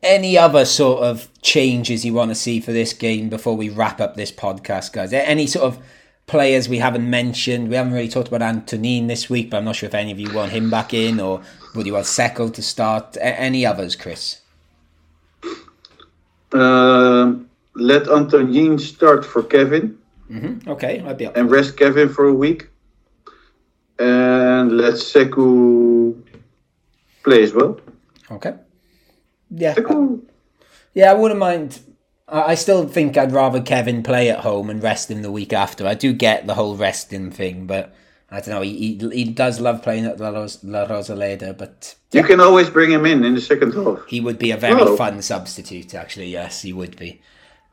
any 0.01 0.37
other 0.37 0.65
sort 0.65 1.03
of 1.03 1.29
changes 1.41 2.03
you 2.03 2.13
want 2.13 2.29
to 2.29 2.35
see 2.35 2.59
for 2.59 2.73
this 2.73 2.93
game 2.93 3.29
before 3.29 3.55
we 3.55 3.69
wrap 3.69 4.01
up 4.01 4.15
this 4.15 4.31
podcast, 4.31 4.91
guys? 4.91 5.13
Any 5.13 5.47
sort 5.47 5.65
of 5.65 5.83
players 6.27 6.67
we 6.67 6.79
haven't 6.79 7.09
mentioned? 7.09 7.69
We 7.69 7.75
haven't 7.75 7.93
really 7.93 8.09
talked 8.09 8.27
about 8.27 8.41
Antonin 8.41 9.07
this 9.07 9.29
week, 9.29 9.49
but 9.49 9.57
I'm 9.57 9.65
not 9.65 9.77
sure 9.77 9.87
if 9.87 9.95
any 9.95 10.11
of 10.11 10.19
you 10.19 10.33
want 10.33 10.51
him 10.51 10.69
back 10.69 10.93
in 10.93 11.19
or 11.19 11.41
would 11.75 11.85
you 11.85 11.93
want 11.93 12.05
Sekou 12.05 12.53
to 12.53 12.61
start? 12.61 13.15
A- 13.17 13.39
any 13.39 13.65
others, 13.65 13.95
Chris? 13.95 14.41
Um, 16.51 17.49
let 17.75 18.07
Antonin 18.09 18.77
start 18.79 19.25
for 19.25 19.41
Kevin 19.41 19.97
hmm 20.33 20.57
Okay, 20.67 21.03
I'd 21.05 21.17
be 21.17 21.25
up. 21.27 21.37
and 21.37 21.49
rest 21.51 21.77
Kevin 21.77 22.09
for 22.09 22.25
a 22.27 22.33
week. 22.33 22.69
And 23.99 24.77
let 24.77 24.95
Sekou 24.95 26.15
play 27.23 27.43
as 27.43 27.53
well. 27.53 27.79
Okay. 28.31 28.55
Yeah. 29.51 29.75
Sekou, 29.75 30.21
Yeah, 30.93 31.11
I 31.11 31.13
wouldn't 31.13 31.39
mind. 31.39 31.79
I 32.27 32.41
I 32.53 32.55
still 32.55 32.87
think 32.87 33.17
I'd 33.17 33.31
rather 33.31 33.61
Kevin 33.61 34.01
play 34.03 34.29
at 34.29 34.39
home 34.39 34.69
and 34.69 34.81
rest 34.81 35.11
him 35.11 35.21
the 35.21 35.31
week 35.31 35.53
after. 35.53 35.85
I 35.87 35.93
do 35.93 36.11
get 36.13 36.47
the 36.47 36.55
whole 36.55 36.75
resting 36.75 37.29
thing, 37.31 37.67
but 37.67 37.93
I 38.31 38.39
don't 38.39 38.49
know. 38.55 38.61
He 38.61 38.97
he, 38.99 39.09
he 39.11 39.23
does 39.25 39.59
love 39.59 39.83
playing 39.83 40.05
at 40.05 40.19
La, 40.19 40.29
Ros- 40.29 40.63
La 40.63 40.87
Rosaleda, 40.87 41.55
but 41.55 41.95
you 42.11 42.23
can 42.23 42.39
always 42.39 42.69
bring 42.71 42.89
him 42.91 43.05
in 43.05 43.23
in 43.23 43.35
the 43.35 43.41
second 43.41 43.73
half. 43.73 43.99
he 44.07 44.19
would 44.19 44.39
be 44.39 44.49
a 44.51 44.57
very 44.57 44.81
Oh. 44.81 44.97
fun 44.97 45.21
substitute. 45.21 45.93
Actually, 45.93 46.29
yes, 46.31 46.63
he 46.63 46.73
would 46.73 46.95
be. 46.97 47.21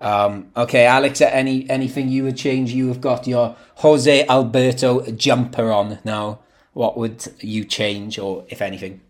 Um, 0.00 0.50
okay, 0.56 0.86
Alex. 0.86 1.20
Any 1.20 1.68
anything 1.68 2.08
you 2.08 2.24
would 2.24 2.36
change? 2.36 2.72
You 2.72 2.88
have 2.88 3.00
got 3.00 3.26
your 3.26 3.56
Jose 3.76 4.26
Alberto 4.26 5.10
jumper 5.12 5.70
on 5.70 5.98
now. 6.04 6.38
What 6.72 6.96
would 6.96 7.26
you 7.40 7.64
change, 7.64 8.18
or 8.18 8.44
if 8.48 8.62
anything? 8.62 9.00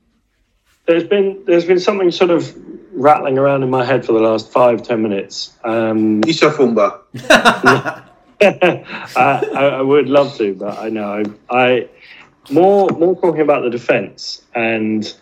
There's 0.86 1.04
been 1.04 1.44
there's 1.46 1.64
been 1.64 1.78
something 1.78 2.10
sort 2.10 2.30
of 2.30 2.54
rattling 2.92 3.38
around 3.38 3.62
in 3.62 3.70
my 3.70 3.84
head 3.84 4.04
for 4.04 4.12
the 4.12 4.20
last 4.20 4.50
five 4.50 4.82
ten 4.82 5.02
minutes. 5.02 5.52
Um, 5.62 6.22
Issa 6.26 6.50
Fomba. 6.50 7.00
I, 8.42 9.04
I, 9.16 9.66
I 9.66 9.82
would 9.82 10.08
love 10.08 10.36
to, 10.38 10.54
but 10.54 10.78
I 10.78 10.88
know 10.88 11.22
I 11.50 11.88
more 12.50 12.88
more 12.88 13.14
talking 13.14 13.42
about 13.42 13.62
the 13.62 13.70
defence, 13.70 14.42
and 14.54 15.14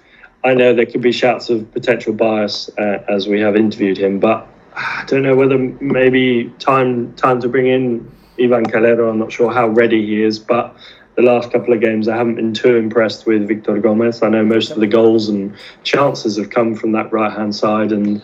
I 0.44 0.54
know 0.54 0.72
there 0.74 0.86
could 0.86 1.02
be 1.02 1.12
shouts 1.12 1.50
of 1.50 1.70
potential 1.72 2.14
bias 2.14 2.70
uh, 2.78 3.04
as 3.08 3.28
we 3.28 3.40
have 3.40 3.56
interviewed 3.56 3.98
him, 3.98 4.20
but 4.20 4.48
I 4.78 5.04
don't 5.06 5.22
know 5.22 5.34
whether 5.34 5.58
maybe 5.58 6.52
time 6.58 7.12
time 7.14 7.40
to 7.40 7.48
bring 7.48 7.66
in 7.66 8.10
Ivan 8.40 8.64
Calero. 8.64 9.10
I'm 9.10 9.18
not 9.18 9.32
sure 9.32 9.52
how 9.52 9.68
ready 9.68 10.04
he 10.06 10.22
is, 10.22 10.38
but 10.38 10.76
the 11.16 11.22
last 11.22 11.50
couple 11.50 11.74
of 11.74 11.80
games 11.80 12.06
I 12.06 12.16
haven't 12.16 12.36
been 12.36 12.54
too 12.54 12.76
impressed 12.76 13.26
with 13.26 13.48
Victor 13.48 13.76
Gomez. 13.78 14.22
I 14.22 14.28
know 14.28 14.44
most 14.44 14.70
of 14.70 14.78
the 14.78 14.86
goals 14.86 15.28
and 15.28 15.54
chances 15.82 16.36
have 16.36 16.50
come 16.50 16.76
from 16.76 16.92
that 16.92 17.12
right 17.12 17.32
hand 17.32 17.54
side, 17.54 17.90
and 17.90 18.22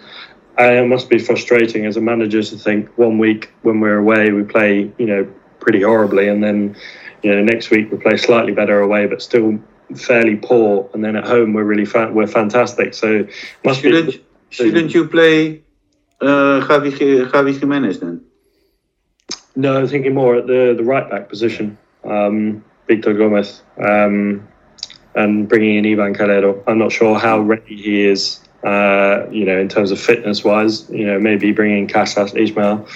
it 0.58 0.88
must 0.88 1.08
be 1.08 1.18
frustrating 1.18 1.86
as 1.86 1.96
a 1.96 2.00
manager 2.00 2.42
to 2.42 2.56
think 2.56 2.96
one 2.96 3.18
week 3.18 3.50
when 3.62 3.80
we're 3.80 3.98
away 3.98 4.30
we 4.30 4.44
play 4.44 4.92
you 4.98 5.06
know 5.06 5.28
pretty 5.58 5.82
horribly, 5.82 6.28
and 6.28 6.42
then 6.42 6.76
you 7.22 7.34
know 7.34 7.42
next 7.42 7.70
week 7.70 7.90
we 7.90 7.98
play 7.98 8.16
slightly 8.16 8.52
better 8.52 8.80
away, 8.80 9.06
but 9.06 9.20
still 9.22 9.58
fairly 9.96 10.36
poor, 10.36 10.88
and 10.94 11.04
then 11.04 11.16
at 11.16 11.26
home 11.26 11.52
we're 11.52 11.64
really 11.64 11.84
fa- 11.84 12.12
we're 12.12 12.28
fantastic. 12.28 12.94
So 12.94 13.26
must 13.64 13.80
Shouldn't, 13.80 14.12
be. 14.12 14.24
shouldn't 14.50 14.94
you 14.94 15.08
play 15.08 15.63
uh, 16.26 16.66
Javi, 16.66 16.96
Gi- 16.96 17.30
Javi 17.30 17.58
Jimenez 17.58 18.00
then? 18.00 18.24
No, 19.56 19.78
I'm 19.78 19.88
thinking 19.88 20.14
more 20.14 20.36
at 20.36 20.46
the, 20.46 20.74
the 20.76 20.84
right 20.84 21.08
back 21.08 21.28
position. 21.28 21.78
Um, 22.04 22.64
Victor 22.86 23.14
Gomez 23.14 23.62
um, 23.78 24.46
and 25.14 25.48
bringing 25.48 25.76
in 25.76 25.86
Ivan 25.86 26.14
Calero. 26.14 26.62
I'm 26.66 26.78
not 26.78 26.92
sure 26.92 27.18
how 27.18 27.40
ready 27.40 27.76
he 27.76 28.04
is, 28.04 28.40
uh, 28.62 29.26
you 29.30 29.44
know, 29.44 29.58
in 29.58 29.68
terms 29.68 29.90
of 29.90 30.00
fitness 30.00 30.44
wise. 30.44 30.90
You 30.90 31.06
know, 31.06 31.18
maybe 31.18 31.52
bringing 31.52 31.88
Casas 31.88 32.34
Ismail. 32.34 32.86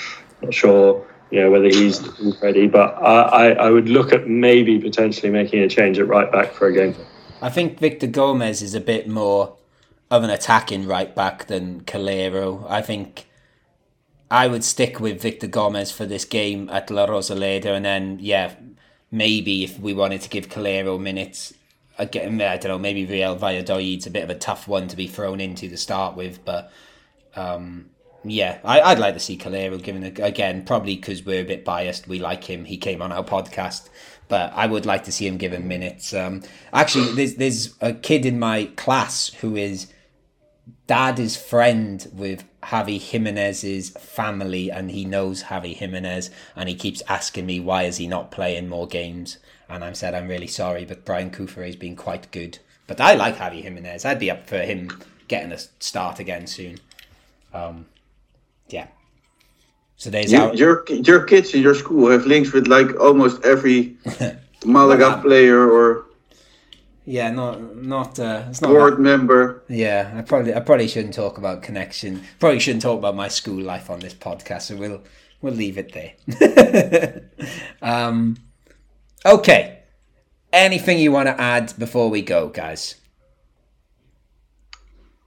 Not 0.43 0.55
sure, 0.55 1.07
you 1.31 1.41
know, 1.41 1.51
whether 1.51 1.68
he's 1.68 2.07
ready, 2.43 2.66
but 2.66 2.95
I, 3.03 3.22
I, 3.22 3.49
I 3.51 3.70
would 3.70 3.89
look 3.89 4.12
at 4.12 4.29
maybe 4.29 4.79
potentially 4.79 5.31
making 5.31 5.61
a 5.61 5.68
change 5.68 5.99
at 5.99 6.07
right 6.07 6.31
back 6.31 6.53
for 6.53 6.66
a 6.66 6.72
game. 6.72 6.95
I 7.41 7.51
think 7.51 7.79
Victor 7.79 8.07
Gomez 8.07 8.62
is 8.62 8.74
a 8.74 8.81
bit 8.81 9.09
more 9.09 9.57
of 10.11 10.22
an 10.22 10.30
attacking 10.30 10.86
right 10.86 11.14
back 11.14 11.46
than 11.46 11.82
Calero. 11.82 12.64
I 12.68 12.82
think 12.82 13.26
I 14.30 14.46
would 14.46 14.64
stick 14.64 15.00
with 15.00 15.20
Victor 15.20 15.46
Gomez 15.46 15.90
for 15.90 16.06
this 16.06 16.24
game 16.24 16.68
at 16.70 16.90
La 16.90 17.06
Rosaleda, 17.06 17.66
and 17.66 17.84
then 17.84 18.18
yeah, 18.20 18.54
maybe 19.11 19.64
if 19.64 19.78
we 19.78 19.94
wanted 19.94 20.22
to 20.22 20.28
give 20.28 20.48
Calero 20.48 21.00
minutes, 21.00 21.54
again, 21.98 22.40
I 22.40 22.56
don't 22.56 22.70
know, 22.70 22.78
maybe 22.78 23.06
Real 23.06 23.36
Valladolid's 23.36 24.06
a 24.06 24.11
bit 24.11 24.24
of 24.24 24.30
a 24.30 24.34
tough 24.34 24.68
one 24.68 24.88
to 24.88 24.96
be 24.96 25.06
thrown 25.06 25.40
into 25.40 25.68
to 25.68 25.76
start 25.76 26.16
with, 26.16 26.44
but 26.44 26.72
um, 27.36 27.90
yeah, 28.24 28.59
I, 28.64 28.80
I'd 28.80 28.98
like 28.98 29.14
to 29.14 29.20
see 29.20 29.36
Calero 29.36 29.82
given 29.82 30.04
a, 30.04 30.22
again, 30.22 30.64
probably 30.64 30.96
because 30.96 31.24
we're 31.24 31.42
a 31.42 31.46
bit 31.46 31.64
biased. 31.64 32.09
We 32.09 32.18
like 32.18 32.44
him. 32.44 32.64
He 32.64 32.76
came 32.76 33.00
on 33.00 33.12
our 33.12 33.24
podcast, 33.24 33.88
but 34.28 34.52
I 34.54 34.66
would 34.66 34.86
like 34.86 35.04
to 35.04 35.12
see 35.12 35.26
him 35.26 35.36
given 35.36 35.68
minutes. 35.68 36.12
Um, 36.12 36.42
actually, 36.72 37.12
there's 37.12 37.34
there's 37.36 37.74
a 37.80 37.92
kid 37.92 38.26
in 38.26 38.38
my 38.38 38.66
class 38.76 39.28
who 39.40 39.56
is 39.56 39.86
dad 40.89 41.18
is 41.20 41.36
friend 41.36 42.11
with 42.12 42.45
Javi 42.64 43.01
Jimenez's 43.01 43.91
family, 43.91 44.70
and 44.72 44.91
he 44.91 45.05
knows 45.05 45.45
Javi 45.45 45.76
Jimenez, 45.76 46.30
and 46.57 46.68
he 46.68 46.74
keeps 46.74 47.03
asking 47.09 47.47
me 47.47 47.61
why 47.61 47.84
is 47.84 47.99
he 47.99 48.09
not 48.09 48.32
playing 48.32 48.68
more 48.68 48.89
games. 48.89 49.39
And 49.68 49.84
I'm 49.84 49.95
said 49.95 50.14
I'm 50.14 50.26
really 50.26 50.49
sorry, 50.49 50.84
but 50.84 51.05
Brian 51.05 51.30
Cufré 51.30 51.66
has 51.66 51.76
been 51.76 51.95
quite 51.95 52.32
good. 52.32 52.59
But 52.89 53.01
I 53.01 53.14
like 53.14 53.36
Javi 53.36 53.62
Jimenez. 53.62 54.05
I'd 54.05 54.18
be 54.18 54.30
up 54.30 54.49
for 54.49 54.59
him 54.59 54.91
getting 55.28 55.53
a 55.53 55.59
start 55.59 56.18
again 56.18 56.47
soon. 56.47 56.78
Um, 57.53 57.86
yeah. 58.68 58.89
So 59.99 60.09
there's 60.09 60.32
You, 60.32 60.41
our, 60.41 60.55
your 60.55 60.84
your 60.89 61.24
kids 61.24 61.53
in 61.55 61.61
your 61.61 61.74
school 61.74 62.11
have 62.11 62.24
links 62.24 62.53
with 62.53 62.66
like 62.66 62.99
almost 62.99 63.45
every 63.45 63.97
Malaga 64.64 65.20
player 65.20 65.70
or 65.70 66.07
yeah, 67.09 67.30
not 67.30 67.74
not 67.74 68.18
uh, 68.18 68.44
it's 68.50 68.61
not 68.61 68.68
board 68.68 68.98
member. 68.98 69.62
Yeah, 69.66 70.12
I 70.14 70.20
probably 70.20 70.54
I 70.54 70.61
probably 70.61 70.88
shouldn't 70.88 71.14
talk 71.14 71.38
about 71.38 71.62
connection. 71.62 72.22
Probably 72.38 72.61
shouldn't 72.61 72.82
talk 72.82 72.98
about 72.98 73.16
my 73.16 73.28
school 73.28 73.62
life 73.62 73.88
on 73.88 74.00
this 74.00 74.12
podcast. 74.12 74.62
So 74.62 74.76
we'll 74.76 75.02
we'll 75.40 75.54
leave 75.54 75.78
it 75.78 75.94
there. 75.94 77.22
um, 77.82 78.36
okay. 79.24 79.78
Anything 80.52 80.98
you 80.98 81.11
want 81.11 81.28
to 81.28 81.40
add 81.40 81.72
before 81.78 82.11
we 82.11 82.20
go, 82.20 82.48
guys? 82.48 82.96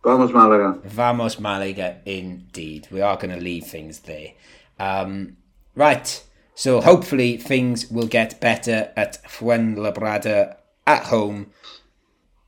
Vamos 0.04 0.32
Malaga. 0.32 0.80
Vamos 0.84 1.40
Malaga, 1.40 1.98
indeed. 2.06 2.88
We 2.92 3.02
are 3.02 3.18
going 3.18 3.36
to 3.36 3.42
leave 3.42 3.66
things 3.66 4.02
there. 4.02 4.34
Um, 4.80 5.38
right. 5.76 6.24
So 6.54 6.82
hopefully 6.82 7.38
things 7.38 7.90
will 7.90 8.08
get 8.08 8.40
better 8.40 8.92
at 8.96 9.24
Fuenlabrada 9.24 10.58
at 10.92 11.06
home 11.06 11.48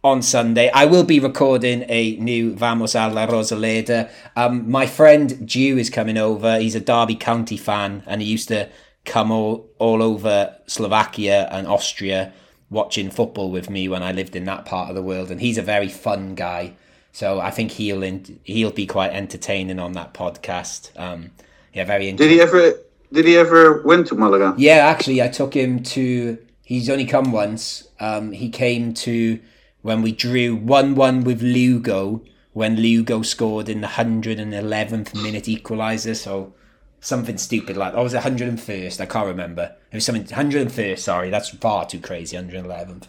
on 0.03 0.21
Sunday. 0.21 0.69
I 0.71 0.85
will 0.85 1.05
be 1.05 1.19
recording 1.19 1.85
a 1.87 2.17
new 2.17 2.53
Vamos 2.55 2.93
a 2.93 3.07
la 3.07 3.25
Rosaleda. 3.25 4.09
Um, 4.35 4.69
my 4.69 4.85
friend 4.85 5.47
Jew 5.47 5.77
is 5.77 5.89
coming 5.89 6.17
over. 6.17 6.59
He's 6.59 6.75
a 6.75 6.81
Derby 6.81 7.15
County 7.15 7.55
fan 7.55 8.03
and 8.05 8.21
he 8.21 8.27
used 8.27 8.49
to 8.49 8.69
come 9.05 9.31
all, 9.31 9.69
all 9.79 10.03
over 10.03 10.57
Slovakia 10.67 11.47
and 11.51 11.67
Austria 11.67 12.33
watching 12.69 13.09
football 13.09 13.49
with 13.49 13.69
me 13.69 13.87
when 13.87 14.03
I 14.03 14.11
lived 14.11 14.35
in 14.35 14.43
that 14.45 14.65
part 14.65 14.89
of 14.89 14.95
the 14.95 15.01
world. 15.01 15.31
And 15.31 15.39
he's 15.39 15.57
a 15.57 15.61
very 15.61 15.89
fun 15.89 16.35
guy. 16.35 16.73
So 17.13 17.39
I 17.39 17.51
think 17.51 17.71
he'll 17.71 18.03
in, 18.03 18.41
he'll 18.43 18.71
be 18.71 18.85
quite 18.85 19.11
entertaining 19.11 19.79
on 19.79 19.93
that 19.93 20.13
podcast. 20.13 20.89
Um, 20.99 21.31
yeah, 21.73 21.85
very 21.85 22.11
Did 22.11 22.29
he 22.29 22.41
ever 22.41 22.73
did 23.13 23.25
he 23.25 23.37
ever 23.37 23.83
went 23.83 24.07
to 24.07 24.15
Malaga? 24.15 24.55
Yeah, 24.57 24.87
actually, 24.87 25.21
I 25.21 25.29
took 25.29 25.53
him 25.53 25.83
to. 25.83 26.37
He's 26.63 26.89
only 26.89 27.05
come 27.05 27.31
once. 27.31 27.87
Um, 27.99 28.31
he 28.31 28.49
came 28.49 28.93
to 28.95 29.39
when 29.81 30.01
we 30.01 30.11
drew 30.11 30.55
one-one 30.55 31.23
with 31.23 31.41
Lugo 31.41 32.21
when 32.53 32.75
Lugo 32.77 33.21
scored 33.23 33.67
in 33.67 33.81
the 33.81 33.87
hundred 33.87 34.39
and 34.39 34.53
eleventh 34.53 35.13
minute 35.15 35.45
equaliser. 35.45 36.15
So 36.15 36.53
something 36.99 37.37
stupid 37.37 37.75
like 37.75 37.93
that 37.93 38.01
was 38.03 38.13
it 38.13 38.23
hundred 38.23 38.47
and 38.47 38.61
first. 38.61 39.01
I 39.01 39.05
can't 39.05 39.27
remember. 39.27 39.75
It 39.91 39.95
was 39.95 40.05
something 40.05 40.25
hundred 40.27 40.61
and 40.61 40.71
first. 40.71 41.03
Sorry, 41.03 41.29
that's 41.29 41.49
far 41.49 41.85
too 41.85 41.99
crazy. 41.99 42.37
Hundred 42.37 42.57
and 42.57 42.65
eleventh. 42.65 43.07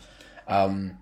Um, 0.48 0.98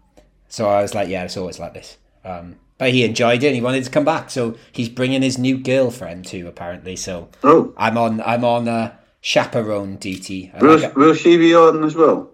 so 0.48 0.68
I 0.68 0.82
was 0.82 0.94
like, 0.94 1.08
yeah, 1.08 1.24
it's 1.24 1.36
always 1.36 1.58
like 1.58 1.72
this. 1.74 1.96
Um, 2.24 2.56
but 2.78 2.90
he 2.90 3.04
enjoyed 3.04 3.42
it. 3.42 3.46
and 3.46 3.54
He 3.56 3.62
wanted 3.62 3.84
to 3.84 3.90
come 3.90 4.04
back, 4.04 4.28
so 4.28 4.56
he's 4.72 4.88
bringing 4.88 5.22
his 5.22 5.38
new 5.38 5.56
girlfriend 5.56 6.26
too. 6.26 6.46
Apparently, 6.48 6.96
so 6.96 7.28
Oh, 7.44 7.72
I'm 7.76 7.96
on. 7.96 8.20
I'm 8.22 8.44
on 8.44 8.68
uh, 8.68 8.94
chaperone 9.20 9.96
duty. 9.96 10.52
Will, 10.60 10.92
will 10.94 11.14
she 11.14 11.36
be 11.38 11.54
on 11.54 11.82
as 11.84 11.94
well? 11.94 12.28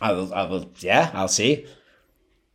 I 0.00 0.12
will, 0.12 0.32
I 0.32 0.44
will, 0.44 0.70
yeah, 0.78 1.10
I'll 1.12 1.28
see. 1.28 1.66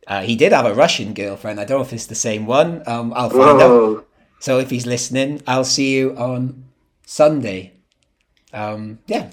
Uh, 0.06 0.22
he 0.22 0.36
did 0.36 0.52
have 0.52 0.66
a 0.66 0.74
Russian 0.74 1.14
girlfriend. 1.14 1.60
I 1.60 1.64
don't 1.64 1.78
know 1.78 1.84
if 1.84 1.92
it's 1.92 2.06
the 2.06 2.14
same 2.14 2.46
one. 2.46 2.82
Um, 2.86 3.12
I'll 3.14 3.30
find 3.30 3.60
out. 3.60 4.06
So 4.40 4.58
if 4.58 4.70
he's 4.70 4.86
listening, 4.86 5.42
I'll 5.46 5.64
see 5.64 5.96
you 5.96 6.14
on 6.16 6.64
Sunday. 7.06 7.72
Um, 8.52 8.98
yeah. 9.06 9.30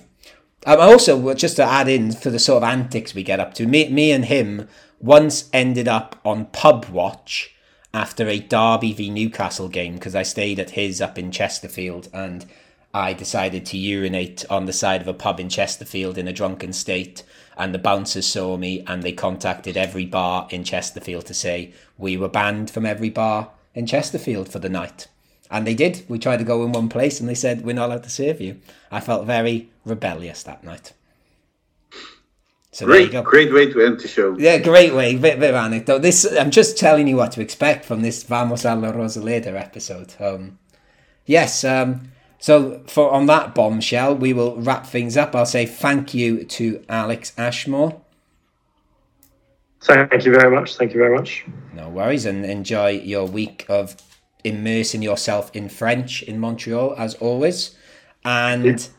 Um, 0.66 0.80
also, 0.80 1.34
just 1.34 1.58
to 1.58 1.64
add 1.64 1.90
in 1.90 2.12
for 2.12 2.30
the 2.30 2.40
sort 2.40 2.64
of 2.64 2.70
antics 2.70 3.14
we 3.14 3.24
get 3.24 3.40
up 3.40 3.54
to, 3.56 3.66
me, 3.66 3.90
me 3.90 4.12
and 4.12 4.26
him 4.26 4.68
once 5.00 5.50
ended 5.52 5.88
up 5.88 6.20
on 6.24 6.46
pub 6.46 6.86
watch 6.86 7.56
after 7.94 8.28
a 8.28 8.40
Derby 8.40 8.94
v 8.94 9.10
Newcastle 9.10 9.68
game 9.68 9.96
because 9.96 10.16
I 10.16 10.24
stayed 10.24 10.60
at 10.60 10.72
his 10.72 11.02
up 11.02 11.18
in 11.18 11.32
Chesterfield 11.32 12.08
and 12.14 12.46
I 12.94 13.14
decided 13.14 13.66
to 13.68 13.78
urinate 13.78 14.46
on 14.50 14.66
the 14.66 14.74
side 14.74 15.02
of 15.02 15.08
a 15.08 15.14
pub 15.14 15.40
in 15.40 15.50
Chesterfield 15.50 16.18
in 16.18 16.28
a 16.28 16.34
drunken 16.34 16.74
state. 16.74 17.24
And 17.62 17.76
the 17.76 17.78
bouncers 17.78 18.26
saw 18.26 18.58
me 18.58 18.84
and 18.88 19.04
they 19.04 19.12
contacted 19.12 19.78
every 19.78 20.08
bar 20.08 20.48
in 20.50 20.64
Chesterfield 20.64 21.28
to 21.28 21.36
say 21.36 21.74
we 21.96 22.18
were 22.18 22.28
banned 22.28 22.72
from 22.72 22.88
every 22.88 23.12
bar 23.12 23.52
in 23.76 23.86
Chesterfield 23.86 24.50
for 24.50 24.58
the 24.58 24.68
night. 24.68 25.08
And 25.52 25.68
they 25.68 25.76
did. 25.76 26.04
We 26.08 26.18
tried 26.18 26.38
to 26.38 26.44
go 26.44 26.64
in 26.64 26.72
one 26.72 26.90
place 26.90 27.20
and 27.20 27.30
they 27.30 27.36
said, 27.36 27.64
We're 27.64 27.76
not 27.76 27.90
allowed 27.90 28.02
to 28.06 28.10
serve 28.10 28.42
you. 28.42 28.60
I 28.90 29.00
felt 29.00 29.28
very 29.28 29.70
rebellious 29.86 30.42
that 30.42 30.64
night. 30.64 30.94
So 32.72 32.88
Great, 32.88 33.12
great 33.26 33.54
way 33.54 33.72
to 33.72 33.82
end 33.82 34.00
the 34.00 34.08
show. 34.08 34.36
Yeah, 34.40 34.58
great 34.58 34.96
way. 34.96 35.16
Bit, 35.16 35.40
bit 35.40 35.52
of 35.52 35.56
anecdote. 35.56 36.02
This 36.02 36.26
I'm 36.36 36.50
just 36.50 36.80
telling 36.80 37.08
you 37.08 37.18
what 37.18 37.32
to 37.34 37.42
expect 37.42 37.86
from 37.86 38.02
this 38.02 38.24
Vamos 38.24 38.66
a 38.66 38.74
la 38.74 38.92
Rosaleda 38.92 39.54
episode. 39.54 40.16
Um, 40.20 40.58
yes. 41.28 41.64
Um, 41.64 42.11
so 42.42 42.82
for 42.88 43.12
on 43.12 43.28
that 43.28 43.54
bombshell, 43.54 44.16
we 44.16 44.34
will 44.34 44.56
wrap 44.58 44.88
things 44.88 45.16
up. 45.16 45.36
I'll 45.36 45.46
say 45.46 45.68
thank 45.68 46.16
you 46.16 46.44
to 46.44 46.84
Alex 46.90 47.34
Ashmore. 47.38 48.02
Thank 49.84 50.26
you 50.26 50.34
very 50.34 50.50
much. 50.50 50.76
Thank 50.76 50.94
you 50.94 51.00
very 51.00 51.16
much. 51.16 51.46
No 51.74 51.88
worries, 51.90 52.26
and 52.26 52.44
enjoy 52.44 52.90
your 52.90 53.28
week 53.28 53.66
of 53.70 53.96
immersing 54.44 55.04
yourself 55.04 55.52
in 55.56 55.70
French 55.70 56.24
in 56.24 56.40
Montreal 56.40 56.96
as 56.98 57.14
always. 57.16 57.76
And 58.26 58.90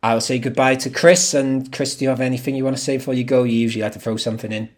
I'll 0.00 0.20
say 0.20 0.38
goodbye 0.38 0.76
to 0.76 0.90
Chris. 0.90 1.34
And 1.34 1.72
Chris, 1.72 1.96
do 1.96 2.04
you 2.04 2.08
have 2.10 2.20
anything 2.20 2.54
you 2.54 2.62
want 2.64 2.76
to 2.76 2.82
say 2.82 2.98
before 2.98 3.14
you 3.14 3.24
go? 3.24 3.42
You 3.42 3.58
usually 3.58 3.82
like 3.82 3.92
to 3.92 3.98
throw 3.98 4.16
something 4.16 4.52
in. 4.52 4.68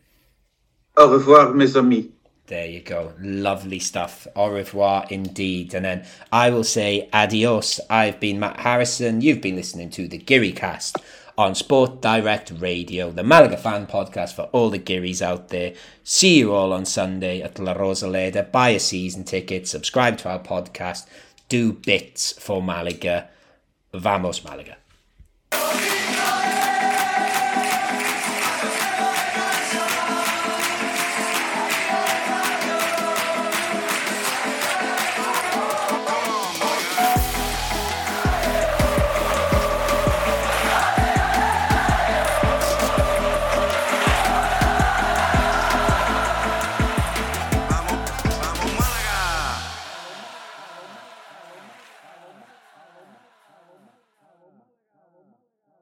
Au 0.96 1.10
revoir, 1.12 1.52
mes 1.52 1.76
amis. 1.76 2.06
There 2.48 2.66
you 2.66 2.80
go. 2.80 3.12
Lovely 3.20 3.78
stuff. 3.78 4.26
Au 4.34 4.48
revoir 4.48 5.06
indeed. 5.10 5.74
And 5.74 5.84
then 5.84 6.06
I 6.32 6.48
will 6.48 6.64
say 6.64 7.08
adios. 7.12 7.78
I've 7.90 8.18
been 8.20 8.40
Matt 8.40 8.60
Harrison. 8.60 9.20
You've 9.20 9.42
been 9.42 9.56
listening 9.56 9.90
to 9.90 10.08
the 10.08 10.18
Guiri 10.18 10.56
Cast 10.56 10.96
on 11.36 11.54
Sport 11.54 12.00
Direct 12.00 12.50
Radio, 12.58 13.10
the 13.10 13.22
Malaga 13.22 13.58
fan 13.58 13.86
podcast 13.86 14.32
for 14.32 14.44
all 14.52 14.70
the 14.70 14.78
Guiris 14.78 15.20
out 15.20 15.50
there. 15.50 15.74
See 16.02 16.38
you 16.38 16.54
all 16.54 16.72
on 16.72 16.86
Sunday 16.86 17.42
at 17.42 17.58
La 17.58 17.74
Rosaleda. 17.74 18.50
Buy 18.50 18.70
a 18.70 18.80
season 18.80 19.24
ticket, 19.24 19.68
subscribe 19.68 20.16
to 20.18 20.30
our 20.30 20.40
podcast, 20.40 21.06
do 21.50 21.74
bits 21.74 22.32
for 22.32 22.62
Malaga. 22.62 23.28
Vamos 23.92 24.42
Malaga. 24.42 24.78